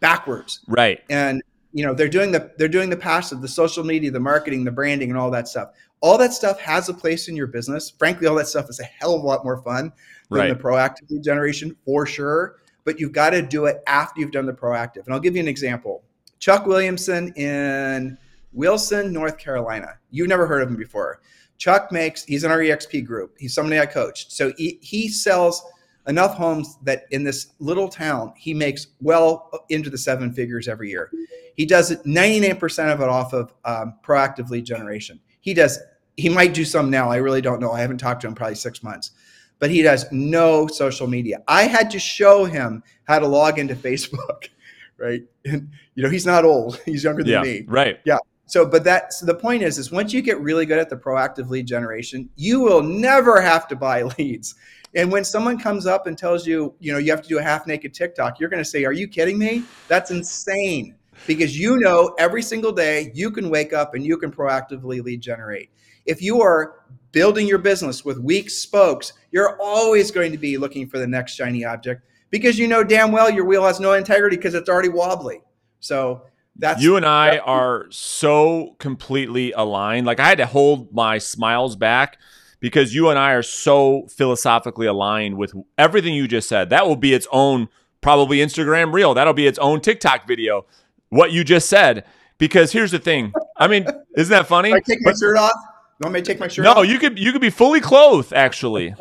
backwards. 0.00 0.60
Right. 0.66 1.00
And 1.10 1.42
you 1.72 1.84
know, 1.84 1.94
they're 1.94 2.08
doing 2.08 2.32
the 2.32 2.52
they're 2.58 2.68
doing 2.68 2.90
the 2.90 2.96
passive, 2.96 3.40
the 3.40 3.48
social 3.48 3.84
media, 3.84 4.10
the 4.10 4.20
marketing, 4.20 4.64
the 4.64 4.72
branding 4.72 5.10
and 5.10 5.18
all 5.18 5.30
that 5.30 5.48
stuff 5.48 5.70
all 6.00 6.16
that 6.18 6.32
stuff 6.32 6.58
has 6.60 6.88
a 6.88 6.94
place 6.94 7.28
in 7.28 7.36
your 7.36 7.46
business. 7.46 7.90
Frankly, 7.90 8.26
all 8.26 8.34
that 8.36 8.48
stuff 8.48 8.70
is 8.70 8.80
a 8.80 8.84
hell 8.84 9.14
of 9.14 9.22
a 9.22 9.26
lot 9.26 9.44
more 9.44 9.62
fun 9.62 9.92
than 10.30 10.38
right. 10.38 10.48
the 10.48 10.54
proactive 10.54 11.10
lead 11.10 11.22
generation 11.22 11.76
for 11.84 12.06
sure. 12.06 12.56
But 12.84 12.98
you've 12.98 13.12
got 13.12 13.30
to 13.30 13.42
do 13.42 13.66
it 13.66 13.82
after 13.86 14.20
you've 14.20 14.32
done 14.32 14.46
the 14.46 14.52
proactive. 14.52 15.04
And 15.04 15.12
I'll 15.12 15.20
give 15.20 15.34
you 15.36 15.42
an 15.42 15.48
example. 15.48 16.02
Chuck 16.38 16.64
Williamson 16.64 17.32
in 17.34 18.16
Wilson, 18.52 19.12
North 19.12 19.36
Carolina. 19.36 19.98
You've 20.10 20.28
never 20.28 20.46
heard 20.46 20.62
of 20.62 20.68
him 20.68 20.76
before. 20.76 21.20
Chuck 21.58 21.92
makes, 21.92 22.24
he's 22.24 22.44
in 22.44 22.50
our 22.50 22.58
EXP 22.58 23.04
group. 23.04 23.36
He's 23.38 23.54
somebody 23.54 23.78
I 23.78 23.84
coached. 23.84 24.32
So 24.32 24.52
he, 24.56 24.78
he 24.80 25.08
sells 25.08 25.62
enough 26.10 26.34
homes 26.34 26.76
that 26.82 27.04
in 27.10 27.24
this 27.24 27.52
little 27.60 27.88
town, 27.88 28.34
he 28.36 28.52
makes 28.52 28.88
well 29.00 29.48
into 29.70 29.88
the 29.88 29.96
seven 29.96 30.32
figures 30.32 30.68
every 30.68 30.90
year. 30.90 31.10
He 31.56 31.64
does 31.64 31.90
it 31.90 32.02
99% 32.04 32.92
of 32.92 33.00
it 33.00 33.08
off 33.08 33.32
of 33.32 33.54
um, 33.64 33.94
proactive 34.04 34.50
lead 34.50 34.64
generation. 34.66 35.20
He 35.40 35.54
does 35.54 35.78
he 36.16 36.28
might 36.28 36.52
do 36.52 36.64
some 36.64 36.90
now. 36.90 37.08
I 37.08 37.16
really 37.16 37.40
don't 37.40 37.60
know. 37.60 37.72
I 37.72 37.80
haven't 37.80 37.98
talked 37.98 38.20
to 38.22 38.26
him 38.26 38.34
probably 38.34 38.56
six 38.56 38.82
months, 38.82 39.12
but 39.58 39.70
he 39.70 39.80
does 39.80 40.10
no 40.12 40.66
social 40.66 41.06
media. 41.06 41.42
I 41.48 41.62
had 41.62 41.90
to 41.92 41.98
show 41.98 42.44
him 42.44 42.82
how 43.04 43.18
to 43.20 43.26
log 43.26 43.58
into 43.58 43.74
Facebook, 43.74 44.48
right? 44.98 45.22
And 45.46 45.70
you 45.94 46.02
know, 46.02 46.10
he's 46.10 46.26
not 46.26 46.44
old; 46.44 46.80
he's 46.84 47.04
younger 47.04 47.22
than 47.22 47.32
yeah, 47.32 47.42
me. 47.42 47.64
Right. 47.66 48.00
Yeah. 48.04 48.18
So, 48.46 48.66
but 48.66 48.82
that 48.84 49.12
so 49.12 49.26
the 49.26 49.34
point 49.34 49.62
is, 49.62 49.78
is 49.78 49.92
once 49.92 50.12
you 50.12 50.22
get 50.22 50.40
really 50.40 50.66
good 50.66 50.78
at 50.78 50.90
the 50.90 50.96
proactive 50.96 51.48
lead 51.48 51.66
generation, 51.66 52.28
you 52.34 52.60
will 52.60 52.82
never 52.82 53.40
have 53.40 53.68
to 53.68 53.76
buy 53.76 54.02
leads. 54.18 54.56
And 54.94 55.12
when 55.12 55.24
someone 55.24 55.58
comes 55.58 55.86
up 55.86 56.06
and 56.06 56.18
tells 56.18 56.46
you, 56.46 56.74
you 56.80 56.92
know, 56.92 56.98
you 56.98 57.10
have 57.12 57.22
to 57.22 57.28
do 57.28 57.38
a 57.38 57.42
half 57.42 57.66
naked 57.66 57.94
TikTok, 57.94 58.40
you're 58.40 58.50
going 58.50 58.62
to 58.62 58.68
say, 58.68 58.84
"Are 58.84 58.92
you 58.92 59.06
kidding 59.06 59.38
me? 59.38 59.64
That's 59.88 60.10
insane." 60.10 60.96
because 61.26 61.58
you 61.58 61.78
know 61.78 62.14
every 62.18 62.42
single 62.42 62.72
day 62.72 63.10
you 63.14 63.30
can 63.30 63.50
wake 63.50 63.72
up 63.72 63.94
and 63.94 64.04
you 64.04 64.16
can 64.16 64.30
proactively 64.30 65.02
lead 65.02 65.20
generate. 65.20 65.70
If 66.06 66.22
you 66.22 66.40
are 66.42 66.80
building 67.12 67.46
your 67.46 67.58
business 67.58 68.04
with 68.04 68.18
weak 68.18 68.50
spokes, 68.50 69.12
you're 69.30 69.60
always 69.60 70.10
going 70.10 70.32
to 70.32 70.38
be 70.38 70.56
looking 70.56 70.88
for 70.88 70.98
the 70.98 71.06
next 71.06 71.34
shiny 71.34 71.64
object 71.64 72.04
because 72.30 72.58
you 72.58 72.68
know 72.68 72.84
damn 72.84 73.12
well 73.12 73.30
your 73.30 73.44
wheel 73.44 73.64
has 73.64 73.80
no 73.80 73.92
integrity 73.92 74.36
because 74.36 74.54
it's 74.54 74.68
already 74.68 74.88
wobbly. 74.88 75.42
So 75.80 76.22
that's 76.56 76.82
you 76.82 76.96
and 76.96 77.06
I 77.06 77.38
are 77.38 77.86
so 77.90 78.76
completely 78.78 79.52
aligned. 79.52 80.06
Like 80.06 80.20
I 80.20 80.28
had 80.28 80.38
to 80.38 80.46
hold 80.46 80.92
my 80.92 81.18
smiles 81.18 81.76
back 81.76 82.18
because 82.60 82.94
you 82.94 83.08
and 83.08 83.18
I 83.18 83.32
are 83.32 83.42
so 83.42 84.06
philosophically 84.08 84.86
aligned 84.86 85.36
with 85.36 85.54
everything 85.76 86.14
you 86.14 86.28
just 86.28 86.48
said. 86.48 86.70
That 86.70 86.86
will 86.86 86.96
be 86.96 87.14
its 87.14 87.26
own 87.32 87.68
probably 88.00 88.38
Instagram 88.38 88.92
reel. 88.92 89.14
That'll 89.14 89.34
be 89.34 89.46
its 89.46 89.58
own 89.58 89.80
TikTok 89.80 90.28
video. 90.28 90.66
What 91.08 91.32
you 91.32 91.42
just 91.42 91.68
said. 91.68 92.04
Because 92.38 92.72
here's 92.72 92.90
the 92.90 92.98
thing. 92.98 93.32
I 93.56 93.66
mean, 93.66 93.86
isn't 94.16 94.30
that 94.30 94.46
funny? 94.46 94.72
I 94.74 94.80
take 94.80 95.00
my 95.02 95.12
shirt 95.12 95.36
off. 95.36 95.52
You 96.00 96.04
want 96.04 96.14
me 96.14 96.20
to 96.22 96.26
take 96.26 96.40
my 96.40 96.48
shirt 96.48 96.64
no, 96.64 96.72
off? 96.72 96.86
you 96.86 96.98
could 96.98 97.18
you 97.18 97.30
could 97.30 97.42
be 97.42 97.50
fully 97.50 97.80
clothed 97.80 98.32
actually. 98.32 98.94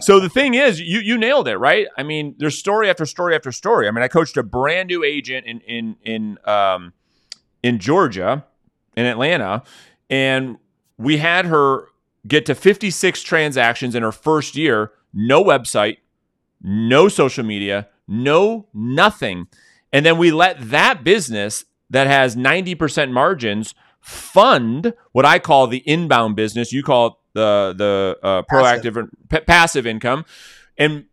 so 0.00 0.20
the 0.20 0.28
thing 0.28 0.54
is, 0.54 0.80
you 0.80 1.00
you 1.00 1.18
nailed 1.18 1.48
it, 1.48 1.56
right? 1.58 1.88
I 1.98 2.04
mean, 2.04 2.36
there's 2.38 2.56
story 2.56 2.88
after 2.88 3.04
story 3.06 3.34
after 3.34 3.50
story. 3.50 3.88
I 3.88 3.90
mean, 3.90 4.04
I 4.04 4.08
coached 4.08 4.36
a 4.36 4.44
brand 4.44 4.88
new 4.88 5.02
agent 5.02 5.46
in 5.46 5.60
in 5.62 5.96
in 6.04 6.38
um 6.44 6.92
in 7.64 7.80
Georgia, 7.80 8.44
in 8.96 9.04
Atlanta, 9.04 9.64
and 10.08 10.58
we 10.96 11.16
had 11.16 11.46
her 11.46 11.88
get 12.26 12.46
to 12.46 12.54
56 12.54 13.22
transactions 13.22 13.94
in 13.94 14.02
her 14.02 14.12
first 14.12 14.56
year, 14.56 14.92
no 15.12 15.42
website, 15.42 15.98
no 16.62 17.08
social 17.08 17.44
media, 17.44 17.88
no 18.08 18.66
nothing. 18.72 19.46
And 19.92 20.04
then 20.04 20.18
we 20.18 20.30
let 20.30 20.70
that 20.70 21.04
business 21.04 21.64
that 21.90 22.06
has 22.06 22.34
90% 22.36 23.10
margins 23.12 23.74
fund 24.00 24.92
what 25.12 25.24
I 25.24 25.38
call 25.38 25.66
the 25.66 25.82
inbound 25.86 26.36
business. 26.36 26.72
You 26.72 26.82
call 26.82 27.06
it 27.06 27.12
the 27.34 27.74
the 27.76 28.18
uh, 28.22 28.42
proactive 28.42 28.94
passive. 28.94 29.10
P- 29.28 29.40
passive 29.40 29.86
income, 29.86 30.24
and 30.76 31.06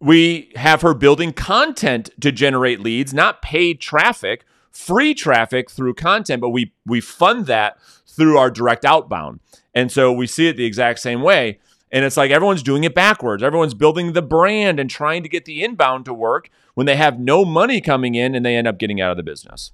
we 0.00 0.50
have 0.56 0.82
her 0.82 0.94
building 0.94 1.32
content 1.32 2.10
to 2.20 2.32
generate 2.32 2.80
leads, 2.80 3.12
not 3.12 3.42
paid 3.42 3.80
traffic, 3.80 4.44
free 4.70 5.14
traffic 5.14 5.70
through 5.70 5.94
content, 5.94 6.40
but 6.40 6.50
we 6.50 6.72
we 6.86 7.00
fund 7.00 7.46
that 7.46 7.78
through 8.06 8.38
our 8.38 8.50
direct 8.50 8.84
outbound. 8.84 9.40
And 9.74 9.90
so 9.90 10.12
we 10.12 10.26
see 10.26 10.48
it 10.48 10.56
the 10.56 10.64
exact 10.64 10.98
same 10.98 11.22
way. 11.22 11.58
And 11.92 12.04
it's 12.04 12.16
like 12.16 12.30
everyone's 12.30 12.62
doing 12.62 12.84
it 12.84 12.94
backwards. 12.94 13.42
Everyone's 13.42 13.74
building 13.74 14.12
the 14.12 14.22
brand 14.22 14.78
and 14.78 14.88
trying 14.88 15.22
to 15.22 15.28
get 15.28 15.44
the 15.44 15.64
inbound 15.64 16.04
to 16.04 16.14
work 16.14 16.50
when 16.74 16.86
they 16.86 16.96
have 16.96 17.18
no 17.18 17.44
money 17.44 17.80
coming 17.80 18.14
in 18.14 18.34
and 18.34 18.46
they 18.46 18.56
end 18.56 18.68
up 18.68 18.78
getting 18.78 19.00
out 19.00 19.10
of 19.10 19.16
the 19.16 19.22
business. 19.22 19.72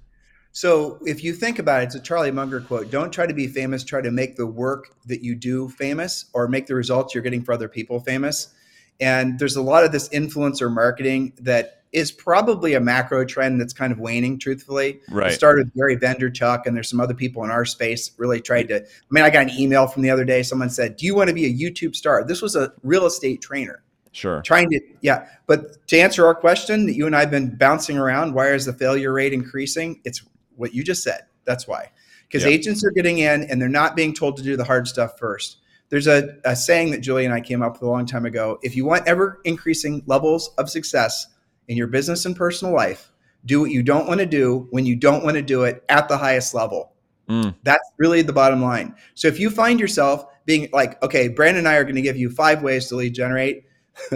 So 0.51 0.97
if 1.05 1.23
you 1.23 1.33
think 1.33 1.59
about 1.59 1.83
it, 1.83 1.85
it's 1.85 1.95
a 1.95 1.99
Charlie 1.99 2.31
Munger 2.31 2.61
quote. 2.61 2.89
Don't 2.89 3.11
try 3.11 3.27
to 3.27 3.33
be 3.33 3.47
famous, 3.47 3.83
try 3.83 4.01
to 4.01 4.09
make 4.09 4.35
the 4.35 4.47
work 4.47 4.95
that 5.05 5.21
you 5.23 5.35
do 5.35 5.69
famous 5.69 6.25
or 6.33 6.47
make 6.47 6.65
the 6.65 6.73
results 6.73 7.13
you're 7.13 7.21
getting 7.21 7.43
for 7.43 7.51
other 7.51 7.69
people 7.69 7.99
famous. 7.99 8.55
And 8.99 9.37
there's 9.39 9.55
a 9.55 9.61
lot 9.61 9.83
of 9.83 9.91
this 9.91 10.09
influencer 10.09 10.73
marketing 10.73 11.33
that 11.41 11.77
is 11.91 12.11
probably 12.11 12.73
a 12.73 12.79
macro 12.79 13.23
trend 13.25 13.61
that's 13.61 13.73
kind 13.73 13.91
of 13.91 13.99
waning, 13.99 14.37
truthfully. 14.37 14.99
Right. 15.09 15.31
It 15.31 15.35
started 15.35 15.67
with 15.67 15.73
Gary 15.75 15.97
Vaynerchuk, 15.97 16.65
and 16.65 16.75
there's 16.75 16.89
some 16.89 16.99
other 16.99 17.13
people 17.13 17.43
in 17.43 17.49
our 17.49 17.65
space 17.65 18.11
really 18.17 18.41
tried 18.41 18.67
to. 18.69 18.83
I 18.83 18.87
mean, 19.09 19.23
I 19.23 19.29
got 19.29 19.43
an 19.43 19.59
email 19.59 19.87
from 19.87 20.01
the 20.01 20.09
other 20.09 20.25
day. 20.25 20.43
Someone 20.43 20.69
said, 20.69 20.97
Do 20.97 21.05
you 21.05 21.15
want 21.15 21.29
to 21.29 21.33
be 21.33 21.45
a 21.45 21.53
YouTube 21.53 21.95
star? 21.95 22.23
This 22.23 22.41
was 22.41 22.55
a 22.55 22.73
real 22.83 23.05
estate 23.05 23.41
trainer. 23.41 23.83
Sure. 24.11 24.41
Trying 24.41 24.69
to, 24.71 24.81
yeah. 25.01 25.27
But 25.45 25.87
to 25.87 25.99
answer 25.99 26.25
our 26.25 26.33
question 26.33 26.87
that 26.87 26.95
you 26.95 27.05
and 27.05 27.15
I 27.15 27.19
have 27.21 27.31
been 27.31 27.55
bouncing 27.55 27.97
around, 27.97 28.33
why 28.33 28.51
is 28.51 28.65
the 28.65 28.73
failure 28.73 29.13
rate 29.13 29.31
increasing? 29.31 30.01
It's 30.05 30.23
what 30.55 30.73
you 30.73 30.83
just 30.83 31.03
said. 31.03 31.21
That's 31.45 31.67
why. 31.67 31.91
Because 32.27 32.43
yep. 32.43 32.53
agents 32.53 32.83
are 32.83 32.91
getting 32.91 33.19
in 33.19 33.43
and 33.43 33.61
they're 33.61 33.69
not 33.69 33.95
being 33.95 34.13
told 34.13 34.37
to 34.37 34.43
do 34.43 34.57
the 34.57 34.63
hard 34.63 34.87
stuff 34.87 35.17
first. 35.17 35.57
There's 35.89 36.07
a, 36.07 36.35
a 36.43 36.55
saying 36.55 36.91
that 36.91 37.01
Julie 37.01 37.25
and 37.25 37.33
I 37.33 37.41
came 37.41 37.61
up 37.61 37.73
with 37.73 37.81
a 37.83 37.89
long 37.89 38.05
time 38.05 38.25
ago. 38.25 38.59
If 38.61 38.75
you 38.75 38.85
want 38.85 39.07
ever 39.07 39.39
increasing 39.45 40.03
levels 40.05 40.49
of 40.57 40.69
success 40.69 41.27
in 41.67 41.77
your 41.77 41.87
business 41.87 42.25
and 42.25 42.35
personal 42.35 42.73
life, 42.73 43.11
do 43.45 43.61
what 43.61 43.71
you 43.71 43.83
don't 43.83 44.07
want 44.07 44.19
to 44.19 44.25
do 44.25 44.67
when 44.71 44.85
you 44.85 44.95
don't 44.95 45.23
want 45.23 45.35
to 45.35 45.41
do 45.41 45.63
it 45.63 45.83
at 45.89 46.09
the 46.09 46.17
highest 46.17 46.53
level. 46.53 46.93
Mm. 47.29 47.55
That's 47.63 47.89
really 47.97 48.21
the 48.21 48.33
bottom 48.33 48.61
line. 48.61 48.95
So 49.13 49.27
if 49.27 49.39
you 49.39 49.49
find 49.49 49.79
yourself 49.79 50.25
being 50.45 50.69
like, 50.73 51.01
okay, 51.03 51.27
Brandon 51.27 51.59
and 51.59 51.67
I 51.67 51.75
are 51.75 51.83
going 51.83 51.95
to 51.95 52.01
give 52.01 52.17
you 52.17 52.29
five 52.29 52.63
ways 52.63 52.87
to 52.87 52.95
lead 52.95 53.13
generate. 53.13 53.65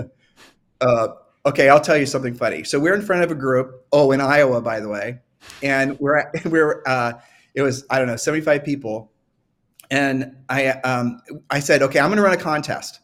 uh, 0.82 1.07
okay, 1.45 1.69
I'll 1.69 1.82
tell 1.82 1.97
you 1.97 2.05
something 2.05 2.34
funny. 2.34 2.63
So 2.63 2.80
we're 2.80 2.95
in 2.95 3.01
front 3.01 3.24
of 3.24 3.32
a 3.32 3.36
group. 3.36 3.86
Oh, 3.91 4.11
in 4.11 4.22
Iowa, 4.22 4.61
by 4.61 4.80
the 4.80 4.89
way 4.89 5.19
and 5.61 5.99
we're 5.99 6.17
at, 6.17 6.45
we're 6.45 6.82
uh, 6.86 7.13
it 7.53 7.61
was 7.61 7.86
I 7.89 7.97
don't 7.97 8.07
know 8.07 8.15
75 8.15 8.63
people, 8.63 9.11
and 9.92 10.36
I 10.50 10.70
um, 10.70 11.22
I 11.52 11.60
said 11.60 11.84
okay 11.84 12.00
I'm 12.00 12.08
going 12.08 12.18
to 12.18 12.24
run 12.24 12.34
a 12.34 12.38
contest, 12.38 13.02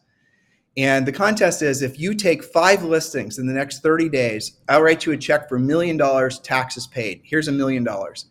and 0.76 1.06
the 1.06 1.12
contest 1.12 1.62
is 1.62 1.82
if 1.82 2.00
you 2.00 2.14
take 2.14 2.42
five 2.42 2.82
listings 2.82 3.38
in 3.38 3.46
the 3.46 3.52
next 3.52 3.82
30 3.82 4.08
days, 4.08 4.58
I'll 4.68 4.82
write 4.82 5.06
you 5.06 5.12
a 5.12 5.16
check 5.16 5.48
for 5.48 5.56
a 5.56 5.60
million 5.60 5.96
dollars, 5.96 6.40
taxes 6.40 6.86
paid. 6.86 7.20
Here's 7.24 7.48
a 7.48 7.52
million 7.52 7.84
dollars, 7.84 8.26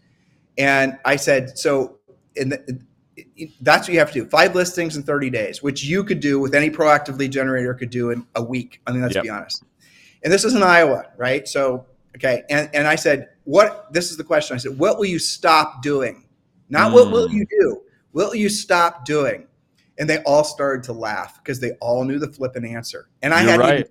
and 0.58 0.98
I 1.06 1.16
said 1.16 1.58
so. 1.58 2.00
In 2.36 2.50
the, 2.50 2.82
that's 3.62 3.88
what 3.88 3.94
you 3.94 4.00
have 4.00 4.12
to 4.12 4.22
do. 4.22 4.30
Five 4.30 4.54
listings 4.54 4.96
in 4.96 5.02
30 5.02 5.32
days, 5.32 5.64
which 5.64 5.84
you 5.84 6.04
could 6.04 6.20
do 6.20 6.40
with 6.40 6.54
any 6.54 6.70
proactive 6.70 7.18
lead 7.18 7.32
generator 7.32 7.74
could 7.74 7.90
do 7.90 8.12
in 8.12 8.26
a 8.36 8.44
week. 8.44 8.80
I 8.86 8.92
mean, 8.92 9.02
let's 9.02 9.16
yep. 9.16 9.24
be 9.24 9.30
honest. 9.30 9.64
And 10.24 10.32
this 10.32 10.44
is 10.44 10.54
in 10.54 10.62
Iowa, 10.62 11.06
right? 11.18 11.48
So, 11.48 11.86
okay. 12.16 12.44
And, 12.50 12.70
and 12.74 12.88
I 12.88 12.96
said, 12.96 13.30
what 13.48 13.92
this 13.94 14.12
is 14.12 14.18
the 14.18 14.24
question 14.24 14.56
i 14.56 14.58
said 14.58 14.78
what 14.78 14.98
will 14.98 15.06
you 15.06 15.18
stop 15.18 15.82
doing 15.82 16.26
not 16.70 16.92
mm. 16.92 16.96
what 16.96 17.12
will 17.12 17.32
you 17.32 17.46
do 17.46 17.82
will 18.18 18.34
you 18.34 18.50
stop 18.50 19.06
doing 19.06 19.46
and 20.00 20.10
they 20.10 20.18
all 20.24 20.44
started 20.44 20.84
to 20.84 20.92
laugh 20.92 21.38
because 21.38 21.60
they 21.60 21.72
all 21.74 22.04
knew 22.04 22.18
the 22.18 22.28
flippant 22.28 22.66
answer 22.66 23.08
and 23.22 23.32
i 23.32 23.42
You're 23.42 23.52
had 23.52 23.60
right. 23.60 23.88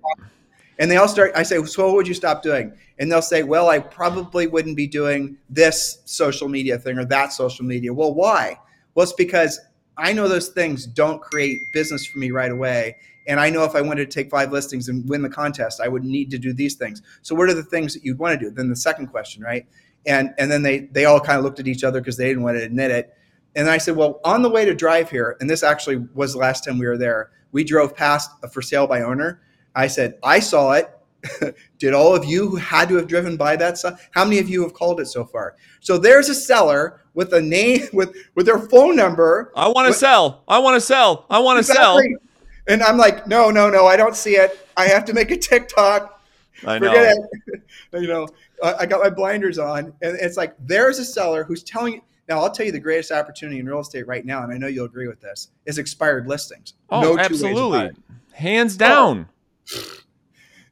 and 0.81 0.91
they 0.91 0.97
all 0.97 1.07
start 1.07 1.31
i 1.37 1.45
say 1.45 1.63
so 1.65 1.87
what 1.87 1.95
would 1.95 2.09
you 2.09 2.15
stop 2.15 2.43
doing 2.43 2.73
and 2.99 3.11
they'll 3.11 3.23
say 3.23 3.45
well 3.45 3.69
i 3.69 3.79
probably 3.79 4.49
wouldn't 4.49 4.77
be 4.77 4.89
doing 4.89 5.37
this 5.49 6.03
social 6.07 6.49
media 6.49 6.77
thing 6.77 6.99
or 6.99 7.05
that 7.05 7.33
social 7.33 7.65
media 7.65 7.95
well 7.95 8.13
why 8.13 8.59
well 8.97 9.05
it's 9.05 9.13
because 9.13 9.61
i 9.97 10.13
know 10.13 10.27
those 10.27 10.49
things 10.49 10.87
don't 10.87 11.23
create 11.23 11.57
business 11.73 12.05
for 12.05 12.19
me 12.19 12.33
right 12.33 12.51
away 12.51 12.97
and 13.29 13.41
I 13.41 13.51
know 13.51 13.65
if 13.65 13.75
I 13.75 13.81
wanted 13.81 14.09
to 14.09 14.15
take 14.15 14.31
five 14.31 14.53
listings 14.53 14.89
and 14.89 15.09
win 15.09 15.21
the 15.21 15.29
contest, 15.29 15.81
I 15.81 15.89
would 15.89 16.05
need 16.05 16.31
to 16.31 16.39
do 16.39 16.53
these 16.53 16.77
things. 16.77 17.03
So 17.23 17.35
what 17.35 17.49
are 17.49 17.55
the 17.55 17.65
things 17.65 17.93
that 17.95 18.05
you'd 18.05 18.21
want 18.21 18.39
to 18.39 18.47
do? 18.47 18.53
Then 18.53 18.69
the 18.69 18.77
second 18.77 19.09
question, 19.09 19.43
right? 19.43 19.67
And 20.07 20.33
and 20.39 20.49
then 20.49 20.63
they 20.63 20.79
they 20.93 21.07
all 21.07 21.19
kind 21.19 21.37
of 21.37 21.45
looked 21.45 21.59
at 21.59 21.67
each 21.67 21.83
other 21.83 22.01
because 22.01 22.17
they 22.17 22.29
didn't 22.29 22.45
want 22.45 22.57
to 22.57 22.63
admit 22.63 22.93
it. 22.93 23.16
And 23.57 23.69
I 23.71 23.79
said, 23.79 23.97
well, 23.97 24.21
on 24.23 24.43
the 24.43 24.51
way 24.51 24.65
to 24.67 24.75
drive 24.75 25.11
here, 25.11 25.37
and 25.41 25.49
this 25.49 25.63
actually 25.63 25.97
was 26.15 26.35
the 26.35 26.39
last 26.39 26.65
time 26.65 26.79
we 26.79 26.87
were 26.87 26.99
there, 26.99 27.31
we 27.53 27.65
drove 27.65 27.97
past 27.97 28.31
a 28.43 28.49
for 28.49 28.61
sale 28.61 28.87
by 28.87 29.01
owner. 29.01 29.41
I 29.75 29.87
said, 29.87 30.19
I 30.23 30.41
saw 30.41 30.73
it. 30.73 30.91
Did 31.79 31.95
all 31.95 32.15
of 32.15 32.25
you 32.25 32.49
who 32.49 32.57
had 32.57 32.89
to 32.91 32.97
have 32.97 33.09
driven 33.09 33.37
by 33.37 33.57
that? 33.57 33.79
How 34.13 34.25
many 34.25 34.39
of 34.39 34.49
you 34.49 34.63
have 34.63 34.75
called 34.75 35.01
it 35.01 35.07
so 35.07 35.25
far? 35.25 35.57
So 35.81 35.97
there's 35.99 36.29
a 36.29 36.35
seller 36.35 37.01
with 37.15 37.33
a 37.33 37.41
name 37.41 37.87
with 37.93 38.15
with 38.35 38.47
their 38.47 38.59
phone 38.59 38.95
number. 38.95 39.53
I 39.57 39.69
want 39.69 39.93
to 39.93 39.99
sell. 39.99 40.45
I 40.47 40.59
want 40.59 40.77
to 40.77 40.81
sell. 40.81 41.27
I 41.31 41.39
want 41.39 41.57
to 41.57 41.61
exactly. 41.61 42.11
sell. 42.11 42.21
And 42.69 42.83
I'm 42.83 42.99
like, 42.99 43.27
no, 43.27 43.51
no, 43.51 43.71
no, 43.71 43.87
I 43.87 43.97
don't 43.97 44.17
see 44.17 44.37
it. 44.37 44.69
I 44.77 44.87
have 44.87 45.05
to 45.07 45.15
make 45.15 45.31
a 45.31 45.37
TikTok. 45.37 46.21
I 46.67 46.79
know. 46.79 46.89
Forget 46.89 47.17
it. 47.47 47.63
you 48.01 48.09
know, 48.09 48.29
I 48.63 48.87
got 48.87 49.03
my 49.03 49.11
blinders 49.11 49.59
on, 49.59 49.95
and 50.03 50.17
it's 50.21 50.37
like 50.37 50.55
there's 50.61 50.99
a 50.99 51.05
seller 51.05 51.45
who's 51.45 51.63
telling. 51.63 52.03
Now, 52.29 52.41
I'll 52.41 52.51
tell 52.51 52.67
you 52.67 52.73
the 52.73 52.81
greatest 52.81 53.13
opportunity 53.13 53.61
in 53.61 53.67
real 53.67 53.81
estate 53.81 54.07
right 54.07 54.25
now, 54.25 54.43
and 54.43 54.53
I 54.53 54.59
know 54.59 54.67
you'll 54.67 54.87
agree 54.87 55.07
with 55.07 55.21
this, 55.21 55.49
is 55.65 55.79
expired 55.79 56.27
listings. 56.27 56.75
Oh, 56.91 57.01
no 57.01 57.19
absolutely, 57.19 57.91
hands 58.33 58.77
down. 58.77 59.29
Oh. 59.75 59.93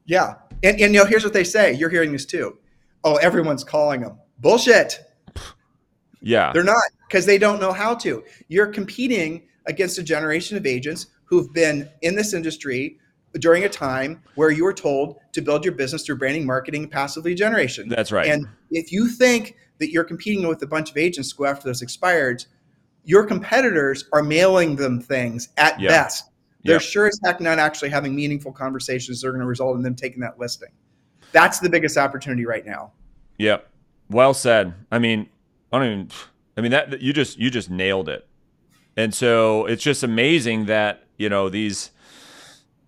Yeah, 0.07 0.34
and 0.62 0.78
and 0.78 0.92
you 0.92 1.00
know, 1.00 1.07
here's 1.07 1.24
what 1.24 1.32
they 1.32 1.44
say. 1.44 1.72
You're 1.72 1.88
hearing 1.88 2.12
this 2.12 2.26
too. 2.26 2.59
Oh, 3.05 3.16
everyone's 3.16 3.64
calling 3.64 4.02
them. 4.02 4.18
Bullshit. 4.38 5.00
Yeah, 6.26 6.52
they're 6.55 6.64
not 6.64 6.82
because 7.09 7.26
they 7.26 7.36
don't 7.36 7.61
know 7.61 7.72
how 7.72 7.94
to. 7.96 8.24
You're 8.48 8.68
competing 8.68 9.42
against 9.66 9.98
a 9.98 10.02
generation 10.02 10.57
of 10.57 10.64
agents 10.64 11.09
who've 11.24 11.52
been 11.52 11.88
in 12.00 12.14
this 12.16 12.32
industry 12.32 12.98
during 13.41 13.64
a 13.64 13.68
time 13.68 14.22
where 14.35 14.51
you 14.51 14.64
were 14.64 14.72
told 14.72 15.16
to 15.32 15.43
build 15.43 15.64
your 15.64 15.74
business 15.74 16.05
through 16.05 16.16
branding, 16.16 16.47
marketing, 16.47 16.89
passively 16.89 17.35
generation. 17.35 17.89
That's 17.89 18.12
right. 18.12 18.28
And 18.28 18.47
if 18.70 18.93
you 18.93 19.09
think 19.09 19.57
that 19.78 19.91
you're 19.91 20.05
competing 20.05 20.47
with 20.47 20.62
a 20.62 20.66
bunch 20.66 20.91
of 20.91 20.97
agents 20.97 21.30
to 21.30 21.37
go 21.37 21.47
after 21.47 21.66
those 21.66 21.82
expireds, 21.82 22.47
your 23.05 23.24
competitors 23.24 24.05
are 24.12 24.22
mailing 24.22 24.76
them 24.76 25.01
things 25.01 25.49
at 25.57 25.78
best. 25.80 26.30
They're 26.64 26.80
sure 26.80 27.07
as 27.07 27.20
heck 27.24 27.41
not 27.41 27.59
actually 27.59 27.91
having 27.91 28.14
meaningful 28.14 28.51
conversations 28.51 29.20
that 29.20 29.28
are 29.28 29.32
going 29.32 29.43
to 29.43 29.47
result 29.47 29.76
in 29.76 29.82
them 29.82 29.95
taking 29.95 30.20
that 30.20 30.39
listing. 30.39 30.70
That's 31.32 31.59
the 31.59 31.68
biggest 31.68 31.99
opportunity 31.99 32.47
right 32.47 32.64
now. 32.64 32.93
Yep. 33.39 33.68
Well 34.09 34.32
said. 34.32 34.72
I 34.91 34.99
mean, 34.99 35.28
I 35.72 35.78
don't 35.78 35.87
even 35.89 36.11
I 36.57 36.61
mean 36.61 36.70
that 36.70 37.03
you 37.03 37.12
just 37.12 37.39
you 37.39 37.51
just 37.51 37.68
nailed 37.68 38.09
it. 38.09 38.26
And 38.97 39.12
so 39.12 39.66
it's 39.66 39.82
just 39.82 40.03
amazing 40.03 40.66
that 40.66 41.05
you 41.18 41.28
know 41.28 41.49
these 41.49 41.91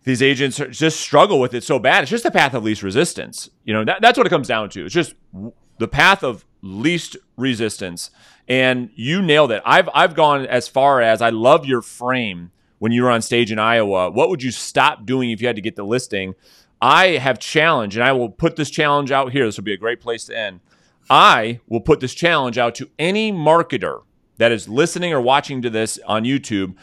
these 0.06 0.22
agents 0.22 0.60
just 0.70 1.00
struggle 1.00 1.40
with 1.40 1.52
it 1.52 1.64
so 1.64 1.80
bad. 1.80 2.02
It's 2.02 2.10
just 2.10 2.22
the 2.22 2.30
path 2.30 2.54
of 2.54 2.62
least 2.62 2.84
resistance. 2.84 3.50
You 3.64 3.74
know, 3.74 3.84
that, 3.84 4.00
that's 4.00 4.16
what 4.16 4.24
it 4.24 4.30
comes 4.30 4.46
down 4.46 4.70
to. 4.70 4.84
It's 4.84 4.94
just 4.94 5.14
the 5.78 5.88
path 5.88 6.22
of 6.22 6.44
least 6.62 7.16
resistance. 7.36 8.10
And 8.46 8.90
you 8.94 9.20
nailed 9.20 9.50
it. 9.50 9.64
I've 9.66 9.88
I've 9.92 10.14
gone 10.14 10.46
as 10.46 10.68
far 10.68 11.02
as 11.02 11.20
I 11.20 11.30
love 11.30 11.66
your 11.66 11.82
frame 11.82 12.52
when 12.78 12.92
you 12.92 13.02
were 13.02 13.10
on 13.10 13.20
stage 13.20 13.50
in 13.50 13.58
Iowa. 13.58 14.08
What 14.12 14.28
would 14.28 14.44
you 14.44 14.52
stop 14.52 15.04
doing 15.04 15.32
if 15.32 15.40
you 15.40 15.48
had 15.48 15.56
to 15.56 15.62
get 15.62 15.74
the 15.74 15.84
listing? 15.84 16.36
I 16.80 17.16
have 17.16 17.40
challenged, 17.40 17.96
and 17.96 18.04
I 18.04 18.12
will 18.12 18.28
put 18.28 18.54
this 18.54 18.70
challenge 18.70 19.10
out 19.10 19.32
here. 19.32 19.44
This 19.44 19.56
will 19.56 19.64
be 19.64 19.72
a 19.72 19.78
great 19.78 20.00
place 20.00 20.24
to 20.26 20.38
end. 20.38 20.60
I 21.10 21.58
will 21.66 21.80
put 21.80 21.98
this 21.98 22.14
challenge 22.14 22.58
out 22.58 22.76
to 22.76 22.88
any 22.96 23.32
marketer 23.32 24.02
that 24.36 24.52
is 24.52 24.68
listening 24.68 25.12
or 25.12 25.20
watching 25.20 25.62
to 25.62 25.70
this 25.70 25.98
on 26.06 26.22
YouTube, 26.22 26.76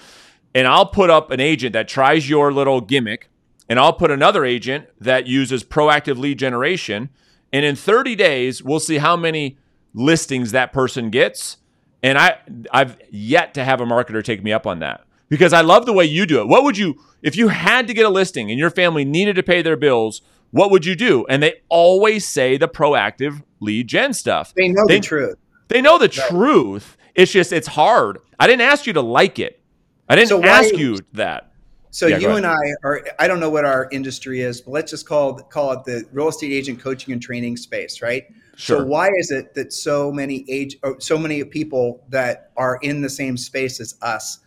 and 0.54 0.68
I'll 0.68 0.86
put 0.86 1.10
up 1.10 1.32
an 1.32 1.40
agent 1.40 1.74
that 1.74 1.88
tries 1.88 2.30
your 2.30 2.52
little 2.52 2.82
gimmick, 2.82 3.30
and 3.68 3.80
I'll 3.80 3.94
put 3.94 4.12
another 4.12 4.46
agent 4.46 4.88
that 5.00 5.28
uses 5.28 5.64
proactive 5.64 6.18
lead 6.18 6.40
generation. 6.40 7.10
And 7.52 7.66
in 7.66 7.76
30 7.76 8.16
days, 8.16 8.64
we'll 8.64 8.80
see 8.80 8.98
how 8.98 9.16
many 9.16 9.58
listings 9.94 10.52
that 10.52 10.74
person 10.74 11.10
gets. 11.10 11.58
And 12.02 12.18
I, 12.18 12.38
I've 12.72 12.98
yet 13.10 13.54
to 13.54 13.64
have 13.64 13.80
a 13.80 13.86
marketer 13.86 14.24
take 14.24 14.44
me 14.44 14.52
up 14.52 14.68
on 14.68 14.80
that 14.80 15.06
because 15.30 15.54
I 15.54 15.62
love 15.62 15.86
the 15.86 15.94
way 15.94 16.06
you 16.06 16.26
do 16.26 16.42
it. 16.42 16.48
What 16.48 16.64
would 16.64 16.78
you, 16.78 17.00
if 17.22 17.36
you 17.36 17.48
had 17.48 17.88
to 17.88 17.94
get 17.94 18.06
a 18.06 18.10
listing 18.10 18.50
and 18.50 18.60
your 18.60 18.70
family 18.70 19.06
needed 19.06 19.36
to 19.38 19.44
pay 19.44 19.62
their 19.62 19.78
bills, 19.78 20.22
what 20.52 20.70
would 20.70 20.86
you 20.86 20.96
do? 20.96 21.26
And 21.30 21.42
they 21.42 21.62
always 21.70 22.28
say 22.28 22.58
the 22.58 22.68
proactive 22.68 23.42
lead 23.60 23.88
gen 23.88 24.14
stuff. 24.14 24.54
They 24.56 24.68
know 24.68 24.84
they, 24.88 25.00
the 25.00 25.06
truth. 25.06 25.38
They 25.70 25.82
know 25.82 25.98
the 25.98 26.06
right. 26.06 26.30
truth. 26.30 26.98
It's 27.16 27.32
just, 27.32 27.54
it's 27.54 27.70
hard. 27.70 28.20
I 28.40 28.48
didn't 28.48 28.62
ask 28.62 28.86
you 28.86 28.94
to 28.94 29.02
like 29.02 29.40
it. 29.40 29.63
I 30.10 30.16
didn't 30.16 30.30
so 30.30 30.44
ask 30.44 30.76
you 30.76 31.00
that. 31.14 31.54
So 31.92 32.08
yeah, 32.08 32.18
you 32.18 32.30
and 32.32 32.46
I 32.46 32.58
are 32.84 33.06
I 33.20 33.28
don't 33.28 33.40
know 33.40 33.52
what 33.52 33.66
our 33.66 33.88
industry 33.92 34.42
is, 34.42 34.62
but 34.62 34.72
let's 34.72 34.90
just 34.90 35.08
call 35.08 35.36
call 35.36 35.74
it 35.74 35.84
the 35.86 36.04
real 36.12 36.28
estate 36.28 36.52
agent 36.52 36.80
coaching 36.80 37.14
and 37.14 37.22
training 37.22 37.56
space, 37.56 38.02
right? 38.02 38.26
Sure. 38.56 38.80
So 38.80 38.86
why 38.86 39.10
is 39.18 39.30
it 39.30 39.54
that 39.54 39.72
so 39.74 40.12
many 40.12 40.44
age 40.50 40.76
so 41.00 41.18
many 41.18 41.44
people 41.44 42.04
that 42.10 42.52
are 42.58 42.80
in 42.82 43.02
the 43.02 43.10
same 43.10 43.38
space 43.38 43.80
as 43.80 43.96
us, 44.02 44.40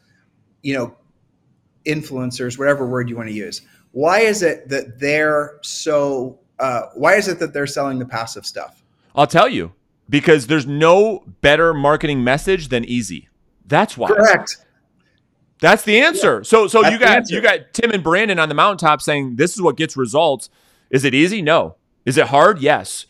you 0.63 0.75
know, 0.75 0.97
influencers, 1.85 2.59
whatever 2.59 2.85
word 2.85 3.09
you 3.09 3.17
want 3.17 3.29
to 3.29 3.35
use, 3.35 3.63
why 3.93 4.21
is 4.21 4.43
it 4.43 4.69
that 4.69 4.99
they're 4.99 5.59
so 5.63 6.41
uh, 6.59 6.83
why 6.95 7.15
is 7.15 7.29
it 7.29 7.39
that 7.39 7.53
they're 7.53 7.67
selling 7.69 8.01
the 8.01 8.07
passive 8.07 8.45
stuff? 8.45 8.83
I'll 9.15 9.27
tell 9.29 9.49
you 9.49 9.73
because 10.09 10.49
there's 10.49 10.67
no 10.67 11.23
better 11.41 11.73
marketing 11.73 12.25
message 12.25 12.69
than 12.69 12.85
easy. 12.85 13.29
That's 13.67 13.97
why. 13.97 14.09
Correct. 14.09 14.57
That's 15.61 15.85
the 15.85 16.01
answer. 16.01 16.39
Yeah. 16.39 16.43
So 16.43 16.67
so 16.69 16.83
That's 16.83 16.93
you 16.93 16.99
got 16.99 17.31
you 17.31 17.41
got 17.41 17.73
Tim 17.73 17.91
and 17.91 18.03
Brandon 18.03 18.39
on 18.39 18.49
the 18.49 18.55
mountaintop 18.55 19.01
saying 19.01 19.37
this 19.37 19.55
is 19.55 19.63
what 19.63 19.77
gets 19.77 19.97
results. 19.97 20.51
Is 20.91 21.05
it 21.05 21.15
easy? 21.15 21.43
No. 21.43 21.77
Is 22.05 22.17
it 22.17 22.29
hard? 22.29 22.61
Yes. 22.61 23.07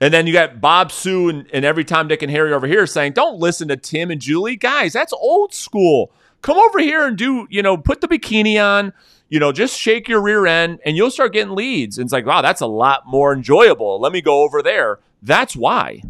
And 0.00 0.14
then 0.14 0.26
you 0.26 0.32
got 0.32 0.60
Bob, 0.60 0.92
Sue, 0.92 1.28
and, 1.28 1.46
and 1.52 1.64
every 1.64 1.84
Tom, 1.84 2.08
Dick, 2.08 2.22
and 2.22 2.30
Harry 2.30 2.52
over 2.52 2.66
here 2.66 2.86
saying, 2.86 3.12
don't 3.12 3.38
listen 3.38 3.68
to 3.68 3.76
Tim 3.76 4.10
and 4.10 4.20
Julie. 4.20 4.56
Guys, 4.56 4.92
that's 4.92 5.12
old 5.12 5.52
school. 5.52 6.12
Come 6.40 6.56
over 6.56 6.78
here 6.78 7.06
and 7.06 7.18
do, 7.18 7.48
you 7.50 7.62
know, 7.62 7.76
put 7.76 8.00
the 8.00 8.06
bikini 8.06 8.62
on, 8.62 8.92
you 9.28 9.40
know, 9.40 9.50
just 9.50 9.78
shake 9.78 10.08
your 10.08 10.22
rear 10.22 10.46
end 10.46 10.78
and 10.84 10.96
you'll 10.96 11.10
start 11.10 11.32
getting 11.32 11.54
leads. 11.54 11.98
And 11.98 12.06
it's 12.06 12.12
like, 12.12 12.26
wow, 12.26 12.42
that's 12.42 12.60
a 12.60 12.66
lot 12.66 13.08
more 13.08 13.32
enjoyable. 13.32 14.00
Let 14.00 14.12
me 14.12 14.20
go 14.20 14.42
over 14.42 14.62
there. 14.62 15.00
That's 15.20 15.56
why. 15.56 16.02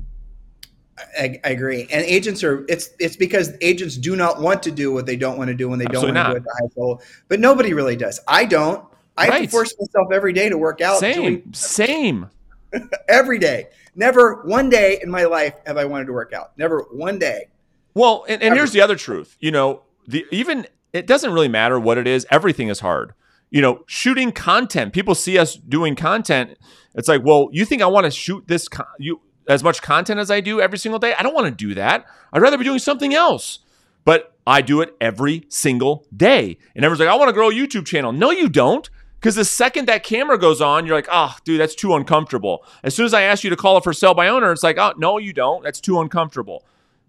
I, 1.19 1.41
I, 1.45 1.51
agree. 1.51 1.83
And 1.91 2.05
agents 2.05 2.43
are 2.43 2.65
it's 2.69 2.91
it's 2.99 3.17
because 3.17 3.53
agents 3.61 3.97
do 3.97 4.17
not 4.17 4.41
want 4.41 4.63
to 4.65 4.71
do 4.71 4.93
what 4.93 5.07
they 5.07 5.17
don't 5.17 5.39
want 5.39 5.49
to 5.49 5.55
do 5.55 5.69
when 5.69 5.79
they 5.79 5.87
Absolutely 5.87 6.15
don't 6.15 6.25
want 6.25 6.37
to 6.37 6.41
do 6.41 6.45
it 6.45 6.45
the 6.45 6.55
high 6.61 6.69
level. 6.77 7.03
But 7.29 7.41
nobody 7.41 7.75
really 7.75 7.97
does. 7.97 8.21
I 8.27 8.45
don't. 8.45 8.85
I 9.17 9.29
right. 9.29 9.41
have 9.41 9.43
to 9.43 9.49
force 9.49 9.75
myself 9.79 10.13
every 10.13 10.33
day 10.33 10.49
to 10.49 10.57
work 10.57 10.81
out. 10.81 10.99
Same. 10.99 11.53
Same. 11.53 12.31
every 13.09 13.39
day. 13.39 13.69
Never 13.95 14.43
one 14.43 14.71
day 14.71 14.99
in 15.03 15.11
my 15.11 15.25
life 15.25 15.55
have 15.67 15.77
I 15.77 15.85
wanted 15.85 16.07
to 16.07 16.13
work 16.13 16.33
out. 16.33 16.57
Never 16.57 16.83
one 16.93 17.19
day. 17.19 17.49
Well, 17.95 18.25
and, 18.29 18.43
and 18.43 18.55
here's 18.55 18.73
the 18.73 18.81
other 18.81 18.97
truth. 18.97 19.37
You 19.41 19.51
know, 19.51 19.83
the 20.07 20.25
even 20.31 20.67
it 20.93 21.07
doesn't 21.07 21.33
really 21.33 21.49
matter 21.49 21.79
what 21.81 21.99
it 21.99 22.07
is. 22.07 22.27
Everything 22.31 22.69
is 22.69 22.81
hard. 22.81 23.13
You 23.51 23.63
know, 23.63 23.83
shooting 23.87 24.31
content. 24.31 24.93
People 24.93 25.15
see 25.15 25.39
us 25.39 25.55
doing 25.55 25.97
content. 25.97 26.59
It's 26.95 27.09
like, 27.09 27.25
well, 27.25 27.49
you 27.51 27.65
think 27.65 27.83
I 27.83 27.87
want 27.87 28.05
to 28.05 28.11
shoot 28.11 28.47
this? 28.47 28.69
Con- 28.69 28.87
you 28.99 29.21
as 29.49 29.65
much 29.65 29.83
content 29.83 30.21
as 30.21 30.31
I 30.31 30.41
do 30.41 30.61
every 30.61 30.79
single 30.79 30.99
day. 30.99 31.15
I 31.15 31.23
don't 31.23 31.35
want 31.35 31.47
to 31.47 31.67
do 31.67 31.75
that. 31.75 32.07
I'd 32.33 32.43
rather 32.43 32.59
be 32.59 32.65
doing 32.65 32.79
something 32.79 33.15
else. 33.15 33.61
But 34.05 34.35
I 34.47 34.63
do 34.63 34.81
it 34.81 34.95
every 35.01 35.45
single 35.49 36.07
day. 36.15 36.59
And 36.75 36.85
everyone's 36.85 37.01
like, 37.01 37.09
I 37.09 37.17
want 37.17 37.29
to 37.29 37.33
grow 37.35 37.51
a 37.51 37.53
YouTube 37.53 37.87
channel. 37.87 38.13
No, 38.13 38.31
you 38.31 38.49
don't. 38.49 38.89
Because 39.21 39.35
the 39.35 39.45
second 39.45 39.87
that 39.89 40.05
camera 40.05 40.39
goes 40.39 40.61
on, 40.61 40.87
you're 40.87 40.95
like, 40.95 41.09
oh, 41.11 41.37
dude, 41.45 41.61
that's 41.61 41.75
too 41.75 41.95
uncomfortable. 41.95 42.65
As 42.85 42.95
soon 42.95 43.05
as 43.05 43.13
I 43.13 43.23
ask 43.23 43.43
you 43.43 43.51
to 43.51 43.57
call 43.57 43.77
it 43.77 43.85
for 43.85 43.93
sale 43.93 44.15
by 44.15 44.29
owner, 44.29 44.53
it's 44.53 44.63
like, 44.63 44.79
oh, 44.79 44.95
no, 44.97 45.19
you 45.19 45.33
don't. 45.33 45.65
That's 45.65 45.81
too 45.81 46.01
uncomfortable. 46.01 46.65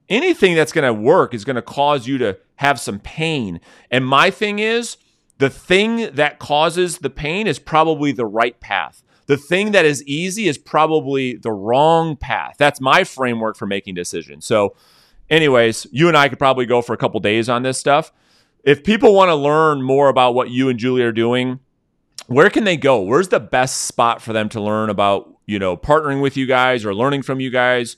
Anything 0.10 0.56
that's 0.56 0.72
going 0.72 0.88
to 0.88 0.94
work 0.94 1.36
is 1.36 1.46
going 1.46 1.56
to 1.56 1.62
cause 1.62 2.08
you 2.08 2.18
to 2.18 2.40
have 2.56 2.80
some 2.80 3.00
pain. 3.00 3.62
And 3.92 4.06
my 4.06 4.32
thing 4.32 4.58
is, 4.58 4.98
the 5.38 5.52
thing 5.52 6.14
that 6.16 6.40
causes 6.40 6.98
the 6.98 7.12
pain 7.12 7.46
is 7.48 7.60
probably 7.60 8.12
the 8.12 8.26
right 8.26 8.60
path 8.60 9.04
the 9.30 9.38
thing 9.38 9.74
that 9.74 9.86
is 9.86 10.04
easy 10.06 10.48
is 10.48 10.58
probably 10.58 11.36
the 11.36 11.52
wrong 11.52 12.16
path. 12.16 12.56
That's 12.58 12.82
my 12.82 13.04
framework 13.04 13.58
for 13.58 13.68
making 13.68 13.94
decisions. 13.94 14.44
So, 14.44 14.76
anyways, 15.30 15.86
you 15.92 16.08
and 16.08 16.18
I 16.18 16.30
could 16.30 16.40
probably 16.40 16.66
go 16.66 16.82
for 16.82 16.94
a 16.94 16.98
couple 16.98 17.20
days 17.20 17.48
on 17.48 17.62
this 17.62 17.78
stuff. 17.78 18.12
If 18.64 18.84
people 18.84 19.14
want 19.14 19.30
to 19.30 19.36
learn 19.36 19.84
more 19.84 20.10
about 20.10 20.34
what 20.34 20.50
you 20.50 20.68
and 20.68 20.80
Julie 20.80 21.04
are 21.04 21.12
doing, 21.12 21.60
where 22.26 22.50
can 22.50 22.64
they 22.64 22.76
go? 22.76 23.02
Where's 23.02 23.28
the 23.28 23.40
best 23.40 23.84
spot 23.84 24.20
for 24.20 24.34
them 24.34 24.50
to 24.50 24.60
learn 24.60 24.90
about, 24.90 25.32
you 25.46 25.60
know, 25.60 25.78
partnering 25.78 26.24
with 26.24 26.36
you 26.36 26.48
guys 26.48 26.84
or 26.84 26.96
learning 26.96 27.22
from 27.22 27.40
you 27.40 27.52
guys? 27.52 27.98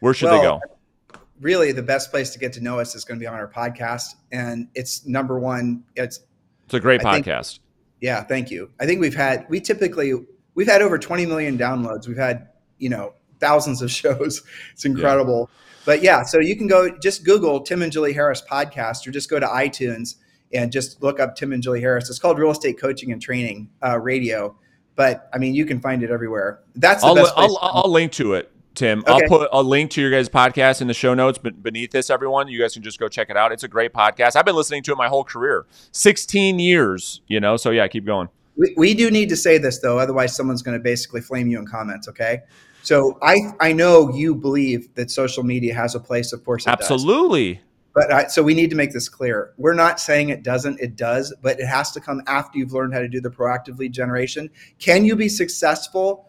Where 0.00 0.12
should 0.12 0.30
well, 0.30 0.40
they 0.40 0.44
go? 0.44 1.20
Really, 1.40 1.70
the 1.70 1.84
best 1.84 2.10
place 2.10 2.30
to 2.30 2.40
get 2.40 2.52
to 2.54 2.60
know 2.60 2.80
us 2.80 2.96
is 2.96 3.04
going 3.04 3.20
to 3.20 3.22
be 3.22 3.28
on 3.28 3.34
our 3.34 3.46
podcast. 3.46 4.16
And 4.32 4.66
it's 4.74 5.06
number 5.06 5.38
one, 5.38 5.84
it's 5.94 6.18
it's 6.64 6.74
a 6.74 6.80
great 6.80 7.06
I 7.06 7.20
podcast. 7.20 7.58
Think, 7.58 7.62
yeah, 8.00 8.24
thank 8.24 8.50
you. 8.50 8.72
I 8.80 8.86
think 8.86 9.00
we've 9.00 9.14
had 9.14 9.46
we 9.48 9.60
typically 9.60 10.26
we've 10.60 10.68
had 10.68 10.82
over 10.82 10.98
20 10.98 11.24
million 11.24 11.56
downloads. 11.56 12.06
We've 12.06 12.18
had, 12.18 12.48
you 12.76 12.90
know, 12.90 13.14
thousands 13.38 13.80
of 13.80 13.90
shows. 14.00 14.42
It's 14.74 14.84
incredible. 14.84 15.48
Yeah. 15.48 15.56
But 15.86 16.02
yeah, 16.02 16.22
so 16.22 16.38
you 16.38 16.54
can 16.54 16.66
go 16.66 16.94
just 16.98 17.24
Google 17.24 17.60
Tim 17.60 17.80
and 17.80 17.90
Julie 17.90 18.12
Harris 18.12 18.42
podcast 18.42 19.06
or 19.06 19.10
just 19.10 19.30
go 19.30 19.40
to 19.40 19.46
iTunes 19.46 20.16
and 20.52 20.70
just 20.70 21.02
look 21.02 21.18
up 21.18 21.34
Tim 21.34 21.54
and 21.54 21.62
Julie 21.62 21.80
Harris. 21.80 22.10
It's 22.10 22.18
called 22.18 22.38
Real 22.38 22.50
Estate 22.50 22.78
Coaching 22.78 23.10
and 23.10 23.22
Training 23.22 23.70
uh, 23.82 23.98
Radio. 23.98 24.54
But 24.96 25.30
I 25.32 25.38
mean, 25.38 25.54
you 25.54 25.64
can 25.64 25.80
find 25.80 26.02
it 26.02 26.10
everywhere. 26.10 26.60
That's 26.74 27.00
the 27.00 27.08
I'll, 27.08 27.14
best. 27.14 27.32
I'll, 27.38 27.58
I'll, 27.62 27.90
link 27.90 28.12
to 28.12 28.34
it, 28.34 28.52
Tim. 28.74 29.00
Okay. 29.00 29.12
I'll 29.12 29.28
put 29.28 29.48
a 29.50 29.62
link 29.62 29.92
to 29.92 30.02
your 30.02 30.10
guys' 30.10 30.28
podcast 30.28 30.82
in 30.82 30.88
the 30.88 30.94
show 30.94 31.14
notes 31.14 31.38
but 31.38 31.62
beneath 31.62 31.90
this, 31.90 32.10
everyone. 32.10 32.48
You 32.48 32.60
guys 32.60 32.74
can 32.74 32.82
just 32.82 33.00
go 33.00 33.08
check 33.08 33.30
it 33.30 33.38
out. 33.38 33.50
It's 33.50 33.64
a 33.64 33.68
great 33.68 33.94
podcast. 33.94 34.36
I've 34.36 34.44
been 34.44 34.56
listening 34.56 34.82
to 34.82 34.92
it 34.92 34.98
my 34.98 35.08
whole 35.08 35.24
career 35.24 35.64
16 35.92 36.58
years, 36.58 37.22
you 37.26 37.40
know, 37.40 37.56
so 37.56 37.70
yeah, 37.70 37.88
keep 37.88 38.04
going. 38.04 38.28
We, 38.60 38.74
we 38.76 38.94
do 38.94 39.10
need 39.10 39.30
to 39.30 39.36
say 39.36 39.56
this 39.56 39.78
though, 39.78 39.98
otherwise 39.98 40.36
someone's 40.36 40.60
going 40.60 40.76
to 40.76 40.82
basically 40.82 41.22
flame 41.22 41.48
you 41.48 41.58
in 41.58 41.66
comments. 41.66 42.08
Okay. 42.08 42.42
So 42.82 43.18
I 43.22 43.36
I 43.58 43.72
know 43.72 44.12
you 44.14 44.34
believe 44.34 44.94
that 44.96 45.10
social 45.10 45.42
media 45.42 45.74
has 45.74 45.94
a 45.94 46.00
place. 46.00 46.32
Of 46.34 46.44
course, 46.44 46.66
absolutely. 46.66 47.54
Does. 47.54 47.64
But 47.92 48.12
I, 48.12 48.26
so 48.26 48.42
we 48.42 48.54
need 48.54 48.70
to 48.70 48.76
make 48.76 48.92
this 48.92 49.08
clear. 49.08 49.52
We're 49.56 49.74
not 49.74 49.98
saying 49.98 50.28
it 50.28 50.42
doesn't. 50.42 50.78
It 50.78 50.94
does, 50.94 51.34
but 51.42 51.58
it 51.58 51.66
has 51.66 51.90
to 51.92 52.00
come 52.00 52.22
after 52.26 52.58
you've 52.58 52.72
learned 52.72 52.92
how 52.92 53.00
to 53.00 53.08
do 53.08 53.20
the 53.20 53.30
proactive 53.30 53.78
lead 53.78 53.92
generation. 53.92 54.50
Can 54.78 55.04
you 55.04 55.16
be 55.16 55.28
successful 55.28 56.28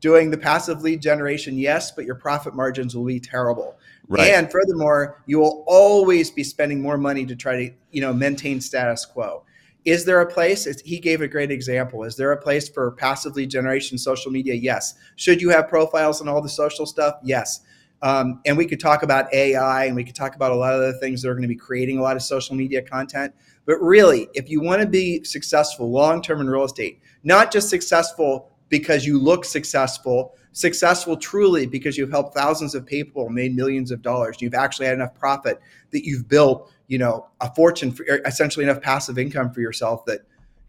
doing 0.00 0.30
the 0.30 0.38
passive 0.38 0.82
lead 0.82 1.02
generation? 1.02 1.56
Yes, 1.58 1.92
but 1.92 2.04
your 2.04 2.16
profit 2.16 2.54
margins 2.54 2.96
will 2.96 3.04
be 3.04 3.20
terrible. 3.20 3.78
Right. 4.08 4.30
And 4.30 4.50
furthermore, 4.50 5.22
you 5.26 5.38
will 5.38 5.64
always 5.66 6.30
be 6.30 6.44
spending 6.44 6.80
more 6.80 6.98
money 6.98 7.26
to 7.26 7.36
try 7.36 7.66
to 7.66 7.74
you 7.90 8.00
know 8.00 8.12
maintain 8.12 8.60
status 8.60 9.04
quo. 9.04 9.44
Is 9.86 10.04
there 10.04 10.20
a 10.20 10.26
place? 10.26 10.66
He 10.80 10.98
gave 10.98 11.20
a 11.20 11.28
great 11.28 11.52
example. 11.52 12.02
Is 12.02 12.16
there 12.16 12.32
a 12.32 12.36
place 12.36 12.68
for 12.68 12.90
passive 12.90 13.36
lead 13.36 13.50
generation 13.50 13.96
social 13.96 14.32
media? 14.32 14.52
Yes. 14.52 14.94
Should 15.14 15.40
you 15.40 15.48
have 15.50 15.68
profiles 15.68 16.20
and 16.20 16.28
all 16.28 16.42
the 16.42 16.48
social 16.48 16.86
stuff? 16.86 17.14
Yes. 17.22 17.60
Um, 18.02 18.40
and 18.44 18.56
we 18.58 18.66
could 18.66 18.80
talk 18.80 19.04
about 19.04 19.32
AI 19.32 19.84
and 19.84 19.94
we 19.94 20.02
could 20.02 20.16
talk 20.16 20.34
about 20.34 20.50
a 20.50 20.56
lot 20.56 20.74
of 20.74 20.80
other 20.80 20.92
things 20.94 21.22
that 21.22 21.28
are 21.28 21.34
going 21.34 21.42
to 21.42 21.48
be 21.48 21.54
creating 21.54 21.98
a 21.98 22.02
lot 22.02 22.16
of 22.16 22.22
social 22.22 22.56
media 22.56 22.82
content. 22.82 23.32
But 23.64 23.76
really, 23.80 24.28
if 24.34 24.50
you 24.50 24.60
want 24.60 24.82
to 24.82 24.88
be 24.88 25.22
successful 25.22 25.88
long 25.88 26.20
term 26.20 26.40
in 26.40 26.50
real 26.50 26.64
estate, 26.64 27.00
not 27.22 27.52
just 27.52 27.70
successful 27.70 28.50
because 28.68 29.06
you 29.06 29.20
look 29.20 29.44
successful, 29.44 30.34
successful 30.50 31.16
truly 31.16 31.64
because 31.64 31.96
you've 31.96 32.10
helped 32.10 32.36
thousands 32.36 32.74
of 32.74 32.84
people, 32.84 33.28
made 33.28 33.54
millions 33.54 33.92
of 33.92 34.02
dollars, 34.02 34.38
you've 34.40 34.54
actually 34.54 34.86
had 34.86 34.96
enough 34.96 35.14
profit 35.14 35.60
that 35.92 36.04
you've 36.04 36.28
built 36.28 36.72
you 36.86 36.98
know 36.98 37.26
a 37.40 37.52
fortune 37.54 37.92
for 37.92 38.04
essentially 38.24 38.64
enough 38.64 38.80
passive 38.80 39.18
income 39.18 39.50
for 39.52 39.60
yourself 39.60 40.04
that 40.06 40.20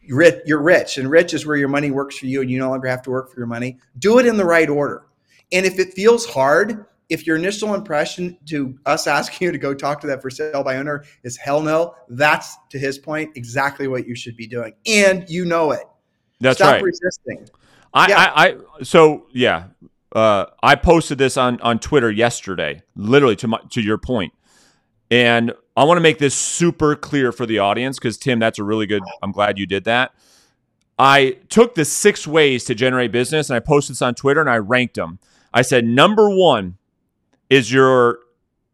you're 0.02 0.62
rich 0.62 0.98
and 0.98 1.10
rich 1.10 1.34
is 1.34 1.46
where 1.46 1.58
your 1.58 1.68
money 1.68 1.92
works 1.92 2.18
for 2.18 2.28
you 2.28 2.42
and 2.42 2.50
you 2.50 2.58
no 2.58 2.70
longer 2.70 2.88
have 2.88 3.02
to 3.02 3.10
work 3.10 3.30
for 3.30 3.38
your 3.38 3.48
money. 3.48 3.78
Do 4.00 4.20
it 4.20 4.26
in 4.26 4.38
the 4.38 4.46
right 4.46 4.70
order. 4.70 5.06
And 5.52 5.66
if 5.66 5.80
it 5.80 5.94
feels 5.94 6.26
hard 6.26 6.86
if 7.10 7.26
your 7.26 7.38
initial 7.38 7.74
impression 7.74 8.38
to 8.48 8.78
us 8.86 9.08
asking 9.08 9.46
you 9.46 9.52
to 9.52 9.58
go 9.58 9.74
talk 9.74 10.02
to 10.02 10.08
that 10.08 10.22
for 10.22 10.30
sale 10.30 10.64
by 10.64 10.78
owner 10.78 11.06
is 11.24 11.38
hell 11.38 11.62
no 11.62 11.96
that's 12.10 12.58
to 12.70 12.78
his 12.78 12.98
point 12.98 13.32
exactly 13.36 13.88
what 13.88 14.08
you 14.08 14.16
should 14.16 14.36
be 14.36 14.48
doing. 14.48 14.74
And 14.86 15.30
you 15.30 15.46
know 15.46 15.72
it. 15.72 15.84
That's 16.40 16.58
Stop 16.58 16.74
right. 16.74 16.84
resisting. 16.84 17.48
I, 17.94 18.08
yeah. 18.10 18.18
I, 18.20 18.48
I 18.48 18.56
so 18.84 19.28
yeah 19.32 19.66
uh, 20.14 20.46
I 20.64 20.76
posted 20.76 21.18
this 21.18 21.38
on 21.38 21.60
on 21.62 21.80
Twitter 21.80 22.10
yesterday, 22.10 22.82
literally 22.96 23.36
to 23.38 23.48
my, 23.48 23.60
to 23.72 23.82
your 23.82 23.98
point, 23.98 24.34
and 25.10 25.54
I 25.76 25.84
want 25.84 25.98
to 25.98 26.02
make 26.02 26.18
this 26.18 26.36
super 26.36 26.96
clear 26.96 27.32
for 27.32 27.46
the 27.46 27.60
audience 27.60 28.00
because 28.00 28.18
Tim, 28.18 28.40
that's 28.40 28.60
a 28.60 28.64
really 28.64 28.86
good. 28.86 29.04
I'm 29.22 29.32
glad 29.32 29.58
you 29.58 29.66
did 29.66 29.84
that. 29.86 30.14
I 31.00 31.38
took 31.50 31.76
the 31.76 31.86
six 31.86 32.26
ways 32.26 32.64
to 32.66 32.76
generate 32.76 33.12
business 33.12 33.50
and 33.50 33.56
I 33.56 33.60
posted 33.60 33.96
this 33.96 34.02
on 34.02 34.16
Twitter 34.16 34.42
and 34.42 34.50
I 34.50 34.58
ranked 34.58 34.96
them. 34.96 35.20
I 35.54 35.62
said 35.62 35.86
number 35.86 36.30
one 36.30 36.78
is 37.50 37.72
your 37.72 38.20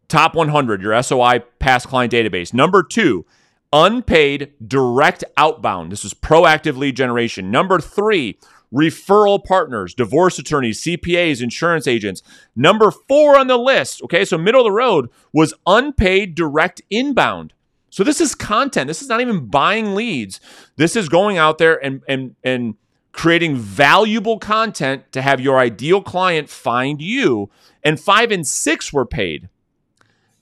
top 0.08 0.34
100, 0.34 0.80
your 0.82 1.00
SOI 1.02 1.40
past 1.58 1.88
client 1.88 2.12
database. 2.12 2.54
Number 2.54 2.82
two, 2.82 3.26
unpaid 3.72 4.52
direct 4.66 5.24
outbound. 5.36 5.92
This 5.92 6.04
is 6.04 6.14
proactive 6.14 6.76
lead 6.76 6.96
generation. 6.96 7.50
Number 7.50 7.78
three, 7.78 8.38
referral 8.74 9.42
partners, 9.42 9.94
divorce 9.94 10.38
attorneys, 10.38 10.82
CPAs, 10.82 11.40
insurance 11.42 11.86
agents. 11.86 12.22
Number 12.56 12.90
four 12.90 13.38
on 13.38 13.46
the 13.46 13.56
list, 13.56 14.02
okay, 14.02 14.24
so 14.24 14.36
middle 14.36 14.62
of 14.62 14.64
the 14.64 14.72
road 14.72 15.08
was 15.32 15.54
unpaid 15.66 16.34
direct 16.34 16.82
inbound. 16.90 17.52
So 17.90 18.02
this 18.02 18.20
is 18.20 18.34
content. 18.34 18.88
This 18.88 19.02
is 19.02 19.08
not 19.08 19.20
even 19.20 19.46
buying 19.46 19.94
leads. 19.94 20.40
This 20.76 20.96
is 20.96 21.08
going 21.08 21.38
out 21.38 21.58
there 21.58 21.82
and 21.84 22.02
and 22.08 22.34
and 22.42 22.74
creating 23.12 23.54
valuable 23.54 24.40
content 24.40 25.12
to 25.12 25.22
have 25.22 25.40
your 25.40 25.58
ideal 25.58 26.02
client 26.02 26.50
find 26.50 27.00
you. 27.00 27.48
And 27.84 28.00
five 28.00 28.32
and 28.32 28.44
six 28.44 28.92
were 28.92 29.06
paid. 29.06 29.48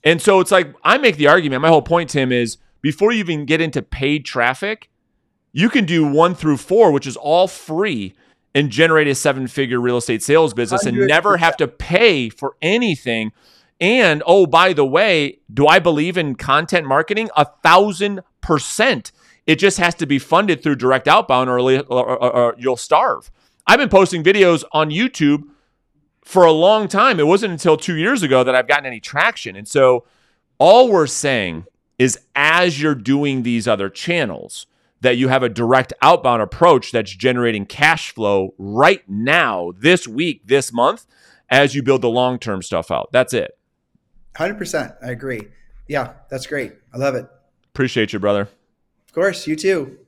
And 0.03 0.19
so 0.19 0.39
it's 0.39 0.49
like 0.49 0.73
I 0.83 0.97
make 0.97 1.17
the 1.17 1.27
argument. 1.27 1.61
My 1.61 1.67
whole 1.67 1.83
point, 1.83 2.09
Tim, 2.09 2.31
is 2.31 2.57
before 2.81 3.11
you 3.11 3.19
even 3.19 3.45
get 3.45 3.61
into 3.61 3.83
paid 3.83 4.25
traffic, 4.25 4.89
you 5.53 5.69
can 5.69 5.85
do 5.85 6.05
one 6.05 6.35
through 6.35 6.57
four, 6.57 6.91
which 6.91 7.07
is 7.07 7.15
all 7.15 7.47
free, 7.47 8.13
and 8.55 8.69
generate 8.69 9.07
a 9.07 9.15
seven 9.15 9.47
figure 9.47 9.79
real 9.79 9.97
estate 9.97 10.21
sales 10.21 10.53
business 10.53 10.85
and 10.85 10.97
never 11.07 11.37
have 11.37 11.55
to 11.57 11.67
pay 11.67 12.29
for 12.29 12.55
anything. 12.61 13.31
And 13.79 14.21
oh, 14.25 14.45
by 14.45 14.73
the 14.73 14.85
way, 14.85 15.39
do 15.51 15.67
I 15.67 15.79
believe 15.79 16.17
in 16.17 16.35
content 16.35 16.85
marketing? 16.85 17.29
A 17.35 17.45
thousand 17.45 18.21
percent. 18.41 19.11
It 19.45 19.55
just 19.55 19.77
has 19.77 19.95
to 19.95 20.05
be 20.05 20.19
funded 20.19 20.61
through 20.61 20.75
direct 20.75 21.07
outbound 21.07 21.49
or, 21.49 21.59
or, 21.59 21.83
or, 21.89 22.35
or 22.35 22.55
you'll 22.57 22.77
starve. 22.77 23.31
I've 23.65 23.79
been 23.79 23.89
posting 23.89 24.23
videos 24.23 24.63
on 24.71 24.89
YouTube 24.89 25.43
for 26.23 26.45
a 26.45 26.51
long 26.51 26.87
time. 26.87 27.19
It 27.19 27.27
wasn't 27.27 27.51
until 27.51 27.75
two 27.75 27.95
years 27.95 28.23
ago 28.23 28.43
that 28.43 28.55
I've 28.55 28.67
gotten 28.67 28.85
any 28.85 28.99
traction. 28.99 29.55
And 29.55 29.67
so 29.67 30.05
all 30.57 30.89
we're 30.89 31.07
saying 31.07 31.65
is 31.99 32.19
as 32.35 32.81
you're 32.81 32.95
doing 32.95 33.43
these 33.43 33.67
other 33.67 33.89
channels, 33.89 34.65
that 35.03 35.17
you 35.17 35.27
have 35.27 35.43
a 35.43 35.49
direct 35.49 35.93
outbound 36.01 36.41
approach 36.41 36.91
that's 36.91 37.15
generating 37.15 37.65
cash 37.65 38.11
flow 38.11 38.55
right 38.57 39.03
now, 39.07 39.71
this 39.77 40.07
week, 40.07 40.47
this 40.47 40.73
month, 40.73 41.05
as 41.49 41.75
you 41.75 41.83
build 41.83 42.01
the 42.01 42.09
long 42.09 42.39
term 42.39 42.61
stuff 42.61 42.89
out. 42.89 43.09
That's 43.11 43.33
it. 43.33 43.57
100%. 44.35 44.95
I 45.03 45.11
agree. 45.11 45.41
Yeah, 45.87 46.13
that's 46.29 46.47
great. 46.47 46.73
I 46.93 46.97
love 46.97 47.15
it. 47.15 47.27
Appreciate 47.73 48.13
you, 48.13 48.19
brother. 48.19 48.41
Of 49.07 49.13
course. 49.13 49.45
You 49.45 49.55
too. 49.55 49.99